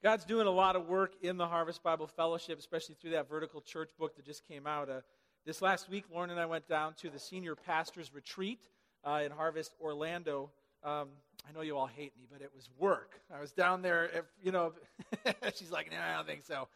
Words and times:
God's 0.00 0.24
doing 0.24 0.46
a 0.46 0.50
lot 0.50 0.76
of 0.76 0.86
work 0.86 1.14
in 1.22 1.38
the 1.38 1.46
Harvest 1.48 1.82
Bible 1.82 2.06
Fellowship, 2.06 2.56
especially 2.60 2.94
through 3.00 3.10
that 3.10 3.28
vertical 3.28 3.60
church 3.60 3.90
book 3.98 4.14
that 4.14 4.24
just 4.24 4.46
came 4.46 4.64
out. 4.64 4.88
Uh, 4.88 5.00
this 5.44 5.60
last 5.60 5.90
week, 5.90 6.04
Lauren 6.14 6.30
and 6.30 6.38
I 6.38 6.46
went 6.46 6.68
down 6.68 6.94
to 7.00 7.10
the 7.10 7.18
senior 7.18 7.56
pastors 7.56 8.14
retreat 8.14 8.68
uh, 9.04 9.22
in 9.24 9.32
Harvest, 9.32 9.74
Orlando. 9.80 10.50
Um, 10.84 11.08
I 11.48 11.52
know 11.52 11.62
you 11.62 11.76
all 11.76 11.88
hate 11.88 12.12
me, 12.16 12.28
but 12.30 12.42
it 12.42 12.52
was 12.54 12.70
work. 12.78 13.20
I 13.34 13.40
was 13.40 13.50
down 13.50 13.82
there, 13.82 14.04
if, 14.04 14.24
you 14.40 14.52
know, 14.52 14.72
she's 15.56 15.72
like, 15.72 15.90
no, 15.90 15.98
I 15.98 16.14
don't 16.14 16.28
think 16.28 16.44
so. 16.44 16.68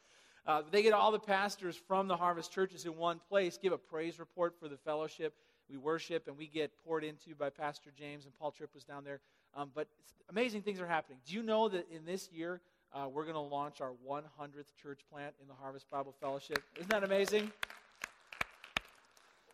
Uh, 0.44 0.62
they 0.72 0.82
get 0.82 0.92
all 0.92 1.12
the 1.12 1.20
pastors 1.20 1.76
from 1.86 2.08
the 2.08 2.16
Harvest 2.16 2.50
churches 2.50 2.86
in 2.86 2.96
one 2.96 3.20
place, 3.28 3.56
give 3.56 3.72
a 3.72 3.78
praise 3.78 4.18
report 4.18 4.58
for 4.58 4.66
the 4.66 4.78
fellowship. 4.78 5.32
We 5.70 5.76
worship 5.76 6.26
and 6.26 6.36
we 6.36 6.48
get 6.48 6.72
poured 6.84 7.04
into 7.04 7.36
by 7.38 7.50
Pastor 7.50 7.92
James, 7.96 8.24
and 8.24 8.36
Paul 8.36 8.50
Tripp 8.50 8.74
was 8.74 8.82
down 8.82 9.04
there. 9.04 9.20
Um, 9.54 9.70
but 9.72 9.86
amazing 10.28 10.62
things 10.62 10.80
are 10.80 10.88
happening. 10.88 11.18
Do 11.24 11.34
you 11.34 11.44
know 11.44 11.68
that 11.68 11.86
in 11.88 12.04
this 12.04 12.28
year, 12.32 12.60
uh, 12.94 13.08
we're 13.08 13.22
going 13.24 13.34
to 13.34 13.40
launch 13.40 13.80
our 13.80 13.92
100th 14.06 14.74
church 14.80 15.00
plant 15.10 15.34
in 15.40 15.48
the 15.48 15.54
Harvest 15.54 15.88
Bible 15.90 16.14
Fellowship. 16.20 16.62
Isn't 16.76 16.90
that 16.90 17.04
amazing? 17.04 17.50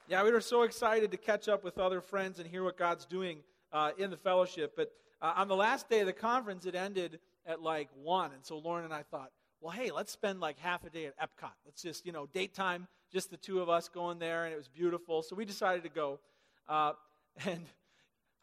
Yeah, 0.08 0.24
we 0.24 0.32
were 0.32 0.40
so 0.40 0.62
excited 0.62 1.10
to 1.12 1.16
catch 1.16 1.48
up 1.48 1.62
with 1.62 1.78
other 1.78 2.00
friends 2.00 2.38
and 2.38 2.48
hear 2.48 2.64
what 2.64 2.76
God's 2.76 3.04
doing 3.04 3.38
uh, 3.72 3.92
in 3.96 4.10
the 4.10 4.16
fellowship. 4.16 4.72
But 4.76 4.90
uh, 5.22 5.34
on 5.36 5.46
the 5.46 5.54
last 5.54 5.88
day 5.88 6.00
of 6.00 6.06
the 6.06 6.12
conference, 6.12 6.66
it 6.66 6.74
ended 6.74 7.20
at 7.46 7.62
like 7.62 7.88
1. 8.02 8.32
And 8.32 8.44
so 8.44 8.58
Lauren 8.58 8.84
and 8.84 8.94
I 8.94 9.02
thought, 9.02 9.30
well, 9.60 9.72
hey, 9.72 9.90
let's 9.90 10.10
spend 10.10 10.40
like 10.40 10.58
half 10.58 10.84
a 10.84 10.90
day 10.90 11.06
at 11.06 11.18
Epcot. 11.18 11.52
Let's 11.64 11.82
just, 11.82 12.06
you 12.06 12.12
know, 12.12 12.26
date 12.26 12.54
time, 12.54 12.88
just 13.12 13.30
the 13.30 13.36
two 13.36 13.60
of 13.60 13.68
us 13.68 13.88
going 13.88 14.18
there, 14.18 14.44
and 14.44 14.52
it 14.52 14.56
was 14.56 14.68
beautiful. 14.68 15.22
So 15.22 15.36
we 15.36 15.44
decided 15.44 15.82
to 15.84 15.88
go. 15.88 16.18
Uh, 16.68 16.92
and 17.46 17.66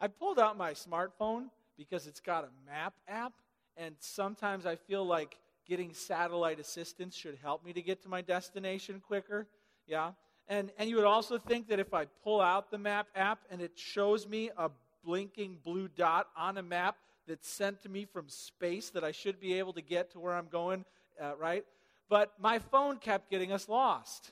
I 0.00 0.08
pulled 0.08 0.38
out 0.38 0.56
my 0.56 0.72
smartphone 0.72 1.46
because 1.76 2.06
it's 2.06 2.20
got 2.20 2.44
a 2.44 2.70
map 2.70 2.94
app 3.08 3.32
and 3.76 3.94
sometimes 4.00 4.66
I 4.66 4.76
feel 4.76 5.04
like 5.04 5.36
getting 5.66 5.92
satellite 5.92 6.60
assistance 6.60 7.14
should 7.14 7.38
help 7.42 7.64
me 7.64 7.72
to 7.72 7.82
get 7.82 8.02
to 8.02 8.08
my 8.08 8.22
destination 8.22 9.02
quicker. 9.06 9.46
Yeah. 9.86 10.12
And, 10.48 10.70
and 10.78 10.88
you 10.88 10.96
would 10.96 11.04
also 11.04 11.38
think 11.38 11.68
that 11.68 11.80
if 11.80 11.92
I 11.92 12.06
pull 12.22 12.40
out 12.40 12.70
the 12.70 12.78
map 12.78 13.08
app 13.14 13.40
and 13.50 13.60
it 13.60 13.72
shows 13.74 14.28
me 14.28 14.50
a 14.56 14.70
blinking 15.04 15.58
blue 15.64 15.88
dot 15.88 16.28
on 16.36 16.56
a 16.56 16.62
map 16.62 16.96
that's 17.26 17.48
sent 17.48 17.82
to 17.82 17.88
me 17.88 18.04
from 18.04 18.28
space, 18.28 18.90
that 18.90 19.02
I 19.02 19.10
should 19.10 19.40
be 19.40 19.54
able 19.54 19.72
to 19.72 19.82
get 19.82 20.12
to 20.12 20.20
where 20.20 20.34
I'm 20.34 20.46
going, 20.46 20.84
uh, 21.20 21.32
right? 21.36 21.64
But 22.08 22.32
my 22.40 22.60
phone 22.60 22.98
kept 22.98 23.30
getting 23.30 23.50
us 23.50 23.68
lost. 23.68 24.30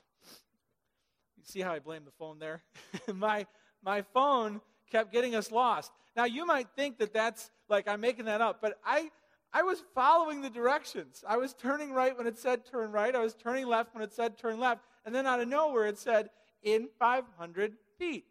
You 1.36 1.42
see 1.42 1.60
how 1.60 1.72
I 1.72 1.80
blame 1.80 2.04
the 2.04 2.12
phone 2.12 2.38
there? 2.38 2.62
my, 3.14 3.46
my 3.82 4.02
phone 4.02 4.60
kept 4.90 5.12
getting 5.12 5.34
us 5.34 5.50
lost. 5.50 5.90
Now, 6.16 6.24
you 6.24 6.46
might 6.46 6.68
think 6.76 6.98
that 6.98 7.12
that's 7.12 7.50
like 7.68 7.88
I'm 7.88 8.00
making 8.00 8.26
that 8.26 8.40
up, 8.40 8.60
but 8.62 8.78
I, 8.84 9.10
I 9.56 9.62
was 9.62 9.84
following 9.94 10.42
the 10.42 10.50
directions. 10.50 11.22
I 11.26 11.36
was 11.36 11.54
turning 11.54 11.92
right 11.92 12.18
when 12.18 12.26
it 12.26 12.36
said 12.36 12.66
turn 12.66 12.90
right. 12.90 13.14
I 13.14 13.20
was 13.20 13.34
turning 13.34 13.68
left 13.68 13.94
when 13.94 14.02
it 14.02 14.12
said 14.12 14.36
turn 14.36 14.58
left. 14.58 14.80
And 15.06 15.14
then 15.14 15.28
out 15.28 15.38
of 15.38 15.46
nowhere, 15.46 15.86
it 15.86 15.96
said 15.96 16.30
in 16.64 16.88
500 16.98 17.74
feet, 17.96 18.24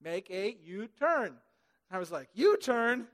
make 0.00 0.30
a 0.30 0.56
U 0.62 0.88
turn. 0.96 1.34
I 1.90 1.98
was 1.98 2.12
like, 2.12 2.28
U 2.34 2.56
turn? 2.56 3.08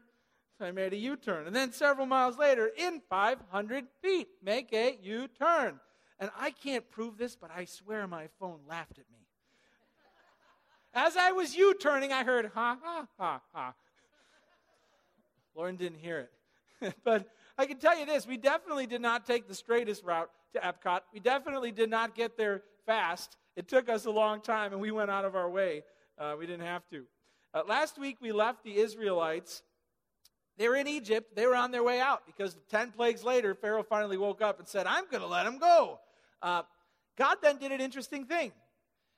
So 0.59 0.67
I 0.67 0.71
made 0.71 0.93
a 0.93 0.99
U 0.99 1.17
turn. 1.17 1.47
And 1.47 1.57
then 1.57 1.73
several 1.73 2.07
miles 2.07 2.37
later, 2.37 2.71
in 2.77 3.01
500 3.09 3.87
feet, 4.03 4.29
make 4.43 4.71
a 4.75 4.99
U 5.03 5.27
turn. 5.27 5.81
And 6.21 6.31
I 6.39 6.51
can't 6.51 6.89
prove 6.91 7.17
this, 7.17 7.37
but 7.37 7.51
I 7.51 7.65
swear 7.65 8.07
my 8.07 8.29
phone 8.39 8.61
laughed 8.69 8.99
at 8.99 9.11
me. 9.11 9.27
As 10.93 11.17
I 11.17 11.33
was 11.33 11.57
U 11.57 11.73
turning, 11.73 12.13
I 12.13 12.23
heard 12.23 12.51
ha 12.55 12.77
ha 12.83 13.07
ha 13.19 13.41
ha. 13.55 13.75
Lauren 15.55 15.77
didn't 15.77 16.01
hear 16.01 16.29
it. 16.81 16.95
but 17.05 17.31
I 17.59 17.67
can 17.67 17.79
tell 17.79 17.99
you 17.99 18.07
this 18.07 18.27
we 18.27 18.37
definitely 18.37 18.87
did 18.87 19.01
not 19.01 19.27
take 19.27 19.49
the 19.49 19.55
straightest 19.55 20.05
route 20.05 20.31
to 20.55 20.61
Epcot. 20.61 21.01
We 21.13 21.21
definitely 21.21 21.73
did 21.73 21.91
not 21.91 22.15
get 22.15 22.37
there 22.37 22.63
fast. 22.85 23.37
It 23.57 23.69
took 23.69 23.89
us 23.89 24.05
a 24.05 24.11
long 24.11 24.41
time, 24.41 24.73
and 24.73 24.81
we 24.81 24.91
went 24.91 25.11
out 25.11 25.25
of 25.25 25.35
our 25.35 25.49
way. 25.49 25.83
Uh, 26.19 26.35
we 26.39 26.47
didn't 26.47 26.67
have 26.67 26.83
to. 26.91 27.05
Uh, 27.55 27.63
last 27.67 27.99
week, 27.99 28.19
we 28.21 28.33
left 28.33 28.65
the 28.65 28.77
Israelites. 28.77 29.63
They 30.59 30.69
were 30.69 30.77
in 30.77 30.87
Egypt. 30.87 31.35
They 31.35 31.47
were 31.47 31.55
on 31.55 31.71
their 31.71 31.83
way 31.83 32.01
out 32.01 32.27
because 32.27 32.57
10 32.71 32.93
plagues 32.93 33.25
later, 33.25 33.55
Pharaoh 33.55 33.83
finally 33.83 34.17
woke 34.17 34.43
up 34.43 34.59
and 34.59 34.69
said, 34.69 34.87
I'm 34.87 35.05
going 35.11 35.23
to 35.23 35.29
let 35.29 35.45
them 35.45 35.59
go. 35.59 35.99
Uh, 36.43 36.63
God 37.17 37.39
then 37.43 37.57
did 37.59 37.73
an 37.73 37.81
interesting 37.81 38.27
thing. 38.27 38.53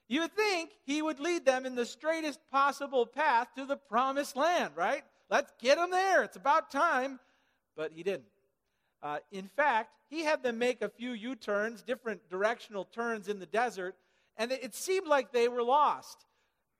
You 0.08 0.22
would 0.22 0.34
think 0.34 0.70
he 0.84 1.02
would 1.02 1.20
lead 1.20 1.44
them 1.44 1.66
in 1.66 1.74
the 1.74 1.84
straightest 1.84 2.40
possible 2.50 3.06
path 3.06 3.48
to 3.56 3.66
the 3.66 3.76
promised 3.76 4.36
land, 4.36 4.72
right? 4.74 5.02
Let's 5.30 5.52
get 5.60 5.76
them 5.76 5.90
there. 5.90 6.22
It's 6.22 6.36
about 6.36 6.70
time 6.70 7.20
but 7.78 7.92
he 7.94 8.02
didn't. 8.02 8.24
Uh, 9.00 9.20
in 9.30 9.46
fact, 9.46 9.90
he 10.10 10.24
had 10.24 10.42
them 10.42 10.58
make 10.58 10.82
a 10.82 10.88
few 10.88 11.12
U 11.12 11.36
turns, 11.36 11.80
different 11.82 12.28
directional 12.28 12.84
turns 12.84 13.28
in 13.28 13.38
the 13.38 13.46
desert, 13.46 13.94
and 14.36 14.50
it 14.50 14.74
seemed 14.74 15.06
like 15.06 15.32
they 15.32 15.46
were 15.48 15.62
lost. 15.62 16.26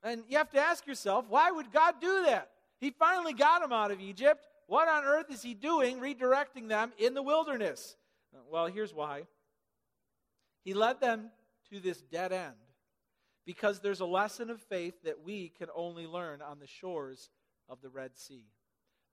And 0.02 0.24
you 0.28 0.36
have 0.36 0.50
to 0.50 0.58
ask 0.58 0.86
yourself, 0.86 1.26
why 1.28 1.50
would 1.52 1.72
God 1.72 1.94
do 2.00 2.24
that? 2.26 2.50
He 2.80 2.90
finally 2.90 3.32
got 3.32 3.62
them 3.62 3.72
out 3.72 3.92
of 3.92 4.00
Egypt. 4.00 4.44
What 4.66 4.88
on 4.88 5.04
earth 5.04 5.30
is 5.30 5.40
he 5.40 5.54
doing 5.54 5.98
redirecting 6.00 6.68
them 6.68 6.92
in 6.98 7.14
the 7.14 7.22
wilderness? 7.22 7.96
Well, 8.50 8.66
here's 8.66 8.92
why. 8.92 9.22
He 10.64 10.74
led 10.74 11.00
them 11.00 11.30
to 11.70 11.80
this 11.80 12.00
dead 12.02 12.32
end 12.32 12.54
because 13.46 13.80
there's 13.80 14.00
a 14.00 14.06
lesson 14.06 14.50
of 14.50 14.60
faith 14.60 14.94
that 15.04 15.22
we 15.24 15.52
can 15.58 15.68
only 15.74 16.06
learn 16.06 16.42
on 16.42 16.58
the 16.58 16.66
shores 16.66 17.30
of 17.68 17.80
the 17.82 17.88
Red 17.88 18.16
Sea. 18.16 18.44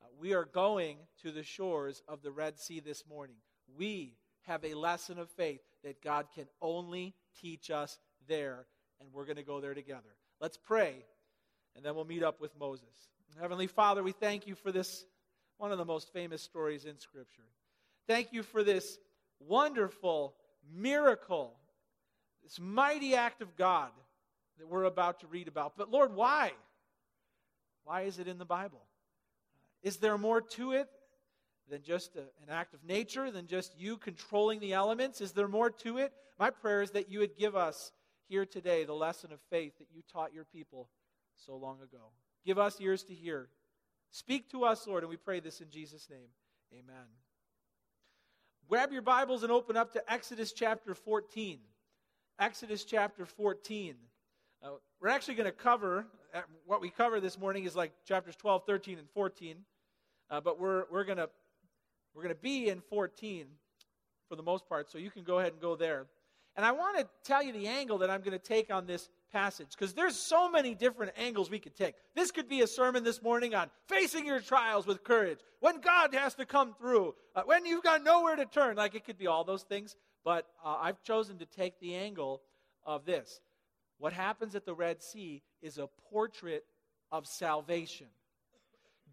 Uh, 0.05 0.07
we 0.19 0.33
are 0.33 0.45
going 0.45 0.97
to 1.23 1.31
the 1.31 1.43
shores 1.43 2.03
of 2.07 2.21
the 2.21 2.31
Red 2.31 2.59
Sea 2.59 2.79
this 2.79 3.03
morning. 3.09 3.37
We 3.75 4.13
have 4.43 4.63
a 4.63 4.75
lesson 4.75 5.17
of 5.17 5.29
faith 5.31 5.61
that 5.83 6.03
God 6.03 6.27
can 6.35 6.45
only 6.61 7.15
teach 7.41 7.71
us 7.71 7.97
there, 8.27 8.67
and 8.99 9.09
we're 9.11 9.25
going 9.25 9.37
to 9.37 9.43
go 9.43 9.61
there 9.61 9.73
together. 9.73 10.15
Let's 10.39 10.57
pray, 10.57 10.93
and 11.75 11.83
then 11.83 11.95
we'll 11.95 12.05
meet 12.05 12.21
up 12.23 12.39
with 12.39 12.51
Moses. 12.59 13.09
Heavenly 13.39 13.65
Father, 13.67 14.03
we 14.03 14.11
thank 14.11 14.45
you 14.45 14.53
for 14.53 14.71
this, 14.71 15.05
one 15.57 15.71
of 15.71 15.79
the 15.79 15.85
most 15.85 16.13
famous 16.13 16.41
stories 16.41 16.85
in 16.85 16.99
Scripture. 16.99 17.47
Thank 18.07 18.31
you 18.31 18.43
for 18.43 18.63
this 18.63 18.99
wonderful 19.39 20.35
miracle, 20.71 21.55
this 22.43 22.59
mighty 22.59 23.15
act 23.15 23.41
of 23.41 23.55
God 23.55 23.89
that 24.59 24.67
we're 24.67 24.83
about 24.83 25.21
to 25.21 25.27
read 25.27 25.47
about. 25.47 25.73
But 25.77 25.89
Lord, 25.89 26.13
why? 26.13 26.51
Why 27.85 28.03
is 28.03 28.19
it 28.19 28.27
in 28.27 28.37
the 28.37 28.45
Bible? 28.45 28.83
Is 29.85 29.97
there 29.97 30.17
more 30.17 30.41
to 30.41 30.71
it 30.71 30.89
than 31.69 31.83
just 31.83 32.15
a, 32.15 32.21
an 32.41 32.49
act 32.49 32.73
of 32.73 32.83
nature, 32.83 33.29
than 33.29 33.45
just 33.45 33.79
you 33.79 33.97
controlling 33.97 34.59
the 34.59 34.73
elements? 34.73 35.21
Is 35.21 35.31
there 35.31 35.47
more 35.47 35.69
to 35.69 35.99
it? 35.99 36.11
My 36.39 36.49
prayer 36.49 36.81
is 36.81 36.89
that 36.91 37.11
you 37.11 37.19
would 37.19 37.37
give 37.37 37.55
us 37.55 37.91
here 38.27 38.47
today 38.47 38.83
the 38.83 38.95
lesson 38.95 39.31
of 39.31 39.39
faith 39.51 39.77
that 39.77 39.85
you 39.93 40.01
taught 40.11 40.33
your 40.33 40.43
people 40.43 40.89
so 41.35 41.55
long 41.55 41.77
ago. 41.83 42.09
Give 42.43 42.57
us 42.57 42.81
ears 42.81 43.03
to 43.03 43.13
hear. 43.13 43.49
Speak 44.09 44.49
to 44.49 44.63
us, 44.65 44.87
Lord, 44.87 45.03
and 45.03 45.09
we 45.09 45.17
pray 45.17 45.39
this 45.39 45.61
in 45.61 45.69
Jesus' 45.69 46.09
name. 46.09 46.29
Amen. 46.73 47.05
Grab 48.67 48.91
your 48.91 49.03
Bibles 49.03 49.43
and 49.43 49.51
open 49.51 49.77
up 49.77 49.93
to 49.93 50.11
Exodus 50.11 50.51
chapter 50.51 50.95
14. 50.95 51.59
Exodus 52.39 52.85
chapter 52.85 53.27
14. 53.27 53.93
Uh, 54.63 54.69
we're 54.99 55.09
actually 55.09 55.35
going 55.35 55.45
to 55.45 55.51
cover, 55.51 56.07
uh, 56.33 56.41
what 56.65 56.81
we 56.81 56.89
cover 56.89 57.19
this 57.19 57.37
morning 57.37 57.65
is 57.65 57.75
like 57.75 57.91
chapters 58.07 58.35
12, 58.35 58.63
13, 58.65 58.97
and 58.97 59.07
14. 59.11 59.57
Uh, 60.29 60.41
but 60.41 60.59
we're, 60.59 60.85
we're 60.91 61.03
going 61.03 61.17
to 61.17 61.29
we're 62.13 62.23
gonna 62.23 62.35
be 62.35 62.69
in 62.69 62.79
14 62.79 63.45
for 64.29 64.35
the 64.35 64.43
most 64.43 64.67
part, 64.69 64.89
so 64.89 64.97
you 64.97 65.11
can 65.11 65.23
go 65.23 65.39
ahead 65.39 65.51
and 65.51 65.61
go 65.61 65.75
there. 65.75 66.05
And 66.55 66.65
I 66.65 66.71
want 66.71 66.97
to 66.97 67.07
tell 67.23 67.43
you 67.43 67.51
the 67.51 67.67
angle 67.67 67.97
that 67.97 68.09
I'm 68.09 68.21
going 68.21 68.31
to 68.31 68.39
take 68.39 68.73
on 68.73 68.85
this 68.85 69.09
passage 69.31 69.67
because 69.71 69.93
there's 69.93 70.15
so 70.15 70.49
many 70.49 70.73
different 70.73 71.11
angles 71.17 71.49
we 71.49 71.59
could 71.59 71.75
take. 71.75 71.95
This 72.15 72.31
could 72.31 72.47
be 72.47 72.61
a 72.61 72.67
sermon 72.67 73.03
this 73.03 73.21
morning 73.21 73.53
on 73.53 73.69
facing 73.89 74.25
your 74.25 74.39
trials 74.39 74.87
with 74.87 75.03
courage, 75.03 75.39
when 75.59 75.81
God 75.81 76.13
has 76.13 76.35
to 76.35 76.45
come 76.45 76.73
through, 76.79 77.13
uh, 77.35 77.41
when 77.45 77.65
you've 77.65 77.83
got 77.83 78.03
nowhere 78.03 78.37
to 78.37 78.45
turn. 78.45 78.77
Like 78.77 78.95
it 78.95 79.03
could 79.03 79.17
be 79.17 79.27
all 79.27 79.43
those 79.43 79.63
things, 79.63 79.97
but 80.23 80.47
uh, 80.63 80.77
I've 80.79 81.03
chosen 81.03 81.37
to 81.39 81.45
take 81.45 81.77
the 81.81 81.95
angle 81.95 82.41
of 82.85 83.05
this. 83.05 83.41
What 83.97 84.13
happens 84.13 84.55
at 84.55 84.65
the 84.65 84.73
Red 84.73 85.03
Sea 85.03 85.41
is 85.61 85.77
a 85.77 85.89
portrait 86.09 86.63
of 87.11 87.27
salvation. 87.27 88.07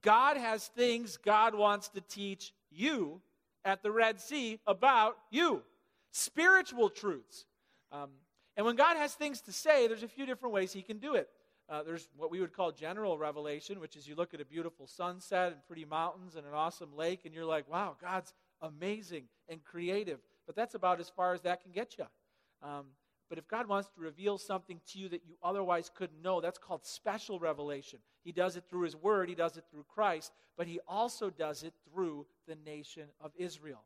God 0.02 0.36
has 0.36 0.66
things 0.68 1.16
God 1.16 1.54
wants 1.54 1.88
to 1.90 2.00
teach 2.00 2.52
you 2.70 3.20
at 3.64 3.82
the 3.82 3.90
Red 3.90 4.20
Sea 4.20 4.58
about 4.66 5.16
you, 5.30 5.62
spiritual 6.10 6.90
truths. 6.90 7.46
Um, 7.90 8.10
and 8.56 8.66
when 8.66 8.76
God 8.76 8.96
has 8.96 9.14
things 9.14 9.40
to 9.42 9.52
say, 9.52 9.86
there's 9.86 10.02
a 10.02 10.08
few 10.08 10.26
different 10.26 10.52
ways 10.54 10.72
He 10.72 10.82
can 10.82 10.98
do 10.98 11.14
it. 11.14 11.28
Uh, 11.68 11.82
there's 11.82 12.08
what 12.16 12.30
we 12.30 12.40
would 12.40 12.52
call 12.52 12.72
general 12.72 13.16
revelation, 13.16 13.80
which 13.80 13.96
is 13.96 14.06
you 14.06 14.14
look 14.14 14.34
at 14.34 14.40
a 14.40 14.44
beautiful 14.44 14.86
sunset 14.86 15.52
and 15.52 15.66
pretty 15.66 15.84
mountains 15.84 16.34
and 16.36 16.46
an 16.46 16.52
awesome 16.52 16.94
lake, 16.96 17.20
and 17.24 17.32
you're 17.32 17.46
like, 17.46 17.70
wow, 17.70 17.96
God's 18.00 18.34
amazing 18.60 19.24
and 19.48 19.62
creative. 19.64 20.18
But 20.46 20.56
that's 20.56 20.74
about 20.74 21.00
as 21.00 21.08
far 21.08 21.32
as 21.32 21.42
that 21.42 21.62
can 21.62 21.72
get 21.72 21.96
you. 21.96 22.04
Um, 22.62 22.86
but 23.28 23.38
if 23.38 23.48
God 23.48 23.66
wants 23.66 23.88
to 23.94 24.00
reveal 24.00 24.36
something 24.38 24.80
to 24.88 24.98
you 24.98 25.08
that 25.08 25.22
you 25.26 25.36
otherwise 25.42 25.90
couldn't 25.94 26.22
know, 26.22 26.40
that's 26.40 26.58
called 26.58 26.84
special 26.84 27.38
revelation. 27.38 27.98
He 28.24 28.32
does 28.32 28.56
it 28.56 28.64
through 28.68 28.82
His 28.82 28.96
Word, 28.96 29.28
He 29.28 29.34
does 29.34 29.56
it 29.56 29.64
through 29.70 29.86
Christ, 29.88 30.32
but 30.56 30.66
He 30.66 30.80
also 30.86 31.30
does 31.30 31.62
it 31.62 31.72
through 31.90 32.26
the 32.46 32.56
nation 32.66 33.04
of 33.20 33.32
Israel. 33.36 33.82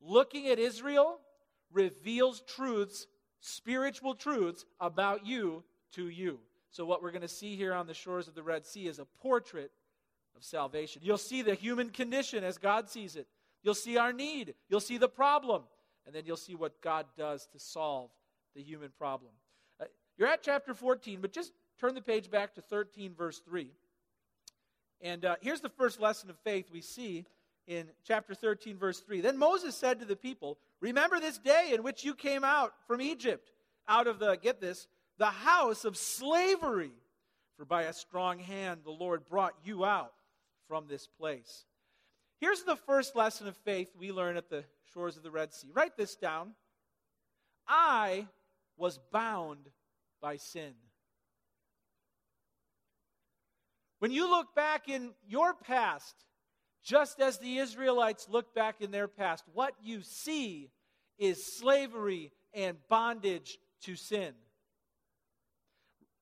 Looking 0.00 0.48
at 0.48 0.58
Israel 0.58 1.18
reveals 1.72 2.42
truths, 2.42 3.06
spiritual 3.40 4.14
truths 4.14 4.64
about 4.80 5.26
you 5.26 5.64
to 5.92 6.08
you. 6.08 6.38
So, 6.70 6.84
what 6.84 7.02
we're 7.02 7.10
going 7.10 7.22
to 7.22 7.28
see 7.28 7.56
here 7.56 7.74
on 7.74 7.86
the 7.86 7.94
shores 7.94 8.28
of 8.28 8.34
the 8.34 8.42
Red 8.42 8.66
Sea 8.66 8.86
is 8.86 8.98
a 8.98 9.04
portrait 9.04 9.72
of 10.36 10.44
salvation. 10.44 11.02
You'll 11.04 11.18
see 11.18 11.42
the 11.42 11.54
human 11.54 11.90
condition 11.90 12.44
as 12.44 12.58
God 12.58 12.88
sees 12.88 13.16
it, 13.16 13.26
you'll 13.62 13.74
see 13.74 13.96
our 13.96 14.12
need, 14.12 14.54
you'll 14.68 14.80
see 14.80 14.98
the 14.98 15.08
problem, 15.08 15.62
and 16.06 16.14
then 16.14 16.24
you'll 16.26 16.36
see 16.36 16.54
what 16.54 16.80
God 16.80 17.06
does 17.16 17.46
to 17.52 17.58
solve 17.58 18.10
the 18.54 18.62
human 18.62 18.90
problem. 18.98 19.32
Uh, 19.80 19.84
you're 20.16 20.28
at 20.28 20.42
chapter 20.42 20.74
14, 20.74 21.20
but 21.20 21.32
just 21.32 21.52
turn 21.78 21.94
the 21.94 22.00
page 22.00 22.30
back 22.30 22.54
to 22.54 22.60
13, 22.60 23.14
verse 23.14 23.40
3. 23.40 23.70
And 25.00 25.24
uh, 25.24 25.36
here's 25.40 25.60
the 25.60 25.68
first 25.68 26.00
lesson 26.00 26.30
of 26.30 26.38
faith 26.38 26.66
we 26.72 26.82
see 26.82 27.24
in 27.66 27.86
chapter 28.04 28.34
13, 28.34 28.76
verse 28.76 29.00
3. 29.00 29.20
Then 29.20 29.38
Moses 29.38 29.74
said 29.74 30.00
to 30.00 30.04
the 30.04 30.16
people, 30.16 30.58
Remember 30.80 31.20
this 31.20 31.38
day 31.38 31.70
in 31.72 31.82
which 31.82 32.04
you 32.04 32.14
came 32.14 32.44
out 32.44 32.72
from 32.86 33.00
Egypt, 33.00 33.50
out 33.88 34.06
of 34.06 34.18
the, 34.18 34.36
get 34.36 34.60
this, 34.60 34.88
the 35.18 35.26
house 35.26 35.84
of 35.84 35.96
slavery. 35.96 36.92
For 37.56 37.64
by 37.64 37.82
a 37.82 37.92
strong 37.92 38.38
hand 38.38 38.80
the 38.84 38.90
Lord 38.90 39.28
brought 39.28 39.54
you 39.62 39.84
out 39.84 40.12
from 40.66 40.86
this 40.86 41.06
place. 41.06 41.66
Here's 42.40 42.62
the 42.62 42.76
first 42.76 43.14
lesson 43.14 43.46
of 43.46 43.56
faith 43.58 43.88
we 43.98 44.12
learn 44.12 44.36
at 44.36 44.48
the 44.48 44.64
shores 44.94 45.16
of 45.18 45.22
the 45.22 45.30
Red 45.30 45.52
Sea. 45.52 45.68
Write 45.74 45.96
this 45.96 46.16
down. 46.16 46.52
I 47.68 48.26
was 48.80 48.98
bound 49.12 49.68
by 50.20 50.36
sin. 50.36 50.72
When 54.00 54.10
you 54.10 54.30
look 54.30 54.54
back 54.54 54.88
in 54.88 55.12
your 55.28 55.54
past, 55.54 56.14
just 56.82 57.20
as 57.20 57.38
the 57.38 57.58
Israelites 57.58 58.28
look 58.30 58.54
back 58.54 58.80
in 58.80 58.90
their 58.90 59.08
past, 59.08 59.44
what 59.52 59.74
you 59.82 60.00
see 60.00 60.70
is 61.18 61.58
slavery 61.58 62.32
and 62.54 62.78
bondage 62.88 63.58
to 63.82 63.94
sin. 63.94 64.32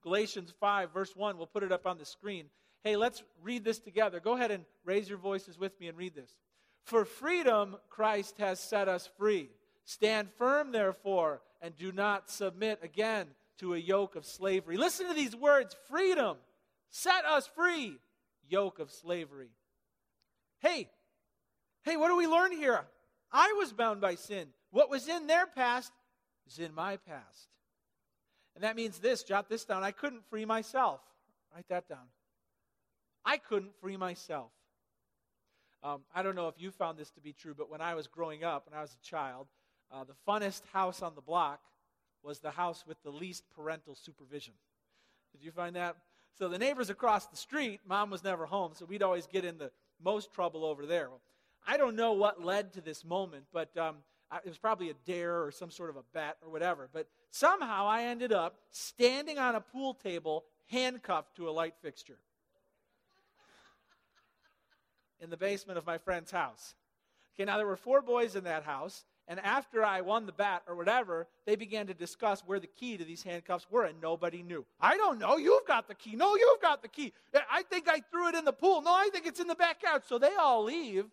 Galatians 0.02 0.52
5, 0.58 0.92
verse 0.92 1.14
1, 1.14 1.36
we'll 1.36 1.46
put 1.46 1.62
it 1.62 1.72
up 1.72 1.86
on 1.86 1.98
the 1.98 2.04
screen. 2.04 2.46
Hey, 2.82 2.96
let's 2.96 3.22
read 3.42 3.64
this 3.64 3.78
together. 3.78 4.20
Go 4.20 4.34
ahead 4.34 4.50
and 4.50 4.64
raise 4.84 5.08
your 5.08 5.18
voices 5.18 5.58
with 5.58 5.78
me 5.80 5.88
and 5.88 5.96
read 5.96 6.14
this. 6.14 6.36
For 6.84 7.04
freedom, 7.04 7.76
Christ 7.90 8.38
has 8.38 8.58
set 8.60 8.88
us 8.88 9.08
free. 9.18 9.50
Stand 9.88 10.28
firm, 10.36 10.70
therefore, 10.70 11.40
and 11.62 11.74
do 11.74 11.92
not 11.92 12.28
submit 12.28 12.78
again 12.82 13.26
to 13.56 13.72
a 13.72 13.78
yoke 13.78 14.16
of 14.16 14.26
slavery. 14.26 14.76
Listen 14.76 15.08
to 15.08 15.14
these 15.14 15.34
words 15.34 15.74
freedom, 15.88 16.36
set 16.90 17.24
us 17.24 17.46
free, 17.46 17.96
yoke 18.46 18.80
of 18.80 18.90
slavery. 18.90 19.48
Hey, 20.58 20.90
hey, 21.84 21.96
what 21.96 22.08
do 22.08 22.18
we 22.18 22.26
learn 22.26 22.52
here? 22.52 22.84
I 23.32 23.54
was 23.56 23.72
bound 23.72 24.02
by 24.02 24.16
sin. 24.16 24.48
What 24.72 24.90
was 24.90 25.08
in 25.08 25.26
their 25.26 25.46
past 25.46 25.90
is 26.46 26.58
in 26.58 26.74
my 26.74 26.98
past. 26.98 27.48
And 28.56 28.64
that 28.64 28.76
means 28.76 28.98
this, 28.98 29.22
jot 29.22 29.48
this 29.48 29.64
down. 29.64 29.84
I 29.84 29.92
couldn't 29.92 30.28
free 30.28 30.44
myself. 30.44 31.00
Write 31.54 31.68
that 31.70 31.88
down. 31.88 32.10
I 33.24 33.38
couldn't 33.38 33.72
free 33.80 33.96
myself. 33.96 34.50
Um, 35.82 36.02
I 36.14 36.22
don't 36.22 36.36
know 36.36 36.48
if 36.48 36.56
you 36.58 36.72
found 36.72 36.98
this 36.98 37.08
to 37.12 37.22
be 37.22 37.32
true, 37.32 37.54
but 37.56 37.70
when 37.70 37.80
I 37.80 37.94
was 37.94 38.06
growing 38.06 38.44
up, 38.44 38.66
when 38.68 38.78
I 38.78 38.82
was 38.82 38.92
a 38.92 39.06
child, 39.06 39.46
uh, 39.92 40.04
the 40.04 40.14
funnest 40.26 40.62
house 40.72 41.02
on 41.02 41.14
the 41.14 41.20
block 41.20 41.60
was 42.22 42.40
the 42.40 42.50
house 42.50 42.84
with 42.86 43.02
the 43.02 43.10
least 43.10 43.44
parental 43.54 43.94
supervision. 43.94 44.54
Did 45.32 45.44
you 45.44 45.50
find 45.50 45.76
that? 45.76 45.96
So 46.38 46.48
the 46.48 46.58
neighbors 46.58 46.90
across 46.90 47.26
the 47.26 47.36
street, 47.36 47.80
mom 47.86 48.10
was 48.10 48.22
never 48.22 48.46
home, 48.46 48.72
so 48.74 48.84
we'd 48.84 49.02
always 49.02 49.26
get 49.26 49.44
in 49.44 49.58
the 49.58 49.70
most 50.02 50.32
trouble 50.32 50.64
over 50.64 50.86
there. 50.86 51.08
Well, 51.08 51.20
I 51.66 51.76
don't 51.76 51.96
know 51.96 52.12
what 52.12 52.44
led 52.44 52.72
to 52.74 52.80
this 52.80 53.04
moment, 53.04 53.44
but 53.52 53.76
um, 53.76 53.96
it 54.44 54.48
was 54.48 54.58
probably 54.58 54.90
a 54.90 54.94
dare 55.04 55.42
or 55.42 55.50
some 55.50 55.70
sort 55.70 55.90
of 55.90 55.96
a 55.96 56.02
bet 56.12 56.36
or 56.42 56.50
whatever. 56.50 56.88
But 56.92 57.08
somehow 57.30 57.86
I 57.86 58.04
ended 58.04 58.32
up 58.32 58.58
standing 58.70 59.38
on 59.38 59.54
a 59.54 59.60
pool 59.60 59.94
table, 59.94 60.44
handcuffed 60.66 61.36
to 61.36 61.48
a 61.48 61.50
light 61.50 61.74
fixture 61.82 62.18
in 65.20 65.30
the 65.30 65.36
basement 65.36 65.78
of 65.78 65.86
my 65.86 65.98
friend's 65.98 66.30
house. 66.30 66.74
Okay, 67.34 67.44
now 67.44 67.56
there 67.56 67.66
were 67.66 67.76
four 67.76 68.02
boys 68.02 68.36
in 68.36 68.44
that 68.44 68.64
house, 68.64 69.04
and 69.28 69.38
after 69.40 69.84
I 69.84 70.00
won 70.00 70.26
the 70.26 70.32
bet 70.32 70.62
or 70.66 70.74
whatever, 70.74 71.28
they 71.46 71.54
began 71.54 71.86
to 71.86 71.94
discuss 71.94 72.42
where 72.44 72.58
the 72.58 72.66
key 72.66 72.96
to 72.96 73.04
these 73.04 73.22
handcuffs 73.22 73.66
were, 73.70 73.84
and 73.84 74.00
nobody 74.00 74.42
knew. 74.42 74.64
I 74.80 74.96
don't 74.96 75.18
know. 75.18 75.36
You've 75.36 75.66
got 75.66 75.86
the 75.86 75.94
key. 75.94 76.16
No, 76.16 76.34
you've 76.34 76.60
got 76.60 76.82
the 76.82 76.88
key. 76.88 77.12
I 77.50 77.62
think 77.62 77.88
I 77.88 78.00
threw 78.10 78.28
it 78.28 78.34
in 78.34 78.44
the 78.44 78.52
pool. 78.52 78.82
No, 78.82 78.92
I 78.92 79.10
think 79.12 79.26
it's 79.26 79.38
in 79.38 79.46
the 79.46 79.54
backyard. 79.54 80.02
So 80.06 80.18
they 80.18 80.34
all 80.34 80.64
leave 80.64 81.04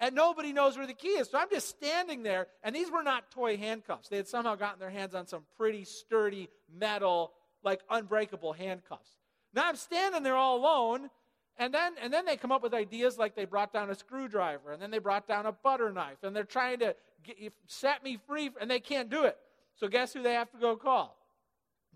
and 0.00 0.14
nobody 0.14 0.52
knows 0.52 0.76
where 0.76 0.86
the 0.86 0.94
key 0.94 1.08
is. 1.08 1.28
So 1.28 1.38
I'm 1.38 1.50
just 1.50 1.68
standing 1.68 2.22
there, 2.22 2.46
and 2.62 2.74
these 2.74 2.90
were 2.90 3.02
not 3.02 3.30
toy 3.30 3.56
handcuffs. 3.56 4.08
They 4.08 4.16
had 4.16 4.28
somehow 4.28 4.54
gotten 4.54 4.78
their 4.78 4.90
hands 4.90 5.14
on 5.14 5.26
some 5.26 5.42
pretty 5.56 5.84
sturdy 5.84 6.48
metal, 6.72 7.32
like 7.64 7.80
unbreakable 7.90 8.52
handcuffs. 8.52 9.10
Now 9.54 9.68
I'm 9.68 9.76
standing 9.76 10.22
there 10.22 10.36
all 10.36 10.58
alone, 10.58 11.10
and 11.58 11.72
then 11.74 11.94
and 12.02 12.12
then 12.12 12.24
they 12.24 12.36
come 12.36 12.52
up 12.52 12.62
with 12.62 12.74
ideas 12.74 13.18
like 13.18 13.34
they 13.34 13.44
brought 13.44 13.72
down 13.72 13.90
a 13.90 13.94
screwdriver, 13.94 14.72
and 14.72 14.80
then 14.80 14.90
they 14.90 14.98
brought 14.98 15.26
down 15.26 15.46
a 15.46 15.52
butter 15.52 15.92
knife, 15.92 16.18
and 16.22 16.34
they're 16.34 16.44
trying 16.44 16.78
to 16.80 16.94
get, 17.24 17.36
set 17.66 18.02
me 18.02 18.18
free, 18.26 18.50
and 18.60 18.70
they 18.70 18.80
can't 18.80 19.10
do 19.10 19.24
it. 19.24 19.36
So 19.76 19.88
guess 19.88 20.12
who 20.12 20.22
they 20.22 20.34
have 20.34 20.50
to 20.52 20.58
go 20.58 20.76
call? 20.76 21.16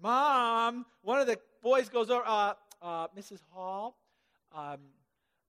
Mom. 0.00 0.86
One 1.02 1.20
of 1.20 1.26
the 1.26 1.38
boys 1.62 1.88
goes 1.88 2.10
over, 2.10 2.24
uh, 2.26 2.54
uh, 2.80 3.08
Mrs. 3.16 3.40
Hall. 3.50 3.96
Um, 4.54 4.78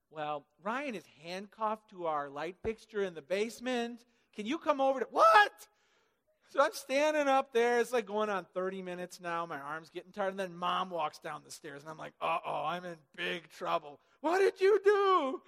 well, 0.10 0.46
Ryan 0.64 0.96
is 0.96 1.04
handcuffed 1.24 1.90
to 1.90 2.06
our 2.06 2.30
light 2.30 2.56
fixture 2.64 3.04
in 3.04 3.14
the 3.14 3.22
basement. 3.22 4.06
Can 4.36 4.46
you 4.46 4.58
come 4.58 4.80
over 4.80 5.00
to 5.00 5.08
what? 5.10 5.68
So 6.54 6.62
I'm 6.62 6.74
standing 6.74 7.28
up 7.28 7.52
there. 7.52 7.80
It's 7.80 7.92
like 7.92 8.06
going 8.06 8.30
on 8.30 8.46
30 8.54 8.84
minutes 8.84 9.20
now. 9.20 9.44
My 9.44 9.58
arm's 9.58 9.90
getting 9.90 10.12
tired. 10.12 10.30
And 10.30 10.40
then 10.40 10.56
mom 10.56 10.92
walks 10.92 11.18
down 11.18 11.42
the 11.44 11.50
stairs, 11.50 11.82
and 11.82 11.90
I'm 11.90 11.98
like, 11.98 12.14
uh 12.22 12.38
oh, 12.46 12.64
I'm 12.68 12.86
in 12.86 12.96
big 13.16 13.50
trouble. 13.50 14.00
What 14.22 14.38
did 14.38 14.62
you 14.62 14.80
do? 14.86 15.42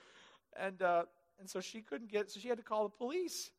And, 0.60 0.82
uh, 0.82 1.04
and 1.40 1.48
so 1.48 1.62
she 1.62 1.82
couldn't 1.82 2.12
get, 2.12 2.32
so 2.32 2.40
she 2.40 2.48
had 2.48 2.58
to 2.58 2.64
call 2.64 2.86
the 2.86 2.98
police. 2.98 3.52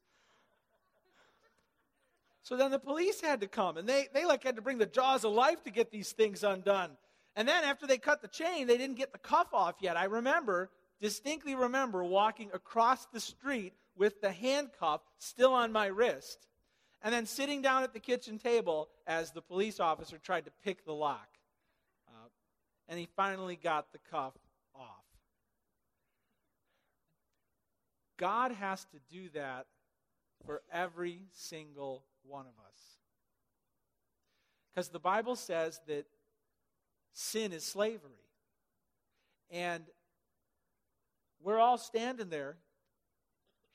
So 2.42 2.56
then 2.56 2.72
the 2.72 2.80
police 2.80 3.20
had 3.20 3.40
to 3.42 3.46
come, 3.46 3.76
and 3.76 3.88
they, 3.88 4.08
they 4.12 4.24
like 4.24 4.42
had 4.42 4.56
to 4.56 4.62
bring 4.62 4.78
the 4.78 4.86
jaws 4.86 5.24
of 5.24 5.30
life 5.30 5.62
to 5.64 5.70
get 5.70 5.92
these 5.92 6.10
things 6.10 6.42
undone. 6.42 6.96
And 7.36 7.46
then 7.46 7.62
after 7.62 7.86
they 7.86 7.98
cut 7.98 8.22
the 8.22 8.28
chain, 8.28 8.66
they 8.66 8.76
didn't 8.76 8.96
get 8.96 9.12
the 9.12 9.18
cuff 9.18 9.54
off 9.54 9.76
yet. 9.80 9.96
I 9.96 10.06
remember 10.06 10.68
distinctly 11.00 11.54
remember 11.54 12.02
walking 12.02 12.50
across 12.52 13.06
the 13.12 13.20
street 13.20 13.72
with 13.96 14.20
the 14.20 14.32
handcuff 14.32 15.00
still 15.18 15.54
on 15.54 15.70
my 15.70 15.86
wrist, 15.86 16.48
and 17.02 17.12
then 17.14 17.26
sitting 17.26 17.62
down 17.62 17.82
at 17.82 17.92
the 17.92 18.00
kitchen 18.00 18.38
table 18.38 18.88
as 19.06 19.30
the 19.30 19.42
police 19.42 19.80
officer 19.80 20.18
tried 20.18 20.44
to 20.46 20.50
pick 20.64 20.84
the 20.84 20.92
lock. 20.92 21.28
Uh, 22.08 22.28
and 22.88 22.98
he 22.98 23.08
finally 23.16 23.56
got 23.56 23.92
the 23.92 23.98
cuff 24.10 24.34
off. 24.74 25.04
God 28.16 28.52
has 28.52 28.84
to 28.86 28.98
do 29.10 29.28
that 29.34 29.66
for 30.44 30.62
every 30.72 31.22
single 31.32 32.04
one 32.22 32.46
of 32.46 32.64
us. 32.66 32.80
Because 34.72 34.88
the 34.88 34.98
Bible 34.98 35.36
says 35.36 35.80
that 35.86 36.06
sin 37.12 37.52
is 37.52 37.64
slavery. 37.64 38.12
And 39.50 39.84
we're 41.42 41.58
all 41.58 41.78
standing 41.78 42.28
there, 42.28 42.56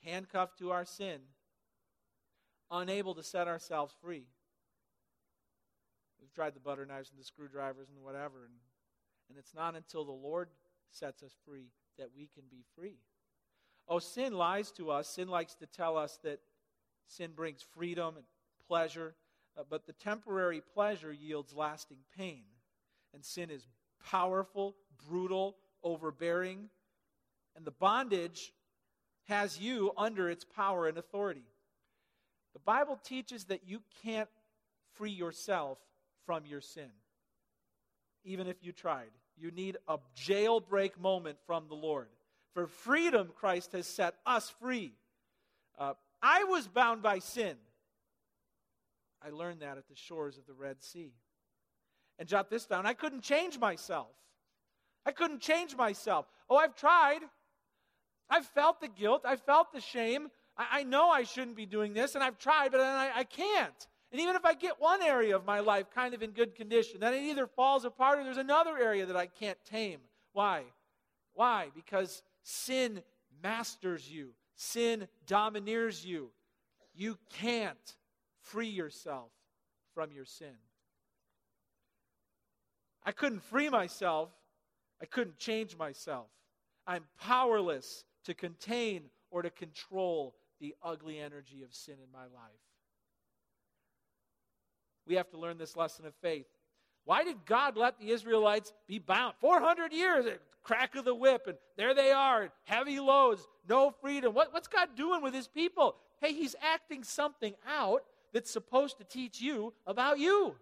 handcuffed 0.04 0.58
to 0.58 0.70
our 0.70 0.84
sin, 0.84 1.20
unable 2.72 3.14
to 3.14 3.22
set 3.22 3.46
ourselves 3.46 3.94
free. 4.02 4.24
We've 6.20 6.32
tried 6.32 6.54
the 6.54 6.60
butter 6.60 6.86
knives 6.86 7.10
and 7.10 7.20
the 7.20 7.24
screwdrivers 7.24 7.88
and 7.88 8.02
whatever, 8.02 8.44
and, 8.44 8.54
and 9.28 9.38
it's 9.38 9.54
not 9.54 9.76
until 9.76 10.04
the 10.04 10.12
Lord 10.12 10.48
sets 10.90 11.22
us 11.22 11.32
free 11.44 11.68
that 11.98 12.08
we 12.16 12.28
can 12.32 12.44
be 12.50 12.64
free. 12.74 12.96
Oh, 13.88 13.98
sin 13.98 14.32
lies 14.32 14.70
to 14.72 14.90
us. 14.90 15.08
Sin 15.08 15.28
likes 15.28 15.54
to 15.56 15.66
tell 15.66 15.96
us 15.96 16.18
that 16.24 16.40
sin 17.06 17.32
brings 17.34 17.62
freedom 17.74 18.16
and 18.16 18.24
pleasure, 18.66 19.14
uh, 19.58 19.62
but 19.68 19.86
the 19.86 19.92
temporary 19.92 20.62
pleasure 20.74 21.12
yields 21.12 21.52
lasting 21.54 21.98
pain. 22.16 22.44
And 23.12 23.24
sin 23.24 23.50
is 23.50 23.66
powerful, 24.10 24.76
brutal, 25.06 25.56
overbearing, 25.82 26.70
and 27.54 27.64
the 27.64 27.72
bondage 27.72 28.52
has 29.28 29.58
you 29.58 29.92
under 29.96 30.30
its 30.30 30.44
power 30.44 30.86
and 30.86 30.96
authority. 30.96 31.44
The 32.54 32.60
Bible 32.60 32.98
teaches 33.02 33.44
that 33.44 33.62
you 33.66 33.82
can't 34.02 34.28
free 34.94 35.10
yourself 35.10 35.78
from 36.26 36.44
your 36.46 36.60
sin, 36.60 36.90
even 38.24 38.46
if 38.46 38.56
you 38.62 38.72
tried. 38.72 39.10
You 39.36 39.50
need 39.50 39.78
a 39.88 39.98
jailbreak 40.16 40.98
moment 40.98 41.38
from 41.46 41.68
the 41.68 41.74
Lord. 41.74 42.08
For 42.54 42.66
freedom, 42.66 43.30
Christ 43.34 43.72
has 43.72 43.86
set 43.86 44.14
us 44.26 44.50
free. 44.60 44.92
Uh, 45.78 45.94
I 46.22 46.44
was 46.44 46.68
bound 46.68 47.02
by 47.02 47.18
sin. 47.18 47.56
I 49.24 49.30
learned 49.30 49.60
that 49.60 49.78
at 49.78 49.88
the 49.88 49.96
shores 49.96 50.36
of 50.36 50.46
the 50.46 50.52
Red 50.52 50.82
Sea. 50.82 51.12
And 52.18 52.28
jot 52.28 52.50
this 52.50 52.66
down 52.66 52.86
I 52.86 52.92
couldn't 52.92 53.22
change 53.22 53.58
myself. 53.58 54.10
I 55.04 55.12
couldn't 55.12 55.40
change 55.40 55.74
myself. 55.74 56.26
Oh, 56.48 56.56
I've 56.56 56.76
tried. 56.76 57.20
I've 58.28 58.46
felt 58.46 58.80
the 58.80 58.88
guilt. 58.88 59.22
I 59.24 59.36
felt 59.36 59.72
the 59.72 59.80
shame. 59.80 60.28
I, 60.56 60.80
I 60.80 60.82
know 60.84 61.10
I 61.10 61.22
shouldn't 61.22 61.56
be 61.56 61.66
doing 61.66 61.92
this, 61.92 62.14
and 62.14 62.22
I've 62.22 62.38
tried, 62.38 62.72
but 62.72 62.80
I, 62.80 63.10
I 63.14 63.24
can't. 63.24 63.86
And 64.10 64.20
even 64.20 64.36
if 64.36 64.44
I 64.44 64.54
get 64.54 64.78
one 64.78 65.02
area 65.02 65.34
of 65.34 65.46
my 65.46 65.60
life 65.60 65.86
kind 65.94 66.12
of 66.12 66.22
in 66.22 66.32
good 66.32 66.54
condition, 66.54 67.00
then 67.00 67.14
it 67.14 67.22
either 67.22 67.46
falls 67.46 67.84
apart 67.86 68.18
or 68.18 68.24
there's 68.24 68.36
another 68.36 68.76
area 68.78 69.06
that 69.06 69.16
I 69.16 69.26
can't 69.26 69.58
tame. 69.64 70.00
Why? 70.32 70.64
Why? 71.32 71.68
Because 71.74 72.22
sin 72.42 73.02
masters 73.42 74.10
you, 74.10 74.34
sin 74.54 75.08
domineers 75.26 76.04
you. 76.04 76.30
You 76.94 77.18
can't 77.30 77.96
free 78.42 78.68
yourself 78.68 79.30
from 79.94 80.12
your 80.12 80.26
sin. 80.26 80.56
I 83.02 83.12
couldn't 83.12 83.42
free 83.42 83.70
myself. 83.70 84.28
I 85.00 85.06
couldn't 85.06 85.38
change 85.38 85.76
myself. 85.76 86.26
I'm 86.86 87.04
powerless 87.18 88.04
to 88.24 88.34
contain 88.34 89.04
or 89.30 89.42
to 89.42 89.50
control 89.50 90.34
the 90.62 90.74
ugly 90.80 91.18
energy 91.18 91.64
of 91.64 91.74
sin 91.74 91.96
in 92.02 92.10
my 92.12 92.22
life. 92.22 92.62
We 95.06 95.16
have 95.16 95.28
to 95.30 95.36
learn 95.36 95.58
this 95.58 95.76
lesson 95.76 96.06
of 96.06 96.14
faith. 96.22 96.46
Why 97.04 97.24
did 97.24 97.44
God 97.44 97.76
let 97.76 97.98
the 97.98 98.10
Israelites 98.10 98.72
be 98.86 99.00
bound? 99.00 99.34
400 99.40 99.92
years, 99.92 100.24
eh, 100.24 100.36
crack 100.62 100.94
of 100.94 101.04
the 101.04 101.16
whip, 101.16 101.48
and 101.48 101.58
there 101.76 101.94
they 101.94 102.12
are, 102.12 102.52
heavy 102.62 103.00
loads, 103.00 103.46
no 103.68 103.90
freedom. 103.90 104.34
What, 104.34 104.54
what's 104.54 104.68
God 104.68 104.90
doing 104.96 105.20
with 105.20 105.34
his 105.34 105.48
people? 105.48 105.96
Hey, 106.20 106.32
he's 106.32 106.54
acting 106.62 107.02
something 107.02 107.54
out 107.68 108.04
that's 108.32 108.50
supposed 108.50 108.98
to 108.98 109.04
teach 109.04 109.40
you 109.40 109.74
about 109.84 110.20
you. 110.20 110.54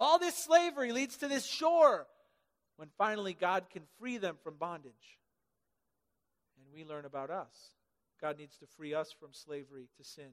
All 0.00 0.18
this 0.18 0.36
slavery 0.36 0.90
leads 0.90 1.18
to 1.18 1.28
this 1.28 1.46
shore 1.46 2.08
when 2.76 2.88
finally 2.98 3.36
God 3.38 3.66
can 3.70 3.82
free 4.00 4.18
them 4.18 4.36
from 4.42 4.56
bondage. 4.56 5.18
And 6.56 6.66
we 6.74 6.84
learn 6.84 7.04
about 7.04 7.30
us. 7.30 7.77
God 8.20 8.38
needs 8.38 8.56
to 8.58 8.66
free 8.66 8.94
us 8.94 9.12
from 9.12 9.30
slavery 9.32 9.88
to 9.96 10.04
sin. 10.04 10.30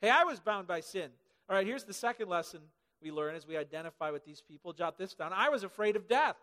Hey, 0.00 0.10
I 0.10 0.24
was 0.24 0.40
bound 0.40 0.66
by 0.66 0.80
sin. 0.80 1.10
All 1.48 1.56
right, 1.56 1.66
here's 1.66 1.84
the 1.84 1.92
second 1.92 2.28
lesson 2.28 2.60
we 3.02 3.10
learn 3.10 3.34
as 3.34 3.46
we 3.46 3.56
identify 3.56 4.10
with 4.10 4.24
these 4.24 4.40
people. 4.40 4.72
Jot 4.72 4.98
this 4.98 5.14
down. 5.14 5.32
I 5.32 5.48
was 5.48 5.62
afraid 5.62 5.96
of 5.96 6.08
death. 6.08 6.36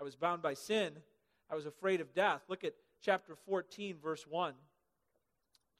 I 0.00 0.04
was 0.04 0.16
bound 0.16 0.42
by 0.42 0.54
sin. 0.54 0.92
I 1.50 1.54
was 1.54 1.66
afraid 1.66 2.00
of 2.00 2.14
death. 2.14 2.42
Look 2.48 2.64
at 2.64 2.74
chapter 3.02 3.34
14, 3.46 3.96
verse 4.02 4.26
1. 4.28 4.54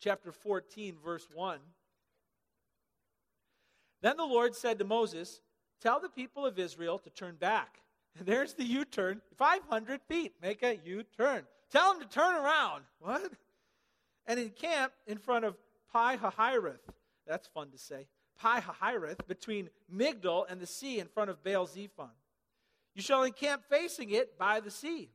Chapter 0.00 0.32
14, 0.32 0.96
verse 1.02 1.28
1. 1.32 1.58
Then 4.02 4.16
the 4.16 4.24
Lord 4.24 4.54
said 4.54 4.78
to 4.78 4.84
Moses, 4.84 5.40
Tell 5.80 6.00
the 6.00 6.08
people 6.08 6.44
of 6.44 6.58
Israel 6.58 6.98
to 6.98 7.10
turn 7.10 7.36
back. 7.36 7.80
And 8.18 8.26
there's 8.26 8.54
the 8.54 8.64
U 8.64 8.84
turn, 8.84 9.20
500 9.36 10.00
feet. 10.08 10.34
Make 10.42 10.62
a 10.62 10.78
U 10.84 11.04
turn. 11.16 11.44
Tell 11.70 11.92
them 11.92 12.02
to 12.02 12.08
turn 12.08 12.34
around. 12.34 12.82
What? 12.98 13.32
And 14.26 14.38
encamp 14.38 14.92
in 15.06 15.18
front 15.18 15.44
of 15.44 15.56
Pi 15.92 16.16
Hahiroth. 16.16 16.78
That's 17.26 17.48
fun 17.48 17.70
to 17.70 17.78
say. 17.78 18.06
Pi 18.38 18.60
Hahiroth, 18.60 19.26
between 19.26 19.68
Migdol 19.92 20.44
and 20.48 20.60
the 20.60 20.66
sea 20.66 20.98
in 20.98 21.08
front 21.08 21.30
of 21.30 21.42
Baal 21.44 21.66
Zephon. 21.66 22.10
You 22.94 23.02
shall 23.02 23.22
encamp 23.22 23.62
facing 23.68 24.10
it 24.10 24.38
by 24.38 24.60
the 24.60 24.70
sea. 24.70 25.10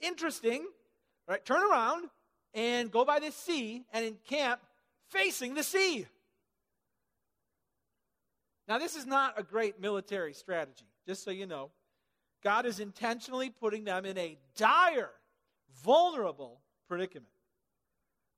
Interesting, 0.00 0.66
right? 1.28 1.44
Turn 1.44 1.62
around 1.70 2.08
and 2.54 2.90
go 2.90 3.04
by 3.04 3.20
the 3.20 3.30
sea 3.30 3.84
and 3.92 4.04
encamp 4.04 4.60
facing 5.08 5.54
the 5.54 5.62
sea. 5.62 6.06
Now, 8.68 8.78
this 8.78 8.96
is 8.96 9.06
not 9.06 9.38
a 9.38 9.42
great 9.42 9.80
military 9.80 10.32
strategy, 10.34 10.86
just 11.06 11.24
so 11.24 11.30
you 11.30 11.46
know. 11.46 11.70
God 12.42 12.66
is 12.66 12.80
intentionally 12.80 13.50
putting 13.50 13.84
them 13.84 14.04
in 14.04 14.18
a 14.18 14.36
dire, 14.56 15.10
vulnerable 15.84 16.60
predicament. 16.88 17.31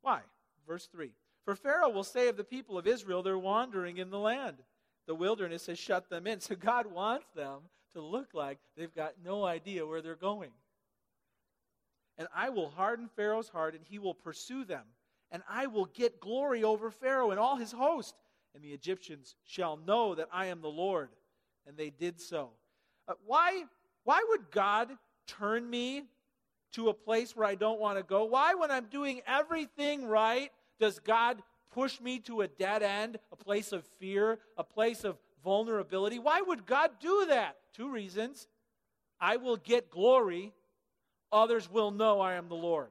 Why? 0.05 0.21
Verse 0.67 0.87
3 0.87 1.11
For 1.45 1.57
Pharaoh 1.57 1.91
will 1.91 2.05
say 2.05 2.29
of 2.29 2.37
the 2.37 2.45
people 2.45 2.79
of 2.79 2.87
Israel, 2.87 3.23
they're 3.23 3.37
wandering 3.37 3.97
in 3.99 4.11
the 4.11 4.19
land. 4.19 4.59
The 5.07 5.15
wilderness 5.15 5.67
has 5.67 5.79
shut 5.79 6.09
them 6.09 6.27
in. 6.27 6.41
So 6.41 6.55
God 6.55 6.87
wants 6.87 7.27
them 7.35 7.63
to 7.95 8.01
look 8.01 8.33
like 8.33 8.59
they've 8.77 8.95
got 8.95 9.15
no 9.25 9.45
idea 9.45 9.87
where 9.87 10.01
they're 10.01 10.15
going. 10.15 10.51
And 12.17 12.29
I 12.35 12.51
will 12.51 12.69
harden 12.69 13.09
Pharaoh's 13.17 13.49
heart, 13.49 13.75
and 13.75 13.85
he 13.85 13.99
will 13.99 14.15
pursue 14.15 14.65
them. 14.65 14.85
And 15.33 15.43
I 15.49 15.67
will 15.67 15.87
get 15.87 16.21
glory 16.21 16.63
over 16.63 16.91
Pharaoh 16.91 17.33
and 17.33 17.41
all 17.41 17.57
his 17.57 17.73
host 17.73 18.15
and 18.55 18.63
the 18.63 18.73
Egyptians 18.73 19.35
shall 19.45 19.77
know 19.77 20.15
that 20.15 20.29
I 20.33 20.47
am 20.47 20.61
the 20.61 20.69
Lord. 20.69 21.11
And 21.67 21.77
they 21.77 21.91
did 21.91 22.21
so. 22.21 22.51
Uh, 23.09 23.15
why, 23.27 23.65
why 24.05 24.25
would 24.29 24.51
God 24.51 24.91
turn 25.27 25.69
me 25.69 26.05
to 26.75 26.89
a 26.89 26.95
place 26.95 27.35
where 27.35 27.47
I 27.47 27.55
don't 27.55 27.81
want 27.81 27.99
to 27.99 28.05
go? 28.05 28.25
Why, 28.25 28.55
when 28.55 28.71
I'm 28.71 28.87
doing 28.87 29.23
everything 29.27 30.07
right, 30.07 30.51
does 30.79 30.99
God 30.99 31.43
push 31.73 32.01
me 32.01 32.21
to 32.21 32.43
a 32.43 32.49
dead 32.49 32.83
end, 32.83 33.19
a 33.33 33.37
place 33.37 33.73
of 33.73 33.85
fear, 33.99 34.39
a 34.57 34.65
place 34.65 35.05
of 35.05 35.17
vulnerability? 35.43 36.19
Why 36.19 36.41
would 36.41 36.67
God 36.67 36.91
do 37.01 37.27
that? 37.29 37.57
Two 37.75 37.91
reasons. 37.91 38.49
I 39.21 39.37
will 39.37 39.57
get 39.57 39.91
glory, 39.91 40.53
others 41.33 41.71
will 41.71 41.91
know 41.91 42.21
I 42.21 42.35
am 42.35 42.49
the 42.49 42.55
Lord. 42.55 42.89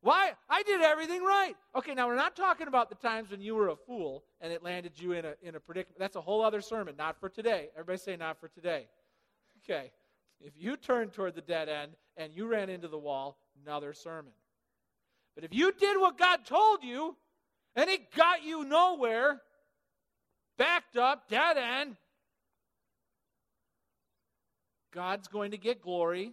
Why? 0.00 0.32
I 0.50 0.62
did 0.62 0.82
everything 0.82 1.22
right. 1.22 1.54
Okay, 1.74 1.94
now 1.94 2.06
we're 2.06 2.14
not 2.14 2.36
talking 2.36 2.68
about 2.68 2.90
the 2.90 2.94
times 2.94 3.30
when 3.30 3.40
you 3.40 3.54
were 3.54 3.68
a 3.68 3.76
fool 3.76 4.22
and 4.40 4.52
it 4.52 4.62
landed 4.62 4.92
you 4.96 5.12
in 5.12 5.24
a, 5.24 5.34
in 5.42 5.54
a 5.54 5.60
predicament. 5.60 5.98
That's 5.98 6.16
a 6.16 6.20
whole 6.20 6.44
other 6.44 6.60
sermon, 6.60 6.94
not 6.98 7.18
for 7.18 7.30
today. 7.30 7.70
Everybody 7.72 7.98
say, 7.98 8.16
not 8.16 8.38
for 8.38 8.48
today. 8.48 8.86
Okay. 9.64 9.92
If 10.40 10.52
you 10.58 10.76
turn 10.76 11.08
toward 11.08 11.34
the 11.34 11.40
dead 11.40 11.70
end 11.70 11.92
and 12.16 12.34
you 12.34 12.46
ran 12.46 12.68
into 12.68 12.88
the 12.88 12.98
wall, 12.98 13.38
another 13.64 13.92
sermon. 13.92 14.32
But 15.34 15.44
if 15.44 15.54
you 15.54 15.72
did 15.72 15.98
what 15.98 16.18
God 16.18 16.44
told 16.44 16.82
you 16.82 17.16
and 17.74 17.90
it 17.90 18.12
got 18.14 18.44
you 18.44 18.64
nowhere, 18.64 19.40
backed 20.56 20.96
up, 20.96 21.28
dead 21.28 21.56
end, 21.56 21.96
God's 24.92 25.26
going 25.26 25.50
to 25.50 25.58
get 25.58 25.82
glory 25.82 26.32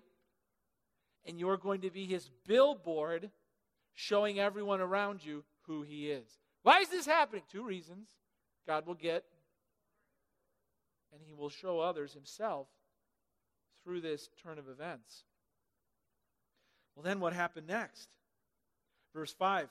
and 1.25 1.39
you're 1.39 1.57
going 1.57 1.81
to 1.81 1.89
be 1.89 2.05
his 2.05 2.29
billboard 2.45 3.31
showing 3.93 4.39
everyone 4.39 4.81
around 4.81 5.25
you 5.25 5.43
who 5.67 5.83
He 5.83 6.09
is. 6.09 6.27
Why 6.63 6.79
is 6.79 6.89
this 6.89 7.05
happening? 7.05 7.43
Two 7.51 7.63
reasons. 7.63 8.09
God 8.67 8.85
will 8.85 8.95
get, 8.95 9.23
and 11.11 11.21
He 11.23 11.33
will 11.33 11.49
show 11.49 11.79
others 11.79 12.13
Himself 12.13 12.67
through 13.83 14.01
this 14.01 14.29
turn 14.43 14.59
of 14.59 14.69
events. 14.69 15.23
Well, 16.95 17.03
then 17.03 17.19
what 17.19 17.33
happened 17.33 17.67
next? 17.67 18.09
Verse 19.13 19.33
5. 19.33 19.69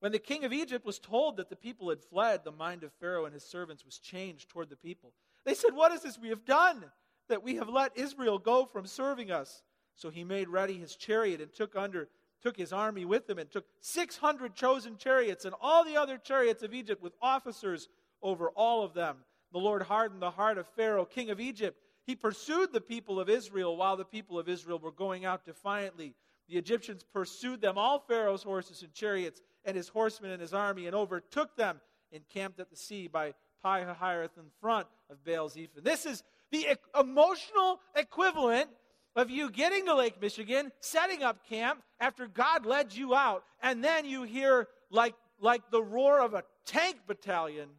When 0.00 0.12
the 0.12 0.18
king 0.18 0.44
of 0.44 0.52
Egypt 0.52 0.84
was 0.84 0.98
told 0.98 1.38
that 1.38 1.48
the 1.48 1.56
people 1.56 1.88
had 1.88 2.02
fled, 2.02 2.44
the 2.44 2.52
mind 2.52 2.84
of 2.84 2.92
Pharaoh 3.00 3.24
and 3.24 3.32
his 3.32 3.44
servants 3.44 3.84
was 3.84 3.98
changed 3.98 4.50
toward 4.50 4.68
the 4.68 4.76
people. 4.76 5.12
They 5.44 5.54
said, 5.54 5.74
What 5.74 5.92
is 5.92 6.02
this 6.02 6.18
we 6.18 6.28
have 6.28 6.44
done 6.44 6.84
that 7.28 7.42
we 7.42 7.56
have 7.56 7.68
let 7.68 7.96
Israel 7.96 8.38
go 8.38 8.66
from 8.66 8.86
serving 8.86 9.30
us? 9.30 9.62
So 9.96 10.10
he 10.10 10.24
made 10.24 10.48
ready 10.48 10.74
his 10.74 10.96
chariot 10.96 11.40
and 11.40 11.52
took 11.52 11.76
under 11.76 12.08
took 12.42 12.56
his 12.58 12.74
army 12.74 13.06
with 13.06 13.28
him 13.28 13.38
and 13.38 13.50
took 13.50 13.64
600 13.80 14.54
chosen 14.54 14.98
chariots 14.98 15.46
and 15.46 15.54
all 15.62 15.82
the 15.82 15.96
other 15.96 16.18
chariots 16.18 16.62
of 16.62 16.74
Egypt 16.74 17.02
with 17.02 17.14
officers 17.22 17.88
over 18.22 18.50
all 18.50 18.82
of 18.84 18.92
them. 18.92 19.16
The 19.52 19.58
Lord 19.58 19.80
hardened 19.82 20.20
the 20.20 20.32
heart 20.32 20.58
of 20.58 20.66
Pharaoh, 20.76 21.06
king 21.06 21.30
of 21.30 21.40
Egypt. 21.40 21.78
He 22.06 22.14
pursued 22.14 22.72
the 22.72 22.80
people 22.80 23.18
of 23.18 23.28
Israel 23.28 23.76
while 23.76 23.96
the 23.96 24.04
people 24.04 24.38
of 24.38 24.48
Israel 24.48 24.78
were 24.78 24.92
going 24.92 25.24
out 25.24 25.44
defiantly. 25.44 26.14
The 26.48 26.56
Egyptians 26.56 27.02
pursued 27.02 27.60
them, 27.60 27.78
all 27.78 27.98
Pharaoh's 27.98 28.42
horses 28.42 28.82
and 28.82 28.92
chariots, 28.92 29.40
and 29.64 29.76
his 29.76 29.88
horsemen 29.88 30.30
and 30.30 30.40
his 30.40 30.52
army, 30.52 30.86
and 30.86 30.94
overtook 30.94 31.56
them, 31.56 31.80
encamped 32.12 32.60
at 32.60 32.68
the 32.70 32.76
sea 32.76 33.08
by 33.08 33.32
Pi 33.62 33.82
Hahiroth 33.84 34.36
in 34.36 34.50
front 34.60 34.86
of 35.10 35.24
Baal 35.24 35.48
Zephon. 35.48 35.82
This 35.82 36.04
is 36.04 36.22
the 36.50 36.76
emotional 36.98 37.80
equivalent 37.96 38.68
of 39.16 39.30
you 39.30 39.50
getting 39.50 39.86
to 39.86 39.94
Lake 39.94 40.20
Michigan, 40.20 40.70
setting 40.80 41.22
up 41.22 41.48
camp 41.48 41.82
after 41.98 42.26
God 42.26 42.66
led 42.66 42.94
you 42.94 43.14
out, 43.14 43.44
and 43.62 43.82
then 43.82 44.04
you 44.04 44.24
hear 44.24 44.68
like, 44.90 45.14
like 45.40 45.62
the 45.70 45.82
roar 45.82 46.20
of 46.20 46.34
a 46.34 46.44
tank 46.66 46.96
battalion, 47.06 47.70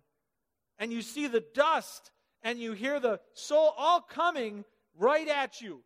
and 0.79 0.91
you 0.91 1.01
see 1.01 1.27
the 1.27 1.43
dust, 1.53 2.11
and 2.45 2.59
you 2.59 2.71
hear 2.71 3.01
the 3.01 3.19
soul 3.33 3.73
all 3.75 3.99
coming 3.99 4.63
right 4.97 5.27
at 5.27 5.59
you. 5.59 5.81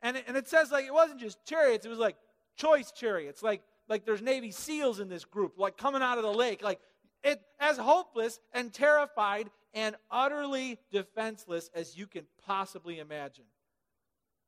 And 0.00 0.16
it, 0.16 0.24
and 0.26 0.36
it 0.36 0.48
says 0.48 0.70
like 0.70 0.86
it 0.86 0.94
wasn't 0.94 1.20
just 1.20 1.44
chariots, 1.44 1.84
it 1.84 1.90
was 1.90 1.98
like 1.98 2.16
choice 2.56 2.92
chariots, 2.92 3.42
like 3.42 3.60
like 3.88 4.06
there's 4.06 4.22
Navy 4.22 4.50
SEALs 4.50 5.00
in 5.00 5.08
this 5.08 5.26
group, 5.26 5.58
like 5.58 5.76
coming 5.76 6.00
out 6.00 6.16
of 6.16 6.24
the 6.24 6.32
lake, 6.32 6.62
like 6.62 6.80
it 7.22 7.42
as 7.60 7.76
hopeless 7.76 8.38
and 8.54 8.72
terrified 8.72 9.50
and 9.74 9.96
utterly 10.10 10.78
defenseless 10.90 11.68
as 11.74 11.98
you 11.98 12.06
can 12.06 12.24
possibly 12.46 13.00
imagine 13.00 13.44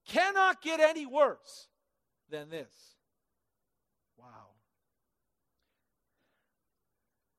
cannot 0.06 0.62
get 0.62 0.78
any 0.78 1.04
worse 1.04 1.66
than 2.30 2.48
this. 2.48 2.72
Wow. 4.16 4.26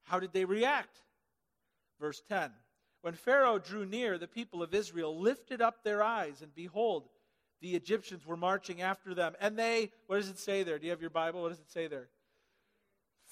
How 0.04 0.20
did 0.20 0.34
they 0.34 0.44
react? 0.44 0.98
Verse 2.00 2.22
10 2.28 2.52
When 3.02 3.14
Pharaoh 3.14 3.60
drew 3.60 3.86
near, 3.86 4.18
the 4.18 4.28
people 4.28 4.64
of 4.64 4.74
Israel 4.74 5.20
lifted 5.20 5.62
up 5.62 5.84
their 5.84 6.04
eyes, 6.04 6.42
and 6.42 6.54
behold, 6.54 7.10
the 7.62 7.76
Egyptians 7.76 8.26
were 8.26 8.38
marching 8.38 8.82
after 8.82 9.14
them. 9.14 9.34
And 9.40 9.58
they, 9.58 9.92
what 10.08 10.18
does 10.18 10.30
it 10.30 10.40
say 10.40 10.64
there? 10.64 10.78
Do 10.78 10.86
you 10.86 10.92
have 10.92 11.02
your 11.02 11.10
Bible? 11.10 11.42
What 11.42 11.50
does 11.50 11.60
it 11.60 11.72
say 11.72 11.88
there? 11.88 12.10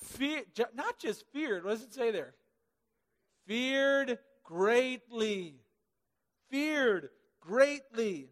Fear, 0.01 0.43
not 0.73 0.99
just 0.99 1.25
feared. 1.31 1.63
What 1.63 1.71
does 1.71 1.83
it 1.83 1.93
say 1.93 2.11
there? 2.11 2.33
Feared 3.47 4.17
greatly. 4.43 5.55
Feared 6.49 7.09
greatly. 7.39 8.29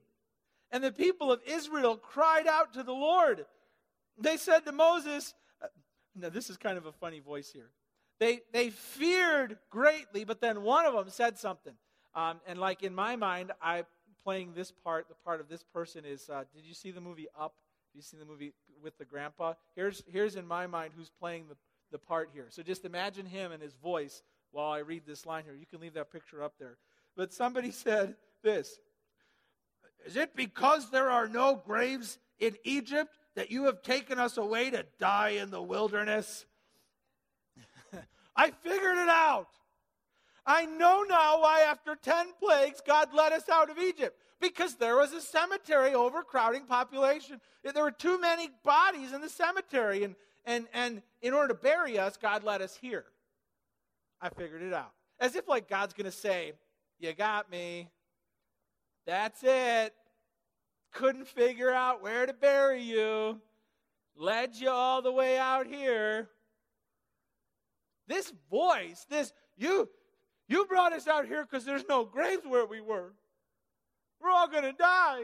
And 0.71 0.83
the 0.83 0.91
people 0.91 1.31
of 1.31 1.41
Israel 1.45 1.95
cried 1.95 2.47
out 2.47 2.73
to 2.73 2.83
the 2.83 2.93
Lord. 2.93 3.45
They 4.17 4.37
said 4.37 4.65
to 4.65 4.71
Moses, 4.71 5.33
uh, 5.61 5.67
now 6.15 6.29
this 6.29 6.49
is 6.49 6.57
kind 6.57 6.77
of 6.77 6.85
a 6.85 6.91
funny 6.91 7.19
voice 7.19 7.51
here. 7.51 7.69
They, 8.23 8.39
they 8.53 8.69
feared 8.69 9.57
greatly, 9.69 10.23
but 10.23 10.39
then 10.39 10.61
one 10.63 10.85
of 10.85 10.93
them 10.93 11.09
said 11.09 11.37
something. 11.37 11.73
Um, 12.15 12.39
and 12.47 12.57
like 12.57 12.81
in 12.81 12.95
my 12.95 13.17
mind, 13.17 13.51
I 13.61 13.83
playing 14.23 14.53
this 14.55 14.71
part, 14.71 15.09
the 15.09 15.15
part 15.25 15.41
of 15.41 15.49
this 15.49 15.61
person 15.61 16.05
is, 16.05 16.29
uh, 16.29 16.45
did 16.55 16.63
you 16.63 16.73
see 16.73 16.91
the 16.91 17.01
movie 17.01 17.27
Up? 17.37 17.53
Did 17.91 17.97
you 17.97 18.01
see 18.01 18.15
the 18.15 18.23
movie 18.23 18.53
with 18.81 18.97
the 18.97 19.03
grandpa? 19.03 19.55
Here's, 19.75 20.03
here's 20.07 20.37
in 20.37 20.47
my 20.47 20.67
mind 20.67 20.93
who's 20.95 21.11
playing 21.19 21.47
the, 21.49 21.57
the 21.91 21.97
part 21.97 22.29
here. 22.33 22.45
So 22.47 22.63
just 22.63 22.85
imagine 22.85 23.25
him 23.25 23.51
and 23.51 23.61
his 23.61 23.73
voice 23.73 24.23
while 24.51 24.71
I 24.71 24.77
read 24.77 25.01
this 25.05 25.25
line 25.25 25.43
here. 25.43 25.55
You 25.55 25.65
can 25.65 25.81
leave 25.81 25.95
that 25.95 26.09
picture 26.09 26.41
up 26.41 26.53
there. 26.57 26.77
But 27.17 27.33
somebody 27.33 27.71
said 27.71 28.15
this 28.41 28.79
Is 30.05 30.15
it 30.15 30.33
because 30.33 30.91
there 30.91 31.09
are 31.09 31.27
no 31.27 31.61
graves 31.65 32.19
in 32.39 32.55
Egypt 32.63 33.17
that 33.35 33.51
you 33.51 33.65
have 33.65 33.81
taken 33.81 34.17
us 34.17 34.37
away 34.37 34.69
to 34.69 34.85
die 34.97 35.31
in 35.31 35.51
the 35.51 35.61
wilderness? 35.61 36.45
I 38.35 38.51
figured 38.51 38.97
it 38.97 39.09
out. 39.09 39.49
I 40.45 40.65
know 40.65 41.03
now 41.07 41.41
why, 41.41 41.61
after 41.61 41.95
10 41.95 42.33
plagues, 42.39 42.81
God 42.85 43.13
led 43.13 43.31
us 43.31 43.47
out 43.49 43.69
of 43.69 43.77
Egypt. 43.77 44.17
Because 44.41 44.75
there 44.75 44.97
was 44.97 45.13
a 45.13 45.21
cemetery 45.21 45.93
overcrowding 45.93 46.65
population. 46.65 47.39
There 47.63 47.83
were 47.83 47.91
too 47.91 48.19
many 48.19 48.49
bodies 48.63 49.13
in 49.13 49.21
the 49.21 49.29
cemetery. 49.29 50.03
And, 50.03 50.15
and, 50.45 50.67
and 50.73 51.01
in 51.21 51.33
order 51.33 51.49
to 51.49 51.53
bury 51.53 51.97
us, 51.97 52.17
God 52.17 52.43
led 52.43 52.61
us 52.61 52.75
here. 52.75 53.05
I 54.19 54.29
figured 54.29 54.61
it 54.61 54.73
out. 54.73 54.91
As 55.19 55.35
if, 55.35 55.47
like, 55.47 55.69
God's 55.69 55.93
going 55.93 56.05
to 56.05 56.11
say, 56.11 56.53
You 56.99 57.13
got 57.13 57.49
me. 57.49 57.89
That's 59.05 59.41
it. 59.43 59.93
Couldn't 60.91 61.27
figure 61.27 61.71
out 61.71 62.03
where 62.03 62.25
to 62.25 62.33
bury 62.33 62.81
you. 62.81 63.39
Led 64.15 64.55
you 64.55 64.69
all 64.69 65.01
the 65.01 65.11
way 65.11 65.37
out 65.37 65.67
here. 65.67 66.29
This 68.07 68.33
voice, 68.50 69.05
this, 69.10 69.31
you, 69.57 69.89
you 70.48 70.65
brought 70.65 70.93
us 70.93 71.07
out 71.07 71.25
here 71.25 71.43
because 71.43 71.65
there's 71.65 71.86
no 71.88 72.03
graves 72.03 72.43
where 72.45 72.65
we 72.65 72.81
were. 72.81 73.13
We're 74.22 74.31
all 74.31 74.48
going 74.48 74.63
to 74.63 74.74
die. 74.74 75.24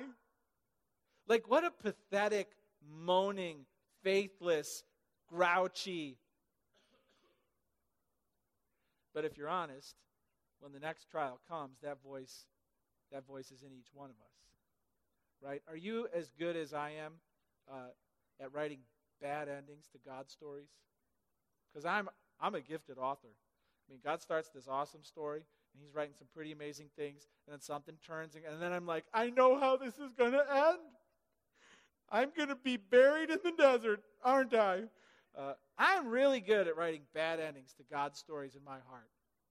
Like, 1.28 1.50
what 1.50 1.64
a 1.64 1.72
pathetic, 1.72 2.52
moaning, 2.90 3.66
faithless, 4.04 4.84
grouchy. 5.28 6.18
But 9.14 9.26
if 9.26 9.38
you're 9.38 9.50
honest, 9.50 9.96
when 10.60 10.72
the 10.72 10.80
next 10.80 11.10
trial 11.10 11.40
comes, 11.50 11.78
that 11.84 12.02
voice, 12.04 12.46
that 13.12 13.26
voice 13.26 13.52
is 13.52 13.64
in 13.64 13.70
each 13.74 13.90
one 13.94 14.10
of 14.10 14.16
us. 14.16 14.30
Right? 15.42 15.62
Are 15.70 15.78
you 15.78 16.08
as 16.14 16.32
good 16.38 16.56
as 16.56 16.74
I 16.74 16.92
am 16.92 17.14
uh, 17.72 17.90
at 18.42 18.54
writing 18.54 18.80
bad 19.22 19.48
endings 19.48 19.88
to 19.94 19.98
God 20.06 20.30
stories? 20.30 20.70
Because 21.72 21.86
I'm, 21.86 22.10
I'm 22.40 22.56
a 22.56 22.62
gifted 22.62 22.98
author. 22.98 23.28
I 23.28 23.92
mean, 23.92 24.00
God 24.04 24.22
starts 24.22 24.50
this 24.50 24.68
awesome 24.68 25.04
story, 25.04 25.44
and 25.74 25.82
He's 25.82 25.94
writing 25.94 26.14
some 26.18 26.28
pretty 26.34 26.52
amazing 26.52 26.90
things, 26.96 27.28
and 27.46 27.54
then 27.54 27.62
something 27.62 27.96
turns, 28.06 28.36
and 28.36 28.62
then 28.62 28.72
I'm 28.72 28.86
like, 28.86 29.06
I 29.14 29.30
know 29.30 29.60
how 29.60 29.78
this 29.78 29.98
is 29.98 30.14
going 30.14 30.34
to 30.34 30.46
end. 30.50 30.80
I'm 32.12 32.32
going 32.36 32.50
to 32.50 32.56
be 32.56 32.78
buried 32.78 33.30
in 33.30 33.40
the 33.44 33.52
desert, 33.52 34.02
aren't 34.24 34.54
I? 34.54 34.84
Uh, 35.38 35.54
I'm 35.78 36.08
really 36.08 36.40
good 36.40 36.68
at 36.68 36.76
writing 36.76 37.02
bad 37.14 37.40
endings 37.40 37.74
to 37.78 37.84
God's 37.92 38.20
stories 38.20 38.56
in 38.56 38.64
my 38.64 38.78
heart, 38.90 39.10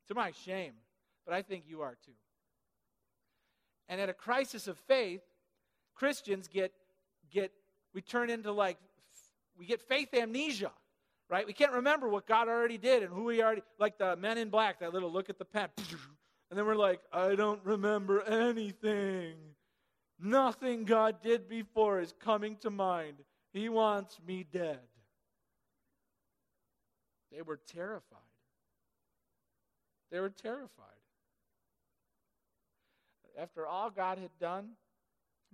to 0.09 0.15
my 0.15 0.33
shame, 0.45 0.73
but 1.25 1.35
I 1.35 1.43
think 1.43 1.65
you 1.67 1.83
are 1.83 1.97
too. 2.05 2.13
And 3.89 4.01
at 4.01 4.09
a 4.09 4.15
crisis 4.15 4.67
of 4.67 4.77
faith, 4.79 5.23
Christians 5.95 6.49
get, 6.49 6.73
get 7.33 7.53
we 7.95 8.03
turn 8.03 8.31
into 8.31 8.53
like, 8.53 8.77
we 9.57 9.67
get 9.67 9.81
faith 9.81 10.13
amnesia 10.13 10.71
right? 11.29 11.47
We 11.47 11.53
can't 11.53 11.73
remember 11.73 12.09
what 12.09 12.27
God 12.27 12.49
already 12.49 12.79
did 12.79 13.03
and 13.03 13.13
who 13.13 13.29
He 13.29 13.43
already, 13.43 13.63
like 13.79 13.99
the 13.99 14.17
men 14.17 14.39
in 14.39 14.51
black, 14.51 14.81
that 14.81 14.93
little 14.93 15.13
look 15.13 15.31
at 15.31 15.39
the 15.39 15.45
pen. 15.45 15.69
And 16.51 16.59
then 16.59 16.65
we're 16.65 16.77
like, 16.77 17.01
I 17.13 17.35
don't 17.35 17.63
remember 17.63 18.23
anything. 18.23 19.35
Nothing 20.19 20.85
God 20.85 21.17
did 21.23 21.47
before 21.47 22.01
is 22.01 22.15
coming 22.19 22.57
to 22.63 22.71
mind. 22.71 23.17
He 23.53 23.69
wants 23.69 24.19
me 24.27 24.47
dead. 24.51 24.81
They 27.31 27.43
were 27.43 27.61
terrified. 27.67 28.19
They 30.11 30.21
were 30.21 30.31
terrified. 30.31 30.87
After 33.39 33.67
all 33.67 33.91
God 33.91 34.19
had 34.19 34.31
done, 34.41 34.71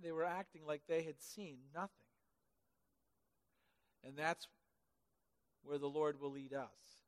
they 0.01 0.11
were 0.11 0.23
acting 0.23 0.61
like 0.65 0.81
they 0.87 1.03
had 1.03 1.21
seen 1.21 1.57
nothing. 1.73 1.89
And 4.03 4.17
that's 4.17 4.47
where 5.65 5.77
the 5.77 5.87
Lord 5.87 6.19
will 6.21 6.31
lead 6.31 6.53
us. 6.53 7.03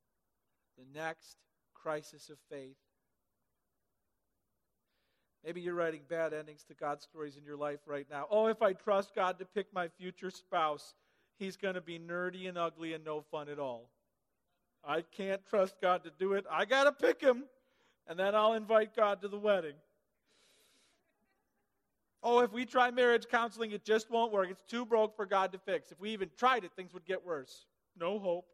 The 0.77 0.99
next 0.99 1.37
crisis 1.73 2.29
of 2.29 2.37
faith. 2.49 2.77
Maybe 5.45 5.61
you're 5.61 5.75
writing 5.75 6.01
bad 6.09 6.33
endings 6.33 6.63
to 6.65 6.73
God's 6.73 7.03
stories 7.03 7.37
in 7.37 7.45
your 7.45 7.55
life 7.55 7.79
right 7.85 8.07
now. 8.11 8.27
Oh, 8.29 8.47
if 8.47 8.61
I 8.61 8.73
trust 8.73 9.15
God 9.15 9.39
to 9.39 9.45
pick 9.45 9.67
my 9.73 9.87
future 9.87 10.29
spouse, 10.29 10.93
he's 11.37 11.55
going 11.55 11.75
to 11.75 11.81
be 11.81 11.99
nerdy 11.99 12.49
and 12.49 12.57
ugly 12.57 12.93
and 12.93 13.05
no 13.05 13.21
fun 13.31 13.47
at 13.47 13.59
all. 13.59 13.89
I 14.83 15.01
can't 15.01 15.45
trust 15.45 15.75
God 15.81 16.03
to 16.03 16.11
do 16.19 16.33
it. 16.33 16.45
I 16.51 16.65
got 16.65 16.83
to 16.85 16.91
pick 16.91 17.21
him, 17.21 17.43
and 18.07 18.19
then 18.19 18.35
I'll 18.35 18.53
invite 18.53 18.95
God 18.95 19.21
to 19.21 19.27
the 19.27 19.37
wedding. 19.37 19.75
Oh, 22.23 22.39
if 22.39 22.51
we 22.51 22.65
try 22.65 22.91
marriage 22.91 23.27
counseling, 23.29 23.71
it 23.71 23.85
just 23.85 24.09
won't 24.09 24.33
work. 24.33 24.49
It's 24.49 24.63
too 24.69 24.85
broke 24.85 25.15
for 25.15 25.25
God 25.25 25.51
to 25.53 25.59
fix. 25.59 25.91
If 25.91 25.99
we 25.99 26.09
even 26.09 26.29
tried 26.37 26.63
it, 26.63 26.71
things 26.75 26.93
would 26.93 27.05
get 27.05 27.25
worse 27.25 27.65
no 27.99 28.19
hope. 28.19 28.45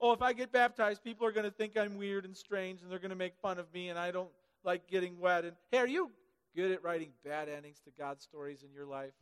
Oh, 0.00 0.12
if 0.12 0.22
I 0.22 0.32
get 0.32 0.52
baptized, 0.52 1.02
people 1.02 1.26
are 1.26 1.32
going 1.32 1.44
to 1.44 1.50
think 1.50 1.76
I'm 1.76 1.96
weird 1.96 2.24
and 2.24 2.36
strange 2.36 2.82
and 2.82 2.90
they're 2.90 2.98
going 2.98 3.10
to 3.10 3.16
make 3.16 3.36
fun 3.40 3.58
of 3.58 3.72
me 3.72 3.88
and 3.88 3.98
I 3.98 4.10
don't 4.10 4.30
like 4.64 4.88
getting 4.88 5.18
wet. 5.18 5.44
And 5.44 5.54
hey, 5.70 5.78
are 5.78 5.86
you 5.86 6.10
good 6.54 6.72
at 6.72 6.82
writing 6.82 7.10
bad 7.24 7.48
endings 7.48 7.80
to 7.84 7.90
God's 7.96 8.22
stories 8.22 8.62
in 8.62 8.72
your 8.72 8.86
life? 8.86 9.14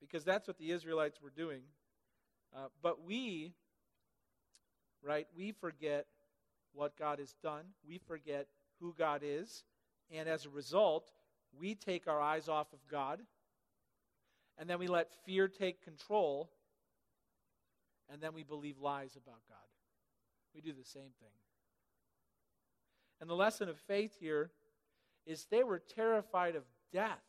Because 0.00 0.24
that's 0.24 0.46
what 0.46 0.58
the 0.58 0.70
Israelites 0.70 1.20
were 1.22 1.30
doing. 1.30 1.62
Uh, 2.54 2.68
but 2.82 3.04
we, 3.04 3.52
right, 5.02 5.26
we 5.36 5.52
forget 5.52 6.06
what 6.72 6.96
God 6.98 7.18
has 7.18 7.34
done, 7.42 7.64
we 7.86 7.98
forget 8.06 8.46
who 8.80 8.94
God 8.96 9.22
is, 9.24 9.64
and 10.10 10.28
as 10.28 10.44
a 10.44 10.50
result, 10.50 11.10
we 11.58 11.74
take 11.74 12.06
our 12.06 12.20
eyes 12.20 12.48
off 12.48 12.72
of 12.72 12.78
God, 12.90 13.20
and 14.58 14.68
then 14.68 14.78
we 14.78 14.86
let 14.86 15.10
fear 15.24 15.48
take 15.48 15.82
control 15.82 16.50
and 18.12 18.20
then 18.20 18.32
we 18.34 18.42
believe 18.42 18.78
lies 18.78 19.16
about 19.16 19.40
God. 19.48 19.58
We 20.54 20.60
do 20.60 20.72
the 20.72 20.84
same 20.84 21.10
thing. 21.20 21.28
And 23.20 23.28
the 23.28 23.34
lesson 23.34 23.68
of 23.68 23.78
faith 23.78 24.16
here 24.20 24.50
is 25.26 25.46
they 25.50 25.64
were 25.64 25.78
terrified 25.78 26.56
of 26.56 26.62
death. 26.92 27.22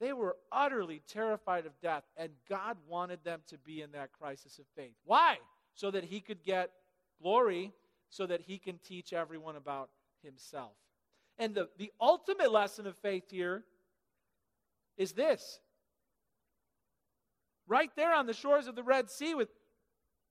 They 0.00 0.12
were 0.12 0.36
utterly 0.52 1.02
terrified 1.08 1.66
of 1.66 1.72
death, 1.80 2.04
and 2.16 2.30
God 2.48 2.76
wanted 2.88 3.24
them 3.24 3.40
to 3.48 3.58
be 3.58 3.82
in 3.82 3.92
that 3.92 4.12
crisis 4.12 4.58
of 4.58 4.64
faith. 4.76 4.94
Why? 5.04 5.38
So 5.74 5.90
that 5.90 6.04
He 6.04 6.20
could 6.20 6.44
get 6.44 6.70
glory, 7.20 7.72
so 8.10 8.26
that 8.26 8.42
He 8.42 8.58
can 8.58 8.78
teach 8.78 9.12
everyone 9.12 9.56
about 9.56 9.90
Himself. 10.22 10.72
And 11.36 11.54
the, 11.54 11.68
the 11.78 11.92
ultimate 12.00 12.52
lesson 12.52 12.86
of 12.86 12.96
faith 12.96 13.30
here 13.30 13.64
is 14.96 15.12
this 15.12 15.60
right 17.68 17.90
there 17.96 18.14
on 18.14 18.26
the 18.26 18.32
shores 18.32 18.66
of 18.66 18.74
the 18.74 18.82
Red 18.82 19.10
Sea 19.10 19.34
with 19.34 19.48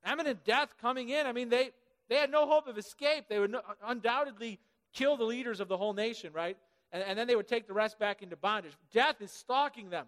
imminent 0.10 0.43
death 0.43 0.69
coming 0.82 1.10
in. 1.10 1.26
I 1.26 1.32
mean, 1.32 1.50
they, 1.50 1.71
they 2.10 2.15
had 2.15 2.32
no 2.32 2.47
hope 2.47 2.67
of 2.67 2.78
escape. 2.78 3.26
They 3.30 3.39
would 3.39 3.56
undoubtedly 3.86 4.60
kill 4.93 5.17
the 5.17 5.23
leaders 5.23 5.60
of 5.60 5.67
the 5.67 5.78
whole 5.78 5.93
nation, 5.93 6.34
right? 6.34 6.58
And, 6.91 7.04
and 7.04 7.17
then 7.17 7.28
they 7.28 7.36
would 7.36 7.47
take 7.47 7.67
the 7.67 7.73
rest 7.73 8.00
back 8.00 8.21
into 8.21 8.36
bondage. 8.36 8.73
Death 8.91 9.21
is 9.21 9.32
stalking 9.32 9.89
them. 9.89 10.08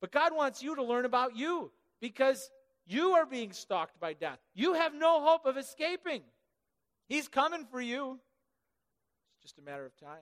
But 0.00 0.12
God 0.12 0.34
wants 0.34 0.62
you 0.62 0.76
to 0.76 0.82
learn 0.82 1.04
about 1.04 1.36
you 1.36 1.70
because 2.00 2.50
you 2.86 3.12
are 3.12 3.26
being 3.26 3.52
stalked 3.52 3.98
by 3.98 4.12
death. 4.12 4.38
You 4.54 4.74
have 4.74 4.94
no 4.94 5.22
hope 5.22 5.44
of 5.46 5.56
escaping. 5.56 6.22
He's 7.08 7.28
coming 7.28 7.66
for 7.70 7.80
you. 7.80 8.18
It's 9.34 9.42
just 9.42 9.58
a 9.58 9.62
matter 9.62 9.84
of 9.84 9.96
time. 9.98 10.18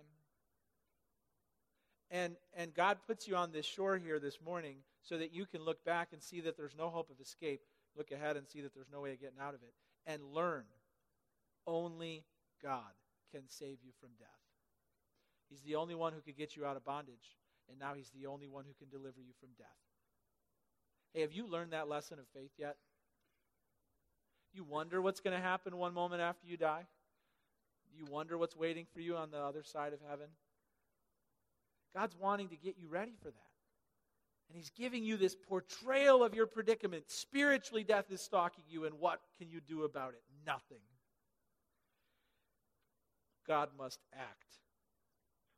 And, 2.11 2.37
and 2.55 2.73
God 2.73 2.99
puts 3.07 3.27
you 3.27 3.37
on 3.37 3.51
this 3.51 3.67
shore 3.67 3.99
here 3.99 4.19
this 4.19 4.39
morning 4.45 4.77
so 5.07 5.17
that 5.19 5.33
you 5.33 5.47
can 5.47 5.65
look 5.65 5.85
back 5.85 6.09
and 6.13 6.21
see 6.21 6.41
that 6.41 6.57
there's 6.57 6.75
no 6.77 6.91
hope 6.91 7.11
of 7.11 7.21
escape, 7.21 7.61
look 7.97 8.11
ahead 8.11 8.37
and 8.37 8.47
see 8.49 8.61
that 8.61 8.75
there's 8.75 8.91
no 8.93 9.01
way 9.01 9.13
of 9.13 9.21
getting 9.21 9.39
out 9.41 9.55
of 9.55 9.63
it, 9.63 9.73
and 10.05 10.21
learn 10.35 10.65
only 11.67 12.25
God 12.63 12.93
can 13.33 13.43
save 13.49 13.79
you 13.85 13.93
from 14.01 14.11
death. 14.19 14.29
He's 15.49 15.63
the 15.63 15.77
only 15.77 15.95
one 15.95 16.13
who 16.13 16.21
could 16.21 16.37
get 16.37 16.57
you 16.57 16.67
out 16.67 16.77
of 16.77 16.85
bondage. 16.85 17.39
and 17.69 17.79
now 17.81 17.95
he's 17.95 18.11
the 18.11 18.27
only 18.27 18.47
one 18.47 18.65
who 18.65 18.75
can 18.75 18.89
deliver 18.89 19.21
you 19.21 19.33
from 19.41 19.49
death. 19.59 19.67
Hey, 21.13 21.23
have 21.23 21.33
you 21.33 21.49
learned 21.49 21.73
that 21.73 21.89
lesson 21.89 22.19
of 22.21 22.27
faith 22.33 22.53
yet? 22.57 22.77
You 24.53 24.63
wonder 24.63 25.03
what's 25.03 25.19
going 25.19 25.37
to 25.37 25.43
happen 25.43 25.77
one 25.77 25.93
moment 25.93 26.23
after 26.23 26.47
you 26.47 26.57
die? 26.57 26.85
You 27.93 28.05
wonder 28.09 28.39
what's 28.39 28.57
waiting 28.57 28.87
for 28.93 29.01
you 29.01 29.17
on 29.17 29.31
the 29.31 29.39
other 29.39 29.65
side 29.65 29.93
of 29.93 29.99
heaven? 30.09 30.29
God's 31.93 32.15
wanting 32.17 32.49
to 32.51 32.57
get 32.57 32.77
you 32.79 32.89
ready 32.89 33.15
for 33.21 33.31
that. 33.31 33.56
And 34.49 34.57
He's 34.57 34.71
giving 34.71 35.05
you 35.05 35.17
this 35.17 35.35
portrayal 35.35 36.23
of 36.23 36.35
your 36.35 36.47
predicament. 36.47 37.05
Spiritually, 37.09 37.85
death 37.85 38.11
is 38.11 38.21
stalking 38.21 38.65
you, 38.69 38.85
and 38.85 38.99
what 38.99 39.21
can 39.39 39.51
you 39.51 39.61
do 39.61 39.85
about 39.85 40.11
it? 40.15 40.23
Nothing. 40.47 40.83
God 43.47 43.71
must 43.79 44.01
act. 44.13 44.59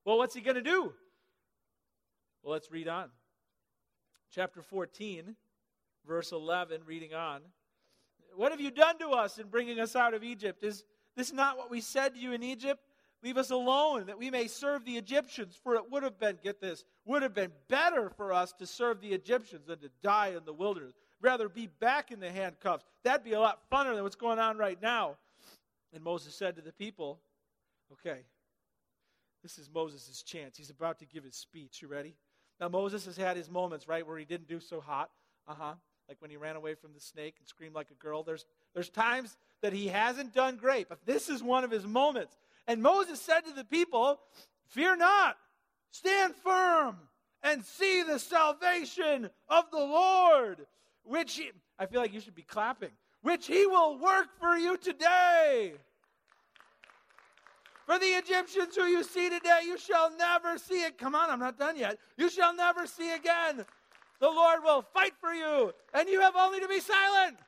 Well, 0.04 0.18
what's 0.18 0.34
He 0.34 0.40
going 0.40 0.56
to 0.56 0.62
do? 0.62 0.92
Well, 2.42 2.52
let's 2.52 2.70
read 2.70 2.88
on. 2.88 3.10
Chapter 4.30 4.62
14, 4.62 5.36
verse 6.06 6.32
11, 6.32 6.82
reading 6.86 7.14
on. 7.14 7.40
What 8.36 8.52
have 8.52 8.60
you 8.60 8.70
done 8.70 8.98
to 8.98 9.08
us 9.10 9.38
in 9.38 9.48
bringing 9.48 9.80
us 9.80 9.96
out 9.96 10.14
of 10.14 10.22
Egypt? 10.22 10.62
Is 10.62 10.84
this 11.16 11.32
not 11.32 11.56
what 11.56 11.70
we 11.70 11.80
said 11.80 12.14
to 12.14 12.20
you 12.20 12.32
in 12.32 12.42
Egypt? 12.42 12.80
Leave 13.22 13.36
us 13.36 13.50
alone 13.50 14.06
that 14.06 14.18
we 14.18 14.30
may 14.30 14.46
serve 14.46 14.84
the 14.84 14.96
Egyptians. 14.96 15.58
For 15.62 15.74
it 15.74 15.90
would 15.90 16.02
have 16.04 16.18
been, 16.18 16.38
get 16.42 16.60
this, 16.60 16.84
would 17.04 17.22
have 17.22 17.34
been 17.34 17.52
better 17.68 18.10
for 18.10 18.32
us 18.32 18.52
to 18.58 18.66
serve 18.66 19.00
the 19.00 19.12
Egyptians 19.12 19.66
than 19.66 19.80
to 19.80 19.90
die 20.02 20.34
in 20.36 20.44
the 20.44 20.52
wilderness. 20.52 20.94
Rather 21.20 21.48
be 21.48 21.66
back 21.66 22.12
in 22.12 22.20
the 22.20 22.30
handcuffs. 22.30 22.84
That'd 23.02 23.24
be 23.24 23.32
a 23.32 23.40
lot 23.40 23.60
funner 23.72 23.94
than 23.94 24.04
what's 24.04 24.16
going 24.16 24.38
on 24.38 24.56
right 24.56 24.80
now. 24.80 25.16
And 25.92 26.04
Moses 26.04 26.34
said 26.34 26.56
to 26.56 26.62
the 26.62 26.72
people, 26.72 27.18
Okay, 27.92 28.20
this 29.42 29.58
is 29.58 29.70
Moses' 29.72 30.22
chance. 30.22 30.56
He's 30.56 30.70
about 30.70 30.98
to 30.98 31.06
give 31.06 31.24
his 31.24 31.34
speech. 31.34 31.80
You 31.82 31.88
ready? 31.88 32.14
Now, 32.60 32.68
Moses 32.68 33.06
has 33.06 33.16
had 33.16 33.36
his 33.36 33.50
moments, 33.50 33.88
right, 33.88 34.06
where 34.06 34.18
he 34.18 34.24
didn't 34.24 34.48
do 34.48 34.60
so 34.60 34.80
hot. 34.80 35.10
Uh 35.46 35.54
huh. 35.58 35.74
Like 36.08 36.20
when 36.20 36.30
he 36.30 36.36
ran 36.36 36.56
away 36.56 36.74
from 36.74 36.92
the 36.92 37.00
snake 37.00 37.34
and 37.38 37.48
screamed 37.48 37.74
like 37.74 37.90
a 37.90 37.94
girl. 37.94 38.22
There's, 38.22 38.46
there's 38.74 38.88
times 38.88 39.36
that 39.60 39.72
he 39.72 39.88
hasn't 39.88 40.34
done 40.34 40.56
great, 40.56 40.88
but 40.88 41.04
this 41.04 41.28
is 41.28 41.42
one 41.42 41.64
of 41.64 41.70
his 41.70 41.86
moments. 41.86 42.36
And 42.68 42.82
Moses 42.82 43.18
said 43.20 43.40
to 43.46 43.52
the 43.52 43.64
people, 43.64 44.20
Fear 44.68 44.96
not, 44.96 45.36
stand 45.90 46.34
firm, 46.36 46.96
and 47.42 47.64
see 47.64 48.02
the 48.02 48.18
salvation 48.18 49.30
of 49.48 49.64
the 49.72 49.78
Lord, 49.78 50.66
which 51.02 51.36
he, 51.36 51.50
I 51.78 51.86
feel 51.86 52.02
like 52.02 52.12
you 52.12 52.20
should 52.20 52.34
be 52.34 52.42
clapping, 52.42 52.90
which 53.22 53.46
he 53.46 53.66
will 53.66 53.98
work 53.98 54.28
for 54.38 54.54
you 54.56 54.76
today. 54.76 55.72
For 57.86 57.98
the 57.98 58.04
Egyptians 58.04 58.76
who 58.76 58.84
you 58.84 59.02
see 59.02 59.30
today, 59.30 59.60
you 59.64 59.78
shall 59.78 60.14
never 60.14 60.58
see 60.58 60.84
it. 60.84 60.98
Come 60.98 61.14
on, 61.14 61.30
I'm 61.30 61.40
not 61.40 61.58
done 61.58 61.78
yet. 61.78 61.98
You 62.18 62.28
shall 62.28 62.54
never 62.54 62.86
see 62.86 63.14
again. 63.14 63.64
The 64.20 64.28
Lord 64.28 64.62
will 64.62 64.82
fight 64.82 65.14
for 65.18 65.32
you, 65.32 65.72
and 65.94 66.06
you 66.06 66.20
have 66.20 66.36
only 66.36 66.60
to 66.60 66.68
be 66.68 66.80
silent. 66.80 67.38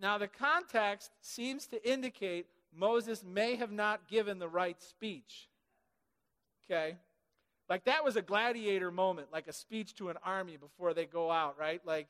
Now, 0.00 0.18
the 0.18 0.28
context 0.28 1.10
seems 1.20 1.66
to 1.68 1.88
indicate 1.90 2.46
Moses 2.74 3.24
may 3.24 3.56
have 3.56 3.72
not 3.72 4.08
given 4.08 4.38
the 4.38 4.48
right 4.48 4.80
speech. 4.82 5.48
Okay? 6.70 6.96
Like 7.68 7.84
that 7.84 8.04
was 8.04 8.16
a 8.16 8.22
gladiator 8.22 8.90
moment, 8.90 9.28
like 9.32 9.48
a 9.48 9.52
speech 9.52 9.94
to 9.96 10.08
an 10.08 10.16
army 10.24 10.56
before 10.56 10.94
they 10.94 11.04
go 11.04 11.30
out, 11.30 11.58
right? 11.58 11.80
Like, 11.84 12.08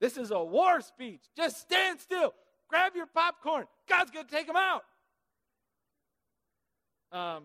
this 0.00 0.16
is 0.16 0.30
a 0.30 0.42
war 0.42 0.80
speech. 0.80 1.22
Just 1.36 1.58
stand 1.58 2.00
still. 2.00 2.34
Grab 2.68 2.94
your 2.94 3.06
popcorn. 3.06 3.66
God's 3.88 4.10
going 4.10 4.26
to 4.26 4.30
take 4.30 4.46
them 4.46 4.56
out. 4.56 4.84
Um, 7.12 7.44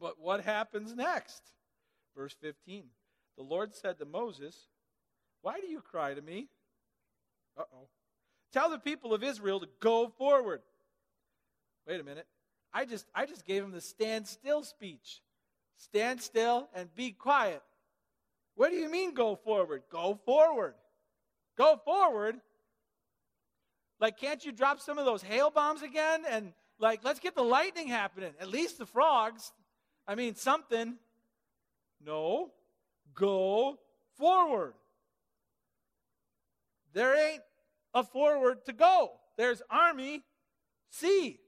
but 0.00 0.18
what 0.18 0.42
happens 0.42 0.94
next? 0.96 1.42
Verse 2.16 2.34
15. 2.40 2.84
The 3.36 3.42
Lord 3.44 3.74
said 3.74 3.98
to 3.98 4.04
Moses, 4.04 4.56
Why 5.42 5.60
do 5.60 5.68
you 5.68 5.80
cry 5.80 6.14
to 6.14 6.22
me? 6.22 6.48
Uh 7.56 7.62
oh. 7.72 7.88
Tell 8.52 8.70
the 8.70 8.78
people 8.78 9.14
of 9.14 9.22
Israel 9.22 9.60
to 9.60 9.68
go 9.80 10.08
forward. 10.18 10.60
Wait 11.86 12.00
a 12.00 12.04
minute. 12.04 12.26
I 12.72 12.84
just, 12.84 13.06
I 13.14 13.26
just 13.26 13.44
gave 13.44 13.62
him 13.62 13.72
the 13.72 13.80
stand 13.80 14.26
still 14.26 14.62
speech. 14.62 15.22
Stand 15.76 16.20
still 16.20 16.68
and 16.74 16.94
be 16.94 17.10
quiet. 17.10 17.62
What 18.54 18.70
do 18.70 18.76
you 18.76 18.90
mean 18.90 19.14
go 19.14 19.36
forward? 19.36 19.82
Go 19.90 20.18
forward. 20.24 20.74
Go 21.56 21.80
forward. 21.84 22.36
Like, 24.00 24.18
can't 24.18 24.44
you 24.44 24.52
drop 24.52 24.80
some 24.80 24.98
of 24.98 25.04
those 25.04 25.22
hail 25.22 25.50
bombs 25.50 25.82
again? 25.82 26.22
And, 26.28 26.52
like, 26.78 27.04
let's 27.04 27.20
get 27.20 27.34
the 27.34 27.42
lightning 27.42 27.88
happening. 27.88 28.32
At 28.40 28.48
least 28.48 28.78
the 28.78 28.86
frogs. 28.86 29.52
I 30.06 30.14
mean, 30.14 30.34
something. 30.34 30.96
No. 32.04 32.50
Go 33.14 33.78
forward. 34.18 34.74
There 36.92 37.14
ain't 37.14 37.42
a 37.94 38.02
forward 38.02 38.64
to 38.66 38.72
go. 38.72 39.12
There's 39.36 39.62
army, 39.70 40.22
sea. 40.90 41.38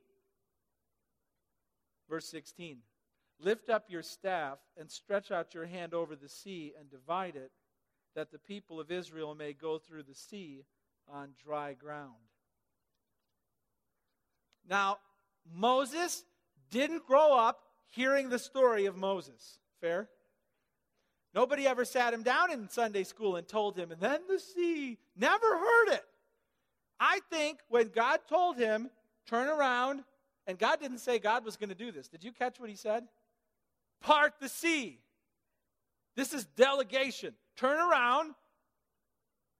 Verse 2.08 2.28
16 2.28 2.78
Lift 3.40 3.68
up 3.68 3.86
your 3.88 4.02
staff 4.02 4.58
and 4.78 4.90
stretch 4.90 5.30
out 5.30 5.54
your 5.54 5.66
hand 5.66 5.92
over 5.92 6.16
the 6.16 6.28
sea 6.28 6.72
and 6.78 6.90
divide 6.90 7.36
it, 7.36 7.50
that 8.14 8.30
the 8.30 8.38
people 8.38 8.80
of 8.80 8.90
Israel 8.90 9.34
may 9.34 9.52
go 9.52 9.78
through 9.78 10.04
the 10.04 10.14
sea 10.14 10.64
on 11.08 11.30
dry 11.44 11.74
ground. 11.74 12.12
Now, 14.68 14.98
Moses 15.52 16.24
didn't 16.70 17.06
grow 17.06 17.36
up 17.36 17.58
hearing 17.88 18.30
the 18.30 18.38
story 18.38 18.86
of 18.86 18.96
Moses. 18.96 19.58
Fair? 19.80 20.08
Nobody 21.34 21.66
ever 21.66 21.84
sat 21.84 22.14
him 22.14 22.22
down 22.22 22.50
in 22.50 22.68
Sunday 22.68 23.02
school 23.02 23.36
and 23.36 23.46
told 23.46 23.76
him, 23.76 23.90
and 23.90 24.00
then 24.00 24.20
the 24.28 24.38
sea. 24.38 24.98
Never 25.16 25.58
heard 25.58 25.88
it. 25.88 26.04
I 27.00 27.20
think 27.30 27.58
when 27.68 27.88
God 27.88 28.20
told 28.28 28.56
him, 28.56 28.90
turn 29.26 29.48
around, 29.48 30.02
and 30.46 30.58
God 30.58 30.80
didn't 30.80 30.98
say 30.98 31.18
God 31.18 31.44
was 31.44 31.56
going 31.56 31.70
to 31.70 31.74
do 31.74 31.90
this. 31.90 32.08
Did 32.08 32.22
you 32.22 32.32
catch 32.32 32.60
what 32.60 32.68
he 32.68 32.76
said? 32.76 33.04
Part 34.00 34.34
the 34.40 34.48
sea. 34.48 35.00
This 36.16 36.32
is 36.32 36.44
delegation. 36.44 37.34
Turn 37.56 37.78
around, 37.78 38.34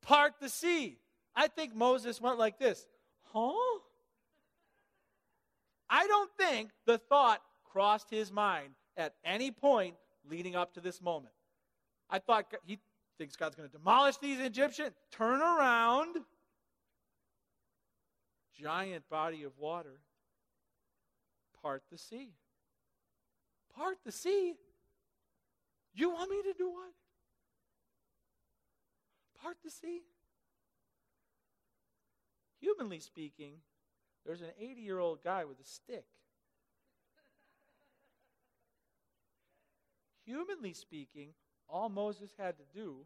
part 0.03 0.35
the 0.41 0.49
sea. 0.49 0.99
I 1.35 1.49
think 1.49 1.75
Moses 1.75 2.21
went 2.21 2.39
like 2.39 2.59
this. 2.59 2.87
Huh? 3.33 3.53
I 5.89 6.07
don't 6.07 6.31
think 6.39 6.71
the 6.87 6.99
thought 6.99 7.41
crossed 7.65 8.11
his 8.11 8.31
mind 8.31 8.71
at 8.97 9.15
any 9.25 9.51
point 9.51 9.95
leading 10.29 10.55
up 10.57 10.75
to 10.75 10.81
this 10.81 11.01
moment. 11.01 11.33
I 12.09 12.19
thought 12.19 12.47
he 12.65 12.79
thinks 13.19 13.37
God's 13.37 13.57
going 13.57 13.69
to 13.69 13.77
demolish 13.77 14.17
these 14.19 14.41
Egyptians, 14.41 14.93
turn 15.11 15.41
around, 15.41 16.17
giant 18.61 19.09
body 19.09 19.43
of 19.43 19.53
water, 19.59 20.01
part 21.63 21.83
the 21.91 21.99
sea. 21.99 22.33
Part 23.75 23.99
the 24.05 24.13
sea? 24.13 24.55
You 25.95 26.11
want 26.11 26.31
me 26.31 26.43
to 26.43 26.55
do 26.57 26.71
what? 26.71 26.93
Part 29.43 29.57
the 29.65 29.71
sea? 29.71 30.03
Humanly 32.61 33.01
speaking, 33.01 33.55
there's 34.25 34.41
an 34.41 34.51
80 34.59 34.81
year 34.81 34.99
old 34.99 35.23
guy 35.23 35.45
with 35.45 35.61
a 35.61 35.65
stick. 35.65 36.07
Humanly 40.25 40.73
speaking, 40.73 41.31
all 41.69 41.89
Moses 41.89 42.31
had 42.39 42.57
to 42.57 42.65
do 42.75 43.05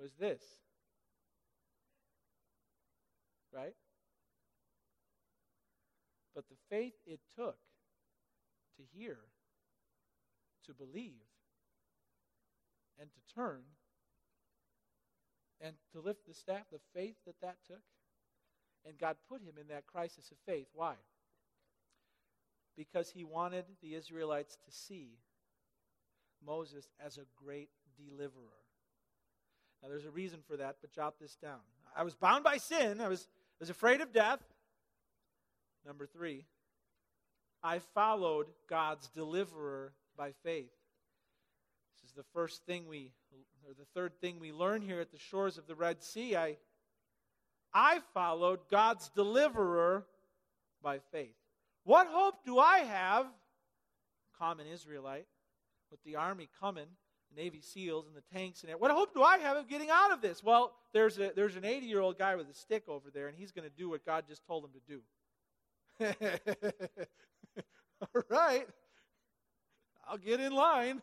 was 0.00 0.12
this. 0.14 0.42
Right? 3.52 3.74
But 6.34 6.48
the 6.48 6.56
faith 6.68 6.94
it 7.06 7.20
took 7.36 7.58
to 8.76 8.82
hear, 8.92 9.18
to 10.66 10.72
believe, 10.72 11.22
and 13.00 13.08
to 13.10 13.34
turn, 13.34 13.62
and 15.60 15.74
to 15.92 16.00
lift 16.00 16.26
the 16.26 16.34
staff, 16.34 16.62
the 16.72 16.80
faith 16.92 17.16
that 17.26 17.40
that 17.40 17.56
took, 17.66 17.82
and 18.86 18.98
God 18.98 19.16
put 19.28 19.40
him 19.40 19.54
in 19.60 19.68
that 19.68 19.86
crisis 19.86 20.30
of 20.30 20.36
faith. 20.46 20.66
Why? 20.74 20.94
Because 22.76 23.10
he 23.10 23.24
wanted 23.24 23.64
the 23.80 23.94
Israelites 23.94 24.58
to 24.64 24.72
see 24.72 25.18
Moses 26.44 26.86
as 27.04 27.16
a 27.16 27.22
great 27.42 27.70
deliverer. 27.96 28.60
Now, 29.82 29.88
there's 29.88 30.04
a 30.04 30.10
reason 30.10 30.40
for 30.46 30.56
that, 30.56 30.76
but 30.80 30.92
jot 30.92 31.14
this 31.20 31.36
down. 31.36 31.60
I 31.96 32.02
was 32.02 32.14
bound 32.14 32.42
by 32.42 32.56
sin. 32.56 33.00
I 33.00 33.08
was, 33.08 33.28
I 33.32 33.60
was 33.60 33.70
afraid 33.70 34.00
of 34.00 34.12
death. 34.12 34.40
Number 35.86 36.06
three, 36.06 36.44
I 37.62 37.80
followed 37.94 38.46
God's 38.68 39.08
deliverer 39.08 39.92
by 40.16 40.32
faith. 40.42 40.70
This 41.94 42.10
is 42.10 42.14
the 42.14 42.24
first 42.32 42.64
thing 42.66 42.86
we, 42.88 43.10
or 43.66 43.74
the 43.74 43.86
third 43.94 44.12
thing 44.20 44.38
we 44.40 44.52
learn 44.52 44.82
here 44.82 45.00
at 45.00 45.12
the 45.12 45.18
shores 45.18 45.58
of 45.58 45.66
the 45.66 45.74
Red 45.74 46.02
Sea. 46.02 46.36
I, 46.36 46.56
I 47.72 48.00
followed 48.14 48.60
God's 48.70 49.08
deliverer 49.10 50.06
by 50.82 51.00
faith. 51.12 51.34
What 51.84 52.06
hope 52.06 52.44
do 52.44 52.58
I 52.58 52.78
have? 52.78 53.26
Common 54.38 54.66
Israelite, 54.66 55.26
with 55.90 56.02
the 56.04 56.16
army 56.16 56.48
coming, 56.60 56.86
the 57.34 57.42
Navy 57.42 57.60
SEALs 57.60 58.06
and 58.06 58.16
the 58.16 58.36
tanks 58.36 58.64
and 58.64 58.72
what 58.80 58.90
hope 58.90 59.14
do 59.14 59.22
I 59.22 59.38
have 59.38 59.56
of 59.56 59.68
getting 59.68 59.90
out 59.90 60.12
of 60.12 60.20
this? 60.20 60.42
Well, 60.42 60.74
there's 60.92 61.18
a 61.18 61.32
there's 61.36 61.56
an 61.56 61.64
80 61.64 61.86
year 61.86 62.00
old 62.00 62.18
guy 62.18 62.34
with 62.36 62.48
a 62.48 62.54
stick 62.54 62.84
over 62.88 63.10
there, 63.12 63.28
and 63.28 63.36
he's 63.36 63.52
going 63.52 63.68
to 63.68 63.74
do 63.74 63.88
what 63.88 64.04
God 64.04 64.24
just 64.28 64.44
told 64.46 64.64
him 64.64 64.70
to 64.72 64.92
do. 64.92 65.00
All 66.00 66.12
right, 68.28 68.66
I'll 70.08 70.18
get 70.18 70.40
in 70.40 70.52
line. 70.52 71.02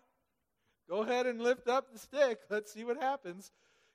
Go 0.89 1.03
ahead 1.03 1.25
and 1.25 1.41
lift 1.41 1.67
up 1.67 1.93
the 1.93 1.99
stick. 1.99 2.39
Let's 2.49 2.73
see 2.73 2.83
what 2.83 3.01
happens. 3.01 3.51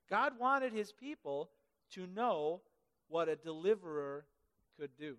God 0.09 0.39
wanted 0.39 0.73
his 0.73 0.93
people 0.93 1.51
to 1.93 2.07
know 2.07 2.63
what 3.09 3.29
a 3.29 3.37
deliverer 3.37 4.25
could 4.79 4.91
do. 4.99 5.17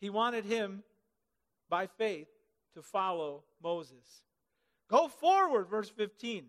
He 0.00 0.10
wanted 0.10 0.44
him, 0.44 0.82
by 1.68 1.86
faith, 1.86 2.28
to 2.74 2.82
follow 2.82 3.44
Moses. 3.62 4.22
Go 4.88 5.08
forward, 5.08 5.68
verse 5.68 5.88
15. 5.88 6.46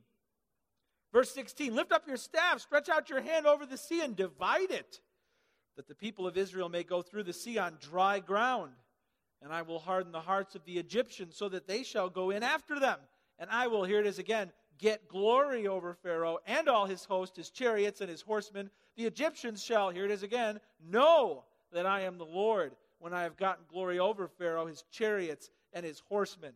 Verse 1.13 1.31
16 1.31 1.73
Lift 1.73 1.91
up 1.91 2.07
your 2.07 2.17
staff, 2.17 2.59
stretch 2.59 2.89
out 2.89 3.09
your 3.09 3.21
hand 3.21 3.45
over 3.45 3.65
the 3.65 3.77
sea, 3.77 4.01
and 4.01 4.15
divide 4.15 4.71
it, 4.71 4.99
that 5.75 5.87
the 5.87 5.95
people 5.95 6.27
of 6.27 6.37
Israel 6.37 6.69
may 6.69 6.83
go 6.83 7.01
through 7.01 7.23
the 7.23 7.33
sea 7.33 7.57
on 7.57 7.77
dry 7.81 8.19
ground. 8.19 8.71
And 9.41 9.53
I 9.53 9.61
will 9.61 9.79
harden 9.79 10.11
the 10.11 10.21
hearts 10.21 10.55
of 10.55 10.65
the 10.65 10.77
Egyptians 10.77 11.35
so 11.35 11.49
that 11.49 11.67
they 11.67 11.83
shall 11.83 12.09
go 12.09 12.29
in 12.31 12.41
after 12.41 12.79
them. 12.79 12.97
And 13.37 13.49
I 13.49 13.67
will, 13.67 13.83
here 13.83 13.99
it 13.99 14.07
is 14.07 14.17
again, 14.17 14.51
get 14.79 15.07
glory 15.07 15.67
over 15.67 15.93
Pharaoh 15.93 16.39
and 16.47 16.67
all 16.67 16.85
his 16.85 17.03
host, 17.03 17.35
his 17.35 17.49
chariots, 17.49 18.01
and 18.01 18.09
his 18.09 18.21
horsemen. 18.21 18.69
The 18.95 19.05
Egyptians 19.05 19.63
shall, 19.63 19.89
here 19.89 20.05
it 20.05 20.11
is 20.11 20.23
again, 20.23 20.59
know 20.89 21.43
that 21.73 21.85
I 21.85 22.01
am 22.01 22.17
the 22.17 22.25
Lord 22.25 22.73
when 22.99 23.13
I 23.13 23.23
have 23.23 23.37
gotten 23.37 23.65
glory 23.69 23.99
over 23.99 24.27
Pharaoh, 24.27 24.65
his 24.65 24.83
chariots, 24.91 25.49
and 25.73 25.85
his 25.85 26.01
horsemen. 26.07 26.53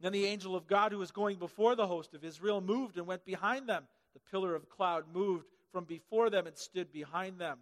Then 0.00 0.12
the 0.12 0.26
angel 0.26 0.54
of 0.54 0.66
God 0.66 0.92
who 0.92 0.98
was 0.98 1.10
going 1.10 1.38
before 1.38 1.74
the 1.74 1.86
host 1.86 2.14
of 2.14 2.24
Israel 2.24 2.60
moved 2.60 2.98
and 2.98 3.06
went 3.06 3.24
behind 3.24 3.68
them. 3.68 3.84
The 4.14 4.20
pillar 4.30 4.54
of 4.54 4.68
cloud 4.68 5.04
moved 5.12 5.46
from 5.72 5.84
before 5.84 6.30
them 6.30 6.46
and 6.46 6.56
stood 6.56 6.92
behind 6.92 7.38
them. 7.38 7.58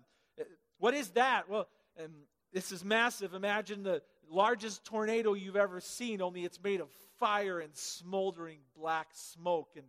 What 0.78 0.94
is 0.94 1.10
that? 1.10 1.48
Well, 1.48 1.68
um, 2.02 2.10
this 2.52 2.72
is 2.72 2.84
massive. 2.84 3.34
Imagine 3.34 3.82
the 3.82 4.02
largest 4.30 4.84
tornado 4.84 5.34
you've 5.34 5.56
ever 5.56 5.80
seen, 5.80 6.22
only 6.22 6.44
it's 6.44 6.62
made 6.62 6.80
of 6.80 6.88
fire 7.18 7.60
and 7.60 7.74
smoldering 7.76 8.58
black 8.76 9.08
smoke. 9.12 9.70
And, 9.76 9.84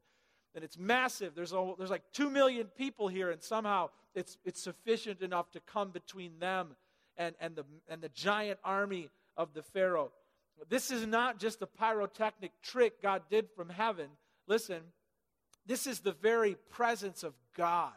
and 0.53 0.63
it's 0.63 0.77
massive. 0.77 1.35
There's, 1.35 1.53
a, 1.53 1.73
there's 1.77 1.89
like 1.89 2.03
two 2.13 2.29
million 2.29 2.67
people 2.77 3.07
here, 3.07 3.31
and 3.31 3.41
somehow 3.41 3.89
it's, 4.13 4.37
it's 4.45 4.61
sufficient 4.61 5.21
enough 5.21 5.51
to 5.51 5.59
come 5.59 5.91
between 5.91 6.39
them 6.39 6.75
and, 7.17 7.35
and, 7.39 7.55
the, 7.55 7.65
and 7.87 8.01
the 8.01 8.09
giant 8.09 8.59
army 8.63 9.09
of 9.37 9.53
the 9.53 9.61
Pharaoh. 9.61 10.11
This 10.69 10.91
is 10.91 11.05
not 11.05 11.39
just 11.39 11.61
a 11.61 11.67
pyrotechnic 11.67 12.51
trick 12.63 13.01
God 13.01 13.23
did 13.29 13.49
from 13.55 13.69
heaven. 13.69 14.07
Listen, 14.47 14.81
this 15.65 15.87
is 15.87 15.99
the 15.99 16.13
very 16.13 16.55
presence 16.69 17.23
of 17.23 17.33
God 17.55 17.91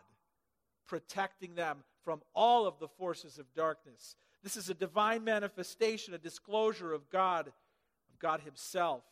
protecting 0.89 1.55
them 1.55 1.85
from 2.03 2.23
all 2.35 2.67
of 2.67 2.81
the 2.81 2.89
forces 2.89 3.39
of 3.39 3.55
darkness. 3.55 4.17
This 4.43 4.57
is 4.57 4.71
a 4.71 4.75
divine 4.75 5.23
manifestation, 5.23 6.15
a 6.15 6.19
disclosure 6.19 6.93
of 6.93 7.09
God, 7.11 7.47
of 7.47 8.19
God 8.19 8.41
Himself. 8.41 9.05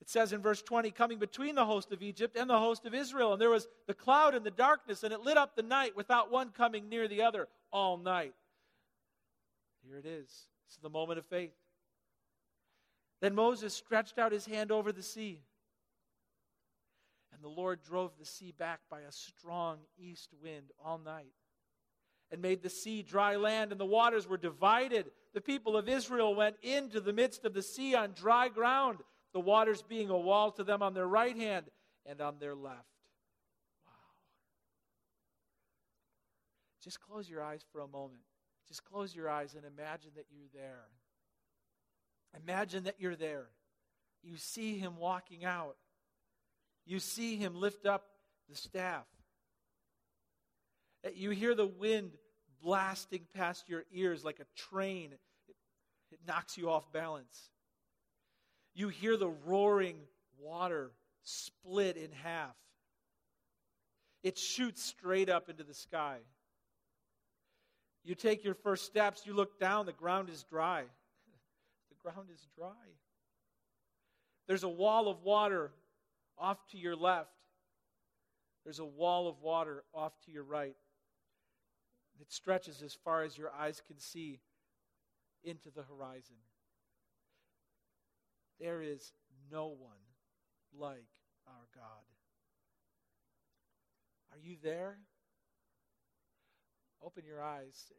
It 0.00 0.08
says 0.08 0.32
in 0.32 0.42
verse 0.42 0.62
20, 0.62 0.90
coming 0.90 1.18
between 1.18 1.54
the 1.54 1.64
host 1.64 1.90
of 1.90 2.02
Egypt 2.02 2.36
and 2.36 2.48
the 2.48 2.58
host 2.58 2.84
of 2.84 2.94
Israel, 2.94 3.32
and 3.32 3.40
there 3.40 3.50
was 3.50 3.68
the 3.86 3.94
cloud 3.94 4.34
and 4.34 4.44
the 4.44 4.50
darkness, 4.50 5.02
and 5.02 5.12
it 5.12 5.20
lit 5.20 5.36
up 5.36 5.56
the 5.56 5.62
night 5.62 5.96
without 5.96 6.30
one 6.30 6.50
coming 6.50 6.88
near 6.88 7.08
the 7.08 7.22
other 7.22 7.48
all 7.72 7.96
night. 7.96 8.34
Here 9.86 9.96
it 9.96 10.06
is. 10.06 10.28
This 10.28 10.76
is 10.76 10.78
the 10.82 10.90
moment 10.90 11.18
of 11.18 11.26
faith. 11.26 11.54
Then 13.20 13.34
Moses 13.34 13.72
stretched 13.72 14.18
out 14.18 14.32
his 14.32 14.44
hand 14.44 14.70
over 14.70 14.92
the 14.92 15.02
sea. 15.02 15.40
The 17.44 17.50
Lord 17.50 17.82
drove 17.82 18.12
the 18.18 18.24
sea 18.24 18.54
back 18.56 18.80
by 18.90 19.00
a 19.00 19.12
strong 19.12 19.76
east 19.98 20.30
wind 20.42 20.70
all 20.82 20.96
night 20.96 21.34
and 22.32 22.40
made 22.40 22.62
the 22.62 22.70
sea 22.70 23.02
dry 23.02 23.36
land, 23.36 23.70
and 23.70 23.78
the 23.78 23.84
waters 23.84 24.26
were 24.26 24.38
divided. 24.38 25.10
The 25.34 25.42
people 25.42 25.76
of 25.76 25.86
Israel 25.86 26.34
went 26.34 26.56
into 26.62 27.02
the 27.02 27.12
midst 27.12 27.44
of 27.44 27.52
the 27.52 27.60
sea 27.60 27.94
on 27.94 28.12
dry 28.12 28.48
ground, 28.48 29.00
the 29.34 29.40
waters 29.40 29.82
being 29.82 30.08
a 30.08 30.16
wall 30.16 30.52
to 30.52 30.64
them 30.64 30.82
on 30.82 30.94
their 30.94 31.06
right 31.06 31.36
hand 31.36 31.66
and 32.06 32.22
on 32.22 32.36
their 32.40 32.54
left. 32.54 32.78
Wow. 33.86 33.92
Just 36.82 36.98
close 36.98 37.28
your 37.28 37.42
eyes 37.42 37.60
for 37.72 37.82
a 37.82 37.88
moment. 37.88 38.22
Just 38.66 38.86
close 38.86 39.14
your 39.14 39.28
eyes 39.28 39.54
and 39.54 39.66
imagine 39.66 40.12
that 40.16 40.28
you're 40.30 40.48
there. 40.54 40.86
Imagine 42.42 42.84
that 42.84 42.96
you're 42.98 43.16
there. 43.16 43.48
You 44.22 44.38
see 44.38 44.78
him 44.78 44.96
walking 44.96 45.44
out. 45.44 45.76
You 46.86 46.98
see 46.98 47.36
him 47.36 47.54
lift 47.54 47.86
up 47.86 48.04
the 48.48 48.56
staff. 48.56 49.06
You 51.14 51.30
hear 51.30 51.54
the 51.54 51.66
wind 51.66 52.12
blasting 52.62 53.22
past 53.34 53.68
your 53.68 53.84
ears 53.92 54.24
like 54.24 54.40
a 54.40 54.46
train. 54.70 55.12
It, 55.12 55.54
it 56.12 56.18
knocks 56.26 56.56
you 56.56 56.70
off 56.70 56.90
balance. 56.92 57.50
You 58.74 58.88
hear 58.88 59.16
the 59.16 59.28
roaring 59.28 59.96
water 60.38 60.90
split 61.22 61.96
in 61.96 62.10
half. 62.22 62.56
It 64.22 64.38
shoots 64.38 64.82
straight 64.82 65.28
up 65.28 65.48
into 65.48 65.64
the 65.64 65.74
sky. 65.74 66.18
You 68.04 68.14
take 68.14 68.44
your 68.44 68.54
first 68.54 68.84
steps, 68.84 69.22
you 69.24 69.34
look 69.34 69.58
down, 69.58 69.86
the 69.86 69.92
ground 69.92 70.28
is 70.28 70.42
dry 70.44 70.82
the 71.90 72.10
ground 72.10 72.28
is 72.32 72.46
dry. 72.56 72.68
There's 74.46 74.62
a 74.62 74.68
wall 74.68 75.08
of 75.08 75.22
water 75.22 75.70
off 76.38 76.58
to 76.72 76.78
your 76.78 76.96
left. 76.96 77.30
There's 78.64 78.78
a 78.78 78.84
wall 78.84 79.28
of 79.28 79.40
water 79.40 79.84
off 79.94 80.12
to 80.24 80.32
your 80.32 80.44
right. 80.44 80.76
It 82.20 82.32
stretches 82.32 82.82
as 82.82 82.94
far 82.94 83.22
as 83.22 83.36
your 83.36 83.52
eyes 83.52 83.82
can 83.86 83.98
see 83.98 84.40
into 85.42 85.70
the 85.70 85.82
horizon. 85.82 86.36
There 88.60 88.80
is 88.80 89.12
no 89.50 89.66
one 89.66 89.98
like 90.78 91.08
our 91.46 91.66
God. 91.74 92.04
Are 94.32 94.38
you 94.38 94.56
there? 94.62 94.98
Open 97.04 97.24
your 97.26 97.42
eyes. 97.42 97.92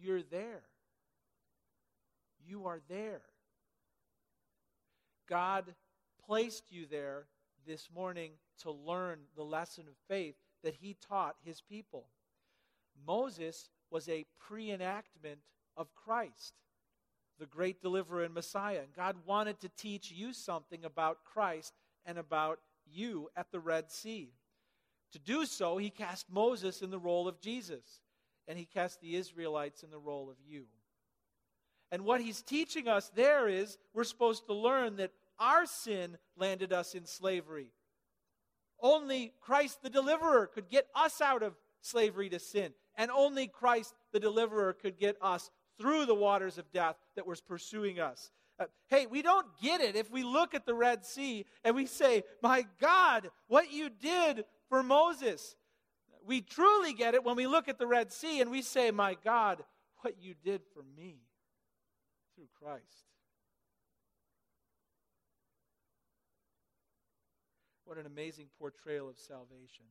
You're 0.00 0.22
there. 0.22 0.62
You 2.46 2.66
are 2.66 2.80
there. 2.88 3.20
God 5.28 5.74
placed 6.30 6.70
you 6.70 6.86
there 6.88 7.24
this 7.66 7.88
morning 7.92 8.30
to 8.56 8.70
learn 8.70 9.18
the 9.34 9.42
lesson 9.42 9.82
of 9.88 9.94
faith 10.06 10.36
that 10.62 10.76
he 10.76 10.96
taught 11.08 11.34
his 11.44 11.60
people. 11.60 12.04
Moses 13.04 13.68
was 13.90 14.08
a 14.08 14.24
pre 14.38 14.70
enactment 14.70 15.40
of 15.76 15.92
Christ, 15.96 16.54
the 17.40 17.46
great 17.46 17.82
deliverer 17.82 18.22
and 18.22 18.32
Messiah. 18.32 18.78
And 18.78 18.94
God 18.94 19.16
wanted 19.26 19.58
to 19.58 19.70
teach 19.70 20.12
you 20.12 20.32
something 20.32 20.84
about 20.84 21.24
Christ 21.24 21.72
and 22.06 22.16
about 22.16 22.60
you 22.86 23.28
at 23.36 23.50
the 23.50 23.58
Red 23.58 23.90
Sea. 23.90 24.30
To 25.14 25.18
do 25.18 25.44
so, 25.44 25.78
he 25.78 25.90
cast 25.90 26.30
Moses 26.30 26.80
in 26.80 26.92
the 26.92 26.98
role 27.00 27.26
of 27.26 27.40
Jesus, 27.40 28.02
and 28.46 28.56
he 28.56 28.66
cast 28.66 29.00
the 29.00 29.16
Israelites 29.16 29.82
in 29.82 29.90
the 29.90 29.98
role 29.98 30.30
of 30.30 30.36
you. 30.46 30.66
And 31.90 32.04
what 32.04 32.20
he's 32.20 32.40
teaching 32.40 32.86
us 32.86 33.10
there 33.16 33.48
is 33.48 33.78
we're 33.92 34.04
supposed 34.04 34.46
to 34.46 34.54
learn 34.54 34.94
that 34.98 35.10
our 35.40 35.66
sin 35.66 36.18
landed 36.36 36.72
us 36.72 36.94
in 36.94 37.06
slavery. 37.06 37.72
Only 38.80 39.32
Christ 39.40 39.82
the 39.82 39.90
deliverer 39.90 40.46
could 40.46 40.68
get 40.68 40.86
us 40.94 41.20
out 41.20 41.42
of 41.42 41.56
slavery 41.80 42.28
to 42.28 42.38
sin. 42.38 42.72
And 42.96 43.10
only 43.10 43.46
Christ 43.46 43.94
the 44.12 44.20
deliverer 44.20 44.72
could 44.72 44.98
get 44.98 45.16
us 45.20 45.50
through 45.78 46.06
the 46.06 46.14
waters 46.14 46.58
of 46.58 46.70
death 46.70 46.96
that 47.16 47.26
was 47.26 47.40
pursuing 47.40 47.98
us. 47.98 48.30
Uh, 48.58 48.66
hey, 48.88 49.06
we 49.06 49.22
don't 49.22 49.46
get 49.62 49.80
it 49.80 49.96
if 49.96 50.10
we 50.10 50.22
look 50.22 50.54
at 50.54 50.66
the 50.66 50.74
Red 50.74 51.04
Sea 51.04 51.46
and 51.64 51.74
we 51.74 51.86
say, 51.86 52.22
My 52.42 52.66
God, 52.78 53.30
what 53.48 53.72
you 53.72 53.88
did 53.88 54.44
for 54.68 54.82
Moses. 54.82 55.56
We 56.26 56.42
truly 56.42 56.92
get 56.92 57.14
it 57.14 57.24
when 57.24 57.36
we 57.36 57.46
look 57.46 57.68
at 57.68 57.78
the 57.78 57.86
Red 57.86 58.12
Sea 58.12 58.42
and 58.42 58.50
we 58.50 58.60
say, 58.60 58.90
My 58.90 59.16
God, 59.24 59.64
what 60.02 60.14
you 60.20 60.34
did 60.44 60.60
for 60.74 60.82
me 60.96 61.16
through 62.34 62.48
Christ. 62.62 63.06
What 67.90 67.98
an 67.98 68.06
amazing 68.06 68.46
portrayal 68.56 69.08
of 69.08 69.18
salvation. 69.18 69.84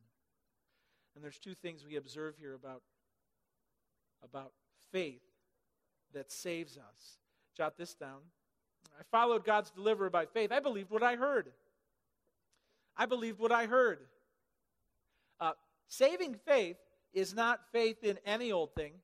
And 1.14 1.22
there's 1.22 1.38
two 1.38 1.52
things 1.52 1.84
we 1.86 1.96
observe 1.96 2.34
here 2.40 2.54
about, 2.54 2.80
about 4.24 4.52
faith 4.90 5.20
that 6.14 6.32
saves 6.32 6.78
us. 6.78 7.18
Jot 7.54 7.76
this 7.76 7.92
down. 7.92 8.20
I 8.98 9.02
followed 9.10 9.44
God's 9.44 9.70
deliverer 9.70 10.08
by 10.08 10.24
faith. 10.24 10.50
I 10.50 10.60
believed 10.60 10.88
what 10.88 11.02
I 11.02 11.16
heard. 11.16 11.52
I 12.96 13.04
believed 13.04 13.38
what 13.38 13.52
I 13.52 13.66
heard. 13.66 13.98
Uh, 15.38 15.52
Saving 15.86 16.36
faith 16.46 16.78
is 17.12 17.34
not 17.34 17.60
faith 17.70 18.02
in 18.02 18.16
any 18.24 18.50
old 18.50 18.74
thing. 18.74 18.94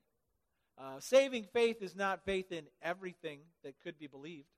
Uh, 0.79 1.01
saving 1.01 1.45
faith 1.53 1.83
is 1.83 1.95
not 1.95 2.25
faith 2.25 2.51
in 2.51 2.65
everything 2.81 3.41
that 3.63 3.75
could 3.85 3.99
be 3.99 4.07
believed. 4.07 4.49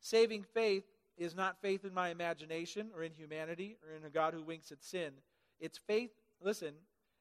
Saving 0.00 0.42
faith 0.54 0.84
is 1.16 1.34
not 1.34 1.60
faith 1.60 1.84
in 1.84 1.94
my 1.94 2.10
imagination 2.10 2.90
or 2.94 3.02
in 3.02 3.12
humanity 3.12 3.76
or 3.86 3.96
in 3.96 4.04
a 4.04 4.10
God 4.10 4.34
who 4.34 4.42
winks 4.42 4.72
at 4.72 4.82
sin. 4.82 5.12
It's 5.60 5.78
faith, 5.78 6.10
listen, 6.42 6.74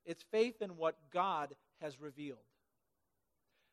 it's 0.06 0.24
faith 0.32 0.62
in 0.62 0.78
what 0.78 0.96
God 1.12 1.56
has 1.82 2.00
revealed. 2.00 2.40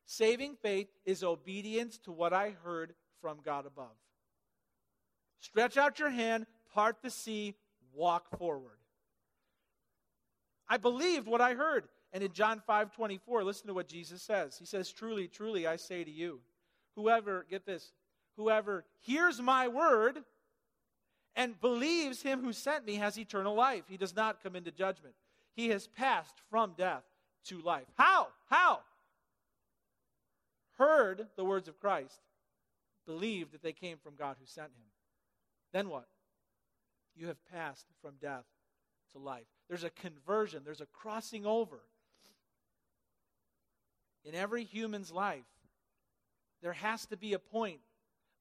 Saving 0.05 0.55
faith 0.61 0.87
is 1.05 1.23
obedience 1.23 1.99
to 1.99 2.11
what 2.11 2.33
I 2.33 2.55
heard 2.63 2.93
from 3.21 3.37
God 3.43 3.65
above. 3.65 3.95
Stretch 5.39 5.77
out 5.77 5.99
your 5.99 6.09
hand, 6.09 6.45
part 6.73 6.97
the 7.01 7.09
sea, 7.09 7.55
walk 7.93 8.37
forward. 8.37 8.77
I 10.67 10.77
believed 10.77 11.27
what 11.27 11.41
I 11.41 11.53
heard. 11.53 11.87
And 12.11 12.23
in 12.23 12.33
John 12.33 12.61
5 12.65 12.91
24, 12.91 13.43
listen 13.43 13.67
to 13.67 13.73
what 13.73 13.87
Jesus 13.87 14.21
says. 14.21 14.57
He 14.57 14.65
says, 14.65 14.91
Truly, 14.91 15.27
truly, 15.27 15.67
I 15.67 15.75
say 15.75 16.03
to 16.03 16.11
you, 16.11 16.39
whoever, 16.95 17.45
get 17.49 17.65
this, 17.65 17.91
whoever 18.39 18.85
hears 19.01 19.41
my 19.41 19.67
word 19.67 20.23
and 21.35 21.59
believes 21.59 22.21
him 22.21 22.41
who 22.41 22.53
sent 22.53 22.85
me 22.85 22.95
has 22.95 23.19
eternal 23.19 23.53
life. 23.53 23.83
He 23.89 23.97
does 23.97 24.15
not 24.15 24.41
come 24.41 24.55
into 24.55 24.71
judgment. 24.71 25.13
He 25.55 25.67
has 25.69 25.87
passed 25.87 26.35
from 26.49 26.73
death 26.77 27.03
to 27.47 27.59
life. 27.59 27.87
How? 27.97 28.29
How? 28.49 28.79
Heard 30.77 31.27
the 31.35 31.43
words 31.43 31.67
of 31.67 31.81
Christ, 31.81 32.21
believed 33.05 33.51
that 33.51 33.61
they 33.61 33.73
came 33.73 33.97
from 33.97 34.15
God 34.15 34.37
who 34.39 34.45
sent 34.45 34.69
him. 34.69 34.85
Then 35.73 35.89
what? 35.89 36.07
You 37.17 37.27
have 37.27 37.45
passed 37.51 37.87
from 38.01 38.13
death 38.21 38.45
to 39.11 39.19
life. 39.19 39.47
There's 39.67 39.83
a 39.83 39.89
conversion, 39.89 40.61
there's 40.63 40.79
a 40.79 40.85
crossing 40.85 41.45
over. 41.45 41.81
In 44.23 44.33
every 44.33 44.63
human's 44.63 45.11
life, 45.11 45.43
there 46.61 46.73
has 46.73 47.05
to 47.07 47.17
be 47.17 47.33
a 47.33 47.39
point 47.39 47.79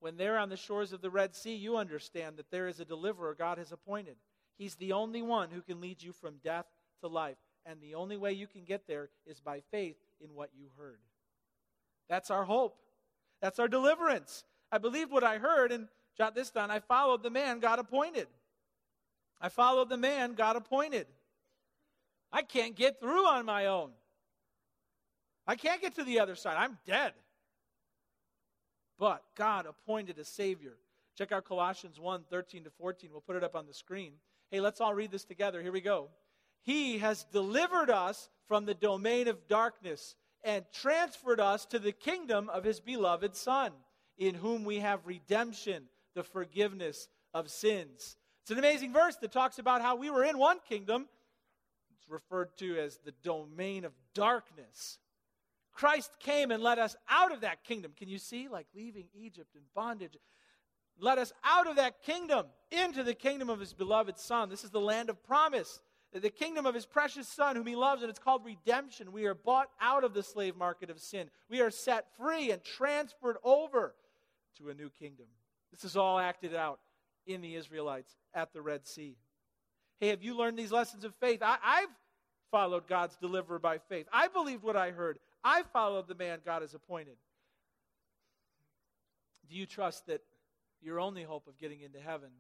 when 0.01 0.17
they're 0.17 0.39
on 0.39 0.49
the 0.49 0.57
shores 0.57 0.93
of 0.93 1.01
the 1.01 1.11
Red 1.11 1.35
Sea, 1.35 1.55
you 1.55 1.77
understand 1.77 2.37
that 2.37 2.51
there 2.51 2.69
is 2.69 2.81
a 2.81 2.85
deliverer 2.85 3.35
God 3.35 3.59
has 3.59 3.73
appointed. 3.73 4.17
He's 4.57 4.77
the 4.77 4.93
only 4.93 5.23
one 5.23 5.51
who 5.51 5.63
can 5.63 5.81
lead 5.81 6.03
you 6.03 6.13
from 6.13 6.37
death 6.43 6.67
to 7.01 7.09
life. 7.09 7.37
And 7.67 7.81
the 7.81 7.95
only 7.95 8.17
way 8.17 8.33
you 8.33 8.47
can 8.47 8.65
get 8.65 8.87
there 8.87 9.11
is 9.27 9.41
by 9.41 9.61
faith 9.71 9.97
in 10.21 10.35
what 10.35 10.51
you 10.57 10.67
heard. 10.79 10.99
That's 12.09 12.31
our 12.31 12.45
hope. 12.45 12.79
That's 13.41 13.59
our 13.59 13.69
deliverance. 13.69 14.45
I 14.73 14.79
believed 14.79 15.11
what 15.11 15.25
I 15.25 15.39
heard, 15.39 15.73
and 15.73 15.89
jot 16.17 16.35
this 16.35 16.51
down 16.51 16.71
I 16.71 16.81
followed 16.81 17.23
the 17.23 17.31
man 17.31 17.61
God 17.61 17.79
appointed. 17.79 18.27
I 19.41 19.49
followed 19.49 19.89
the 19.89 19.97
man 19.97 20.35
God 20.35 20.57
appointed. 20.57 21.07
I 22.33 22.43
can't 22.43 22.75
get 22.75 23.01
through 23.01 23.27
on 23.27 23.47
my 23.47 23.67
own. 23.67 23.91
I 25.47 25.57
can't 25.57 25.81
get 25.81 25.95
to 25.95 26.05
the 26.05 26.21
other 26.21 26.35
side. 26.35 26.57
I'm 26.59 26.79
dead. 26.87 27.13
But 28.99 29.23
God 29.37 29.67
appointed 29.67 30.19
a 30.19 30.25
Savior. 30.25 30.77
Check 31.17 31.33
out 31.33 31.45
Colossians 31.45 31.99
1 31.99 32.25
13 32.31 32.65
to 32.65 32.71
14. 32.71 33.11
We'll 33.11 33.21
put 33.21 33.37
it 33.37 33.45
up 33.45 33.55
on 33.55 33.67
the 33.67 33.75
screen. 33.75 34.13
Hey, 34.51 34.61
let's 34.61 34.81
all 34.81 34.95
read 34.95 35.11
this 35.11 35.25
together. 35.25 35.63
Here 35.63 35.73
we 35.73 35.81
go. 35.81 36.09
He 36.63 36.99
has 36.99 37.25
delivered 37.33 37.91
us 37.91 38.29
from 38.47 38.65
the 38.65 38.75
domain 38.75 39.29
of 39.29 39.49
darkness 39.49 40.17
and 40.43 40.65
transferred 40.73 41.41
us 41.41 41.67
to 41.67 41.79
the 41.79 41.93
kingdom 41.93 42.49
of 42.49 42.65
His 42.65 42.81
beloved 42.81 43.35
Son, 43.37 43.73
in 44.17 44.35
whom 44.35 44.65
we 44.65 44.81
have 44.81 45.07
redemption, 45.07 45.85
the 46.15 46.23
forgiveness 46.23 47.09
of 47.35 47.51
sins. 47.51 48.17
It's 48.43 48.51
an 48.51 48.59
amazing 48.59 48.93
verse 48.93 49.17
that 49.17 49.33
talks 49.33 49.59
about 49.59 49.83
how 49.83 49.97
we 49.97 50.11
were 50.11 50.25
in 50.25 50.39
one 50.39 50.59
kingdom. 50.69 51.07
It's 51.95 52.09
referred 52.09 52.57
to 52.59 52.79
as 52.79 52.99
the 53.05 53.13
domain 53.23 53.85
of 53.85 53.93
darkness. 54.15 54.99
Christ 55.79 56.11
came 56.19 56.51
and 56.51 56.61
led 56.61 56.81
us 56.81 56.97
out 57.09 57.31
of 57.31 57.43
that 57.43 57.63
kingdom. 57.63 57.93
Can 57.97 58.09
you 58.09 58.19
see? 58.19 58.49
Like 58.49 58.67
leaving 58.75 59.05
Egypt 59.15 59.55
in 59.55 59.61
bondage. 59.77 60.17
Led 60.99 61.19
us 61.19 61.33
out 61.45 61.69
of 61.69 61.77
that 61.77 62.03
kingdom 62.03 62.47
into 62.73 63.05
the 63.05 63.15
kingdom 63.15 63.49
of 63.49 63.61
his 63.61 63.75
beloved 63.75 64.19
Son. 64.19 64.51
This 64.51 64.65
is 64.65 64.71
the 64.71 64.81
land 64.81 65.09
of 65.09 65.23
promise. 65.23 65.81
The 66.13 66.31
kingdom 66.31 66.67
of 66.67 66.75
his 66.75 66.85
precious 66.85 67.29
Son, 67.29 67.55
whom 67.55 67.67
he 67.69 67.77
loves, 67.77 68.03
and 68.03 68.11
it's 68.11 68.19
called 68.19 68.45
redemption. 68.45 69.13
We 69.13 69.27
are 69.27 69.37
bought 69.37 69.69
out 69.81 70.03
of 70.03 70.15
the 70.15 70.23
slave 70.25 70.57
market 70.57 70.91
of 70.91 70.99
sin. 70.99 71.31
We 71.49 71.61
are 71.61 71.71
set 71.71 72.07
free 72.19 72.51
and 72.51 72.61
transferred 72.65 73.37
over 73.45 73.95
to 74.57 74.71
a 74.71 74.75
new 74.75 74.91
kingdom. 74.91 75.27
This 75.71 75.85
is 75.85 75.97
all 75.97 76.19
acted 76.19 76.57
out 76.57 76.81
in 77.25 77.41
the 77.41 77.55
Israelites 77.55 78.17
at 78.35 78.53
the 78.53 78.63
Red 78.63 78.85
Sea. 78.85 79.17
Hey, 80.01 80.09
have 80.09 80.25
you 80.25 80.37
learned 80.37 80.59
these 80.59 80.73
lessons 80.73 81.05
of 81.05 81.15
faith? 81.15 81.41
I, 81.41 81.59
have 81.63 81.91
followed 82.51 82.89
God's 82.89 83.17
deliverer 83.17 83.61
by 83.61 83.79
faith. 83.79 84.09
I 84.13 84.27
believed 84.27 84.65
what 84.65 84.77
I 84.77 84.91
heard. 84.91 85.21
I 85.45 85.63
followed 85.73 86.09
the 86.09 86.15
man 86.15 86.41
God 86.45 86.63
has 86.63 86.75
appointed. 86.75 87.17
Do 89.49 89.57
you 89.57 89.67
trust 89.67 90.07
that 90.07 90.23
your 90.83 91.01
only 91.01 91.23
hope 91.23 91.47
of 91.47 91.59
getting 91.59 91.81
into 91.81 91.99
heaven 92.01 92.31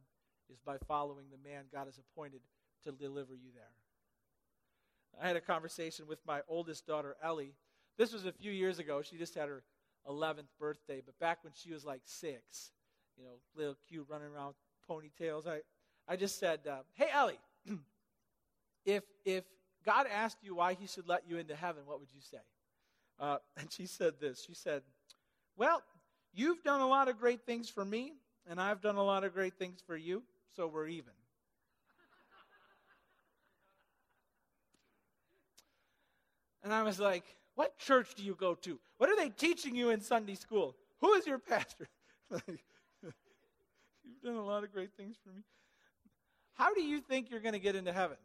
is 0.50 0.58
by 0.60 0.76
following 0.86 1.26
the 1.30 1.48
man 1.48 1.64
God 1.72 1.86
has 1.86 1.98
appointed 1.98 2.40
to 2.84 2.92
deliver 2.92 3.34
you 3.34 3.50
there? 3.54 5.22
I 5.22 5.26
had 5.26 5.36
a 5.36 5.40
conversation 5.40 6.06
with 6.06 6.18
my 6.26 6.42
oldest 6.48 6.86
daughter, 6.86 7.16
Ellie. 7.22 7.54
This 7.96 8.12
was 8.12 8.26
a 8.26 8.32
few 8.32 8.52
years 8.52 8.78
ago. 8.78 9.02
She 9.02 9.16
just 9.16 9.34
had 9.34 9.48
her 9.48 9.62
11th 10.08 10.48
birthday, 10.58 11.02
but 11.04 11.18
back 11.18 11.42
when 11.42 11.52
she 11.54 11.72
was 11.72 11.84
like 11.84 12.02
six, 12.04 12.70
you 13.16 13.24
know, 13.24 13.32
little 13.56 13.76
cute 13.88 14.06
running 14.08 14.28
around 14.28 14.48
with 14.48 14.56
ponytails, 14.88 15.46
I, 15.46 15.60
I 16.06 16.16
just 16.16 16.38
said, 16.38 16.60
uh, 16.70 16.78
Hey, 16.94 17.08
Ellie, 17.12 17.40
if, 18.84 19.02
if 19.24 19.44
God 19.84 20.06
asked 20.12 20.38
you 20.42 20.54
why 20.54 20.74
he 20.74 20.86
should 20.86 21.08
let 21.08 21.24
you 21.28 21.38
into 21.38 21.56
heaven, 21.56 21.82
what 21.86 22.00
would 22.00 22.12
you 22.14 22.20
say? 22.20 22.38
Uh, 23.20 23.38
and 23.56 23.72
she 23.72 23.86
said 23.86 24.14
this 24.20 24.44
She 24.46 24.54
said, 24.54 24.82
Well, 25.56 25.82
you've 26.32 26.62
done 26.62 26.80
a 26.80 26.86
lot 26.86 27.08
of 27.08 27.18
great 27.18 27.44
things 27.44 27.68
for 27.68 27.84
me, 27.84 28.14
and 28.48 28.60
I've 28.60 28.80
done 28.80 28.96
a 28.96 29.02
lot 29.02 29.24
of 29.24 29.34
great 29.34 29.54
things 29.58 29.80
for 29.86 29.96
you, 29.96 30.22
so 30.54 30.66
we're 30.66 30.88
even. 30.88 31.12
and 36.62 36.72
I 36.72 36.82
was 36.82 37.00
like, 37.00 37.24
What 37.54 37.78
church 37.78 38.14
do 38.14 38.22
you 38.22 38.34
go 38.34 38.54
to? 38.54 38.78
What 38.98 39.10
are 39.10 39.16
they 39.16 39.30
teaching 39.30 39.74
you 39.74 39.90
in 39.90 40.00
Sunday 40.00 40.34
school? 40.34 40.76
Who 41.00 41.12
is 41.14 41.26
your 41.26 41.38
pastor? 41.38 41.88
You've 42.30 44.22
done 44.24 44.36
a 44.36 44.44
lot 44.44 44.64
of 44.64 44.72
great 44.72 44.90
things 44.96 45.16
for 45.22 45.30
me. 45.30 45.42
How 46.54 46.74
do 46.74 46.82
you 46.82 47.00
think 47.00 47.30
you're 47.30 47.40
going 47.40 47.52
to 47.52 47.60
get 47.60 47.76
into 47.76 47.92
heaven? 47.92 48.16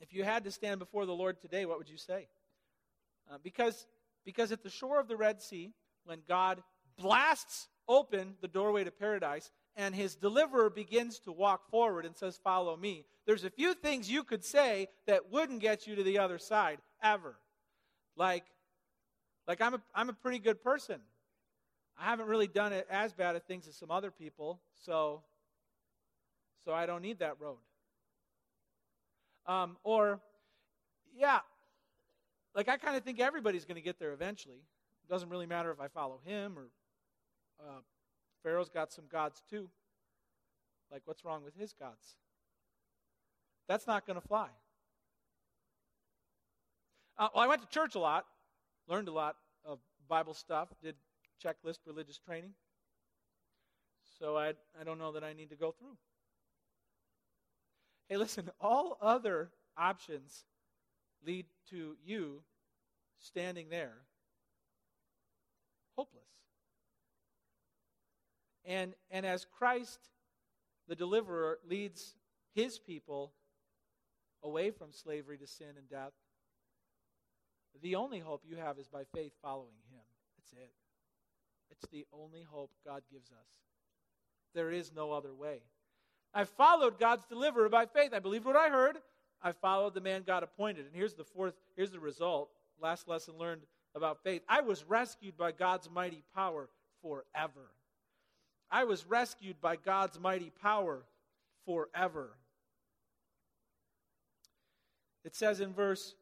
If 0.00 0.12
you 0.12 0.24
had 0.24 0.44
to 0.44 0.50
stand 0.50 0.78
before 0.78 1.06
the 1.06 1.14
Lord 1.14 1.40
today, 1.40 1.66
what 1.66 1.78
would 1.78 1.88
you 1.88 1.98
say? 1.98 2.28
Uh, 3.30 3.38
because, 3.42 3.86
because 4.24 4.52
at 4.52 4.62
the 4.62 4.70
shore 4.70 5.00
of 5.00 5.08
the 5.08 5.16
Red 5.16 5.40
Sea, 5.40 5.72
when 6.04 6.20
God 6.26 6.62
blasts 6.96 7.68
open 7.88 8.34
the 8.40 8.48
doorway 8.48 8.84
to 8.84 8.90
paradise 8.90 9.50
and 9.76 9.94
his 9.94 10.16
deliverer 10.16 10.70
begins 10.70 11.20
to 11.20 11.32
walk 11.32 11.70
forward 11.70 12.04
and 12.04 12.16
says, 12.16 12.38
Follow 12.42 12.76
me, 12.76 13.06
there's 13.26 13.44
a 13.44 13.50
few 13.50 13.74
things 13.74 14.10
you 14.10 14.24
could 14.24 14.44
say 14.44 14.88
that 15.06 15.30
wouldn't 15.30 15.60
get 15.60 15.86
you 15.86 15.94
to 15.94 16.02
the 16.02 16.18
other 16.18 16.38
side 16.38 16.78
ever. 17.02 17.36
Like, 18.16 18.44
like 19.46 19.60
I'm, 19.60 19.74
a, 19.74 19.82
I'm 19.94 20.08
a 20.08 20.14
pretty 20.14 20.40
good 20.40 20.62
person. 20.62 21.00
I 21.98 22.04
haven't 22.04 22.26
really 22.26 22.46
done 22.46 22.72
it 22.72 22.86
as 22.90 23.12
bad 23.12 23.36
of 23.36 23.42
things 23.44 23.66
as 23.66 23.76
some 23.76 23.90
other 23.90 24.10
people, 24.10 24.60
so, 24.84 25.22
so 26.64 26.72
I 26.72 26.86
don't 26.86 27.02
need 27.02 27.20
that 27.20 27.40
road. 27.40 27.58
Um, 29.46 29.76
or, 29.82 30.20
yeah, 31.16 31.40
like 32.58 32.68
I 32.68 32.76
kind 32.76 32.96
of 32.96 33.04
think 33.04 33.20
everybody's 33.20 33.64
going 33.64 33.76
to 33.76 33.80
get 33.80 34.00
there 34.00 34.12
eventually. 34.12 34.56
It 34.56 35.08
doesn't 35.08 35.28
really 35.28 35.46
matter 35.46 35.70
if 35.70 35.80
I 35.80 35.86
follow 35.86 36.18
him 36.24 36.58
or 36.58 36.70
uh, 37.60 37.78
Pharaoh's 38.42 38.68
got 38.68 38.92
some 38.92 39.04
gods 39.08 39.40
too. 39.48 39.70
Like, 40.90 41.02
what's 41.04 41.24
wrong 41.24 41.44
with 41.44 41.54
his 41.54 41.72
gods? 41.72 42.16
That's 43.68 43.86
not 43.86 44.08
going 44.08 44.20
to 44.20 44.26
fly. 44.26 44.48
Uh, 47.16 47.28
well, 47.32 47.44
I 47.44 47.46
went 47.46 47.62
to 47.62 47.68
church 47.68 47.94
a 47.94 48.00
lot, 48.00 48.26
learned 48.88 49.06
a 49.06 49.12
lot 49.12 49.36
of 49.64 49.78
Bible 50.08 50.34
stuff, 50.34 50.68
did 50.82 50.96
checklist 51.40 51.78
religious 51.86 52.18
training. 52.18 52.54
So 54.18 54.36
I, 54.36 54.54
I 54.80 54.82
don't 54.84 54.98
know 54.98 55.12
that 55.12 55.22
I 55.22 55.32
need 55.32 55.50
to 55.50 55.56
go 55.56 55.70
through. 55.70 55.96
Hey, 58.08 58.16
listen, 58.16 58.50
all 58.60 58.98
other 59.00 59.50
options 59.76 60.42
lead 61.24 61.46
to 61.70 61.94
you 62.04 62.42
standing 63.20 63.68
there 63.68 63.94
hopeless. 65.96 66.22
And, 68.64 68.94
and 69.10 69.26
as 69.26 69.46
Christ, 69.58 69.98
the 70.86 70.94
deliverer, 70.94 71.58
leads 71.68 72.14
his 72.54 72.78
people 72.78 73.32
away 74.42 74.70
from 74.70 74.92
slavery 74.92 75.38
to 75.38 75.46
sin 75.46 75.74
and 75.76 75.88
death, 75.88 76.12
the 77.82 77.96
only 77.96 78.18
hope 78.18 78.42
you 78.48 78.56
have 78.56 78.78
is 78.78 78.88
by 78.88 79.04
faith 79.14 79.32
following 79.42 79.76
him. 79.90 80.02
That's 80.36 80.52
it. 80.52 80.72
It's 81.70 81.86
the 81.90 82.06
only 82.12 82.42
hope 82.42 82.70
God 82.84 83.02
gives 83.10 83.30
us. 83.30 83.46
There 84.54 84.70
is 84.70 84.92
no 84.94 85.12
other 85.12 85.34
way. 85.34 85.60
I 86.34 86.44
followed 86.44 86.98
God's 86.98 87.24
deliverer 87.26 87.68
by 87.68 87.86
faith. 87.86 88.12
I 88.12 88.18
believed 88.18 88.44
what 88.44 88.56
I 88.56 88.68
heard. 88.68 88.98
I 89.42 89.52
followed 89.52 89.94
the 89.94 90.00
man 90.00 90.24
God 90.26 90.42
appointed. 90.42 90.86
And 90.86 90.94
here's 90.94 91.14
the 91.14 91.24
fourth, 91.24 91.54
here's 91.76 91.90
the 91.90 92.00
result. 92.00 92.50
Last 92.80 93.08
lesson 93.08 93.34
learned 93.38 93.62
about 93.94 94.22
faith. 94.22 94.42
I 94.48 94.60
was 94.60 94.84
rescued 94.84 95.36
by 95.36 95.52
God's 95.52 95.90
mighty 95.90 96.22
power 96.34 96.68
forever. 97.02 97.72
I 98.70 98.84
was 98.84 99.06
rescued 99.06 99.60
by 99.60 99.76
God's 99.76 100.20
mighty 100.20 100.50
power 100.62 101.04
forever. 101.64 102.36
It 105.24 105.34
says 105.34 105.60
in 105.60 105.72
verse 105.72 106.14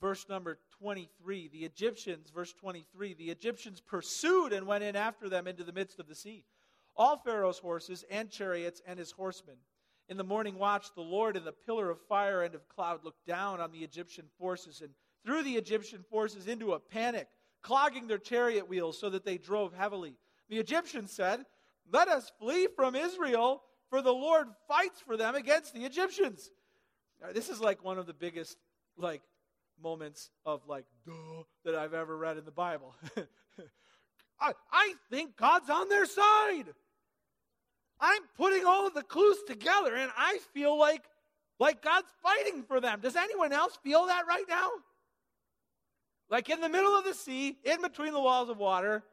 verse 0.00 0.26
number 0.28 0.58
23, 0.80 1.48
the 1.48 1.64
Egyptians, 1.64 2.30
verse 2.30 2.52
23, 2.52 3.14
the 3.14 3.30
Egyptians 3.30 3.80
pursued 3.80 4.52
and 4.52 4.66
went 4.66 4.84
in 4.84 4.96
after 4.96 5.30
them 5.30 5.46
into 5.46 5.64
the 5.64 5.72
midst 5.72 5.98
of 5.98 6.06
the 6.06 6.14
sea. 6.14 6.44
All 6.94 7.16
Pharaoh's 7.16 7.58
horses 7.58 8.04
and 8.10 8.30
chariots 8.30 8.82
and 8.86 8.98
his 8.98 9.12
horsemen. 9.12 9.56
In 10.08 10.16
the 10.16 10.24
morning 10.24 10.58
watch, 10.58 10.86
the 10.94 11.00
Lord 11.00 11.36
in 11.36 11.44
the 11.44 11.52
pillar 11.52 11.90
of 11.90 11.98
fire 12.08 12.42
and 12.42 12.54
of 12.54 12.68
cloud 12.68 13.04
looked 13.04 13.26
down 13.26 13.60
on 13.60 13.72
the 13.72 13.78
Egyptian 13.78 14.26
forces 14.38 14.80
and 14.80 14.90
threw 15.24 15.42
the 15.42 15.56
Egyptian 15.56 16.04
forces 16.10 16.46
into 16.46 16.72
a 16.72 16.80
panic, 16.80 17.28
clogging 17.62 18.06
their 18.06 18.18
chariot 18.18 18.68
wheels 18.68 18.98
so 18.98 19.08
that 19.10 19.24
they 19.24 19.38
drove 19.38 19.72
heavily. 19.72 20.14
The 20.50 20.58
Egyptians 20.58 21.10
said, 21.10 21.44
Let 21.90 22.08
us 22.08 22.30
flee 22.38 22.68
from 22.76 22.94
Israel, 22.94 23.62
for 23.88 24.02
the 24.02 24.12
Lord 24.12 24.48
fights 24.68 25.00
for 25.00 25.16
them 25.16 25.34
against 25.34 25.72
the 25.72 25.84
Egyptians. 25.84 26.50
This 27.32 27.48
is 27.48 27.60
like 27.60 27.82
one 27.82 27.98
of 27.98 28.06
the 28.06 28.12
biggest, 28.12 28.58
like, 28.98 29.22
moments 29.82 30.30
of 30.44 30.60
like 30.66 30.84
duh 31.06 31.42
that 31.64 31.74
I've 31.74 31.94
ever 31.94 32.16
read 32.16 32.36
in 32.36 32.44
the 32.44 32.50
Bible. 32.50 32.94
I, 34.40 34.52
I 34.72 34.94
think 35.10 35.36
God's 35.36 35.70
on 35.70 35.88
their 35.88 36.06
side. 36.06 36.66
I'm 38.00 38.22
putting 38.36 38.64
all 38.64 38.86
of 38.86 38.94
the 38.94 39.02
clues 39.02 39.38
together 39.46 39.94
and 39.94 40.10
I 40.16 40.38
feel 40.52 40.78
like 40.78 41.04
like 41.60 41.82
God's 41.82 42.08
fighting 42.22 42.64
for 42.64 42.80
them. 42.80 42.98
Does 43.00 43.14
anyone 43.14 43.52
else 43.52 43.78
feel 43.82 44.06
that 44.06 44.26
right 44.26 44.44
now? 44.48 44.70
Like 46.28 46.50
in 46.50 46.60
the 46.60 46.68
middle 46.68 46.96
of 46.96 47.04
the 47.04 47.14
sea, 47.14 47.56
in 47.64 47.80
between 47.80 48.12
the 48.12 48.20
walls 48.20 48.48
of 48.48 48.58
water, 48.58 49.04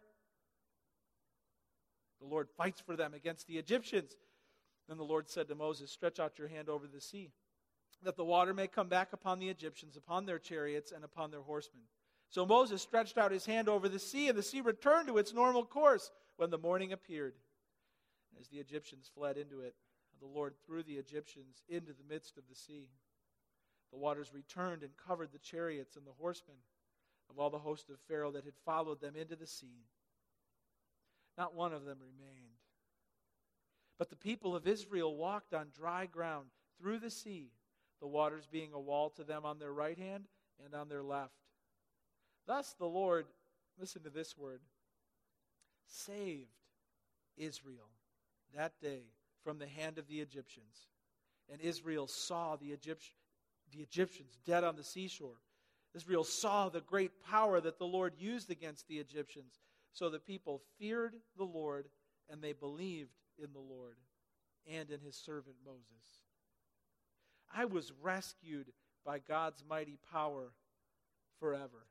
the 2.19 2.27
Lord 2.27 2.49
fights 2.57 2.81
for 2.81 2.95
them 2.95 3.13
against 3.13 3.45
the 3.47 3.57
Egyptians. 3.57 4.15
Then 4.87 4.97
the 4.97 5.03
Lord 5.03 5.29
said 5.29 5.47
to 5.49 5.55
Moses, 5.55 5.91
Stretch 5.91 6.19
out 6.19 6.39
your 6.39 6.47
hand 6.47 6.67
over 6.67 6.87
the 6.87 6.99
sea 6.99 7.31
that 8.03 8.15
the 8.15 8.25
water 8.25 8.53
may 8.53 8.67
come 8.67 8.87
back 8.87 9.13
upon 9.13 9.39
the 9.39 9.49
Egyptians, 9.49 9.95
upon 9.95 10.25
their 10.25 10.39
chariots, 10.39 10.91
and 10.91 11.03
upon 11.03 11.31
their 11.31 11.41
horsemen. 11.41 11.83
So 12.29 12.45
Moses 12.45 12.81
stretched 12.81 13.17
out 13.17 13.31
his 13.31 13.45
hand 13.45 13.69
over 13.69 13.89
the 13.89 13.99
sea, 13.99 14.29
and 14.29 14.37
the 14.37 14.43
sea 14.43 14.61
returned 14.61 15.07
to 15.07 15.17
its 15.17 15.33
normal 15.33 15.65
course 15.65 16.11
when 16.37 16.49
the 16.49 16.57
morning 16.57 16.93
appeared. 16.93 17.33
As 18.39 18.47
the 18.47 18.59
Egyptians 18.59 19.09
fled 19.13 19.37
into 19.37 19.61
it, 19.61 19.75
the 20.19 20.27
Lord 20.27 20.53
threw 20.65 20.83
the 20.83 20.95
Egyptians 20.95 21.63
into 21.67 21.93
the 21.93 22.07
midst 22.07 22.37
of 22.37 22.43
the 22.47 22.55
sea. 22.55 22.89
The 23.91 23.97
waters 23.97 24.33
returned 24.33 24.83
and 24.83 24.91
covered 24.95 25.31
the 25.31 25.39
chariots 25.39 25.95
and 25.95 26.05
the 26.05 26.11
horsemen 26.19 26.57
of 27.29 27.39
all 27.39 27.49
the 27.49 27.59
host 27.59 27.89
of 27.89 27.99
Pharaoh 28.07 28.31
that 28.31 28.45
had 28.45 28.53
followed 28.65 29.01
them 29.01 29.15
into 29.15 29.35
the 29.35 29.47
sea. 29.47 29.85
Not 31.37 31.55
one 31.55 31.73
of 31.73 31.85
them 31.85 31.97
remained. 31.99 32.59
But 33.97 34.09
the 34.09 34.15
people 34.15 34.55
of 34.55 34.67
Israel 34.67 35.15
walked 35.15 35.53
on 35.53 35.67
dry 35.75 36.05
ground 36.05 36.47
through 36.79 36.99
the 36.99 37.09
sea 37.09 37.51
the 37.99 38.07
waters 38.07 38.47
being 38.51 38.73
a 38.73 38.79
wall 38.79 39.11
to 39.11 39.23
them 39.23 39.45
on 39.45 39.59
their 39.59 39.71
right 39.71 39.97
hand 39.97 40.25
and 40.65 40.73
on 40.73 40.89
their 40.89 41.03
left. 41.03 41.33
Thus 42.47 42.73
the 42.77 42.87
Lord, 42.87 43.27
listen 43.79 44.01
to 44.03 44.09
this 44.09 44.35
word, 44.35 44.61
saved 45.85 46.49
Israel 47.37 47.89
that 48.55 48.73
day 48.81 49.03
from 49.43 49.59
the 49.59 49.67
hand 49.67 49.97
of 49.97 50.07
the 50.07 50.19
Egyptians. 50.19 50.87
And 51.51 51.61
Israel 51.61 52.07
saw 52.07 52.55
the, 52.55 52.71
Egypt- 52.71 53.11
the 53.71 53.79
Egyptians 53.81 54.37
dead 54.45 54.63
on 54.63 54.75
the 54.75 54.83
seashore. 54.83 55.41
Israel 55.93 56.23
saw 56.23 56.69
the 56.69 56.81
great 56.81 57.11
power 57.23 57.59
that 57.59 57.77
the 57.77 57.85
Lord 57.85 58.13
used 58.17 58.49
against 58.49 58.87
the 58.87 58.99
Egyptians. 58.99 59.59
So 59.91 60.09
the 60.09 60.19
people 60.19 60.61
feared 60.79 61.15
the 61.37 61.43
Lord 61.43 61.87
and 62.29 62.41
they 62.41 62.53
believed 62.53 63.11
in 63.37 63.51
the 63.53 63.59
Lord 63.59 63.97
and 64.71 64.89
in 64.89 65.01
his 65.01 65.15
servant 65.15 65.55
Moses. 65.65 66.21
I 67.53 67.65
was 67.65 67.91
rescued 68.01 68.67
by 69.05 69.19
God's 69.19 69.63
mighty 69.67 69.97
power 70.11 70.53
forever. 71.39 71.85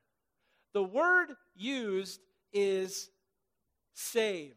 The 0.73 0.83
word 0.83 1.35
used 1.55 2.21
is 2.53 3.09
saved. 3.93 4.55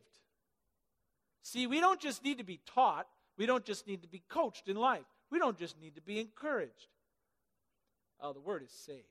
See, 1.44 1.66
we 1.66 1.78
don't 1.78 2.00
just 2.00 2.24
need 2.24 2.38
to 2.38 2.44
be 2.44 2.58
taught, 2.66 3.06
we 3.36 3.44
don't 3.44 3.66
just 3.66 3.86
need 3.86 4.00
to 4.02 4.08
be 4.08 4.22
coached 4.30 4.66
in 4.66 4.76
life, 4.76 5.04
we 5.30 5.38
don't 5.38 5.58
just 5.58 5.78
need 5.78 5.94
to 5.94 6.00
be 6.00 6.18
encouraged. 6.18 6.88
Oh, 8.18 8.32
the 8.32 8.40
word 8.40 8.62
is 8.62 8.72
saved. 8.72 9.04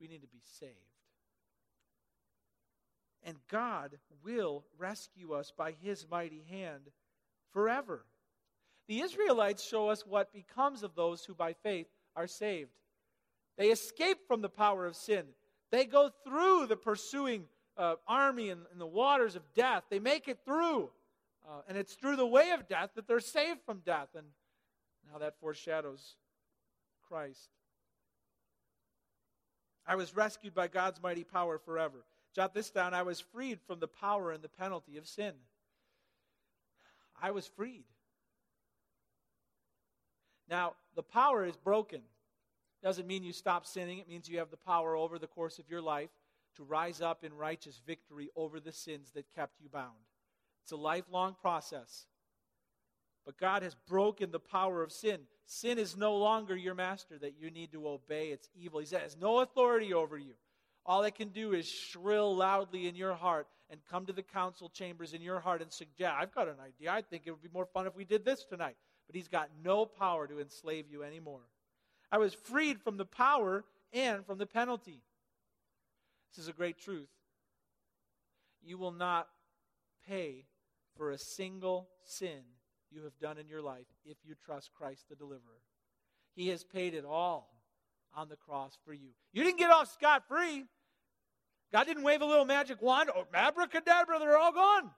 We 0.00 0.06
need 0.06 0.22
to 0.22 0.28
be 0.28 0.42
saved. 0.58 0.70
And 3.24 3.36
God 3.50 3.98
will 4.24 4.64
rescue 4.78 5.32
us 5.32 5.52
by 5.56 5.74
his 5.82 6.06
mighty 6.08 6.44
hand 6.48 6.82
forever. 7.52 8.04
The 8.86 9.00
Israelites 9.00 9.64
show 9.64 9.88
us 9.88 10.06
what 10.06 10.32
becomes 10.32 10.84
of 10.84 10.94
those 10.94 11.24
who 11.24 11.34
by 11.34 11.52
faith 11.52 11.88
are 12.14 12.28
saved. 12.28 12.70
They 13.58 13.68
escape 13.68 14.18
from 14.28 14.40
the 14.40 14.48
power 14.48 14.86
of 14.86 14.94
sin. 14.96 15.24
They 15.72 15.84
go 15.84 16.10
through 16.24 16.66
the 16.66 16.76
pursuing 16.76 17.44
uh, 17.76 17.94
army 18.06 18.50
and, 18.50 18.62
and, 18.72 18.80
the 18.80 18.86
waters 18.86 19.36
of 19.36 19.42
death. 19.54 19.84
They 19.90 19.98
make 19.98 20.28
it 20.28 20.38
through. 20.44 20.90
Uh, 21.46 21.60
and 21.68 21.76
it's 21.76 21.94
through 21.94 22.16
the 22.16 22.26
way 22.26 22.50
of 22.50 22.68
death 22.68 22.90
that 22.94 23.08
they're 23.08 23.20
saved 23.20 23.60
from 23.64 23.80
death. 23.84 24.08
And 24.16 24.26
now 25.10 25.18
that 25.18 25.38
foreshadows 25.40 26.16
Christ. 27.08 27.48
I 29.86 29.96
was 29.96 30.14
rescued 30.14 30.54
by 30.54 30.68
God's 30.68 31.02
mighty 31.02 31.24
power 31.24 31.58
forever. 31.58 32.04
Jot 32.34 32.54
this 32.54 32.70
down. 32.70 32.94
I 32.94 33.02
was 33.02 33.20
freed 33.20 33.58
from 33.66 33.80
the 33.80 33.88
power 33.88 34.32
and 34.32 34.42
the 34.42 34.48
penalty 34.48 34.96
of 34.96 35.06
sin. 35.06 35.34
I 37.20 37.30
was 37.30 37.46
freed. 37.46 37.84
Now, 40.48 40.74
the 40.94 41.02
power 41.02 41.44
is 41.44 41.56
broken. 41.56 42.00
Doesn't 42.82 43.06
mean 43.06 43.22
you 43.22 43.32
stop 43.32 43.66
sinning, 43.66 43.98
it 43.98 44.08
means 44.08 44.28
you 44.28 44.38
have 44.38 44.50
the 44.50 44.56
power 44.56 44.96
over 44.96 45.18
the 45.18 45.28
course 45.28 45.58
of 45.58 45.70
your 45.70 45.80
life 45.80 46.10
to 46.56 46.64
rise 46.64 47.00
up 47.00 47.24
in 47.24 47.32
righteous 47.32 47.80
victory 47.86 48.30
over 48.36 48.60
the 48.60 48.72
sins 48.72 49.10
that 49.14 49.34
kept 49.34 49.60
you 49.60 49.68
bound. 49.68 50.06
It's 50.62 50.72
a 50.72 50.76
lifelong 50.76 51.36
process. 51.40 52.06
But 53.24 53.38
God 53.38 53.62
has 53.62 53.74
broken 53.88 54.30
the 54.30 54.40
power 54.40 54.82
of 54.82 54.92
sin. 54.92 55.20
Sin 55.46 55.78
is 55.78 55.96
no 55.96 56.16
longer 56.16 56.56
your 56.56 56.74
master 56.74 57.18
that 57.18 57.34
you 57.38 57.50
need 57.50 57.72
to 57.72 57.88
obey. 57.88 58.28
It's 58.28 58.48
evil. 58.54 58.80
He 58.80 58.86
says, 58.86 59.16
no 59.20 59.40
authority 59.40 59.94
over 59.94 60.18
you. 60.18 60.34
All 60.84 61.04
it 61.04 61.14
can 61.14 61.28
do 61.28 61.52
is 61.52 61.68
shrill 61.68 62.34
loudly 62.34 62.88
in 62.88 62.96
your 62.96 63.14
heart 63.14 63.46
and 63.70 63.80
come 63.90 64.06
to 64.06 64.12
the 64.12 64.22
council 64.22 64.68
chambers 64.68 65.14
in 65.14 65.22
your 65.22 65.40
heart 65.40 65.62
and 65.62 65.72
suggest, 65.72 66.14
I've 66.18 66.34
got 66.34 66.48
an 66.48 66.56
idea. 66.64 66.92
I 66.92 67.02
think 67.02 67.22
it 67.26 67.30
would 67.30 67.42
be 67.42 67.48
more 67.52 67.66
fun 67.66 67.86
if 67.86 67.94
we 67.94 68.04
did 68.04 68.24
this 68.24 68.44
tonight 68.44 68.76
but 69.12 69.16
he's 69.18 69.28
got 69.28 69.50
no 69.62 69.84
power 69.84 70.26
to 70.26 70.40
enslave 70.40 70.86
you 70.90 71.02
anymore. 71.02 71.42
I 72.10 72.16
was 72.16 72.32
freed 72.32 72.80
from 72.80 72.96
the 72.96 73.04
power 73.04 73.64
and 73.92 74.24
from 74.24 74.38
the 74.38 74.46
penalty. 74.46 75.02
This 76.34 76.44
is 76.44 76.48
a 76.48 76.52
great 76.52 76.78
truth. 76.78 77.08
You 78.62 78.78
will 78.78 78.92
not 78.92 79.28
pay 80.08 80.46
for 80.96 81.10
a 81.10 81.18
single 81.18 81.88
sin 82.04 82.40
you 82.90 83.04
have 83.04 83.18
done 83.18 83.38
in 83.38 83.48
your 83.48 83.62
life 83.62 83.86
if 84.04 84.16
you 84.24 84.34
trust 84.44 84.70
Christ 84.74 85.04
the 85.08 85.16
deliverer. 85.16 85.60
He 86.34 86.48
has 86.48 86.64
paid 86.64 86.94
it 86.94 87.04
all 87.04 87.48
on 88.14 88.28
the 88.28 88.36
cross 88.36 88.78
for 88.84 88.92
you. 88.92 89.10
You 89.32 89.44
didn't 89.44 89.58
get 89.58 89.70
off 89.70 89.92
scot 89.92 90.28
free. 90.28 90.64
God 91.72 91.84
didn't 91.84 92.02
wave 92.02 92.20
a 92.20 92.26
little 92.26 92.44
magic 92.44 92.82
wand, 92.82 93.10
oh, 93.14 93.26
abracadabra, 93.32 94.18
they're 94.18 94.36
all 94.36 94.52
gone. 94.52 94.90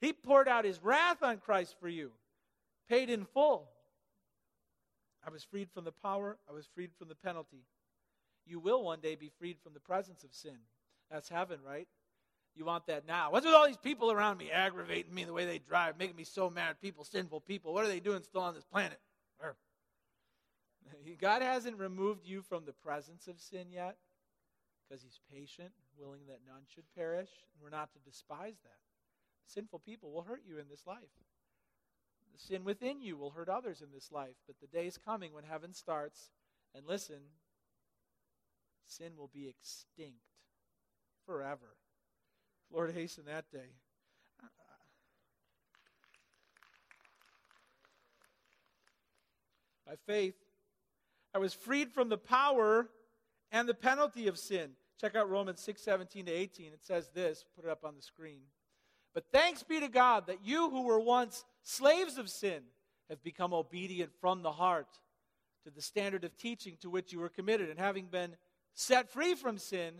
He 0.00 0.12
poured 0.12 0.48
out 0.48 0.66
his 0.66 0.82
wrath 0.82 1.22
on 1.22 1.38
Christ 1.38 1.76
for 1.80 1.88
you 1.88 2.12
paid 2.88 3.10
in 3.10 3.24
full. 3.24 3.68
I 5.26 5.30
was 5.30 5.42
freed 5.42 5.70
from 5.72 5.84
the 5.84 5.92
power, 5.92 6.36
I 6.48 6.52
was 6.52 6.66
freed 6.74 6.90
from 6.98 7.08
the 7.08 7.14
penalty. 7.14 7.64
You 8.46 8.60
will 8.60 8.82
one 8.82 9.00
day 9.00 9.14
be 9.14 9.30
freed 9.38 9.58
from 9.62 9.74
the 9.74 9.80
presence 9.80 10.24
of 10.24 10.34
sin. 10.34 10.56
That's 11.10 11.28
heaven, 11.28 11.60
right? 11.66 11.88
You 12.54 12.64
want 12.64 12.86
that 12.86 13.06
now. 13.06 13.32
What's 13.32 13.46
with 13.46 13.54
all 13.54 13.66
these 13.66 13.76
people 13.76 14.12
around 14.12 14.38
me 14.38 14.50
aggravating 14.50 15.12
me 15.12 15.24
the 15.24 15.32
way 15.32 15.44
they 15.44 15.58
drive, 15.58 15.98
making 15.98 16.16
me 16.16 16.24
so 16.24 16.48
mad? 16.48 16.80
People, 16.80 17.04
sinful 17.04 17.40
people. 17.40 17.74
What 17.74 17.84
are 17.84 17.88
they 17.88 18.00
doing 18.00 18.22
still 18.22 18.42
on 18.42 18.54
this 18.54 18.64
planet? 18.64 19.00
God 21.20 21.42
hasn't 21.42 21.78
removed 21.78 22.26
you 22.26 22.42
from 22.42 22.64
the 22.64 22.72
presence 22.72 23.26
of 23.26 23.40
sin 23.40 23.66
yet 23.72 23.96
because 24.86 25.02
He's 25.02 25.20
patient, 25.32 25.72
willing 25.98 26.20
that 26.28 26.40
none 26.46 26.62
should 26.72 26.84
perish, 26.94 27.30
we're 27.60 27.70
not 27.70 27.92
to 27.92 27.98
despise 28.00 28.56
that. 28.62 28.78
Sinful 29.46 29.80
people 29.80 30.10
will 30.12 30.22
hurt 30.22 30.42
you 30.46 30.58
in 30.58 30.68
this 30.70 30.86
life. 30.86 30.98
The 32.32 32.40
sin 32.40 32.64
within 32.64 33.00
you 33.00 33.16
will 33.16 33.30
hurt 33.30 33.48
others 33.48 33.80
in 33.80 33.88
this 33.92 34.10
life, 34.10 34.36
but 34.46 34.56
the 34.60 34.66
day 34.66 34.86
is 34.86 34.98
coming 34.98 35.32
when 35.32 35.44
heaven 35.44 35.72
starts. 35.72 36.30
And 36.74 36.86
listen, 36.86 37.20
sin 38.86 39.12
will 39.16 39.30
be 39.32 39.48
extinct 39.48 40.18
forever. 41.26 41.76
Lord, 42.70 42.92
hasten 42.92 43.24
that 43.26 43.50
day. 43.50 43.70
By 49.86 49.94
faith, 50.06 50.34
I 51.34 51.38
was 51.38 51.52
freed 51.52 51.92
from 51.92 52.08
the 52.08 52.18
power 52.18 52.88
and 53.52 53.68
the 53.68 53.74
penalty 53.74 54.28
of 54.28 54.38
sin. 54.38 54.70
Check 55.00 55.14
out 55.14 55.28
Romans 55.28 55.60
6 55.60 55.82
17 55.82 56.26
to 56.26 56.32
18. 56.32 56.72
It 56.72 56.82
says 56.82 57.10
this, 57.14 57.44
put 57.54 57.64
it 57.64 57.70
up 57.70 57.84
on 57.84 57.94
the 57.94 58.02
screen. 58.02 58.42
But 59.12 59.26
thanks 59.32 59.62
be 59.62 59.80
to 59.80 59.88
God 59.88 60.26
that 60.26 60.44
you 60.44 60.70
who 60.70 60.82
were 60.82 61.00
once 61.00 61.44
slaves 61.62 62.18
of 62.18 62.28
sin 62.30 62.62
have 63.08 63.22
become 63.22 63.52
obedient 63.52 64.10
from 64.20 64.42
the 64.42 64.52
heart 64.52 64.88
to 65.64 65.70
the 65.70 65.82
standard 65.82 66.24
of 66.24 66.36
teaching 66.36 66.76
to 66.80 66.90
which 66.90 67.12
you 67.12 67.20
were 67.20 67.28
committed. 67.28 67.68
And 67.68 67.78
having 67.78 68.06
been 68.06 68.36
set 68.74 69.10
free 69.10 69.34
from 69.34 69.58
sin, 69.58 69.94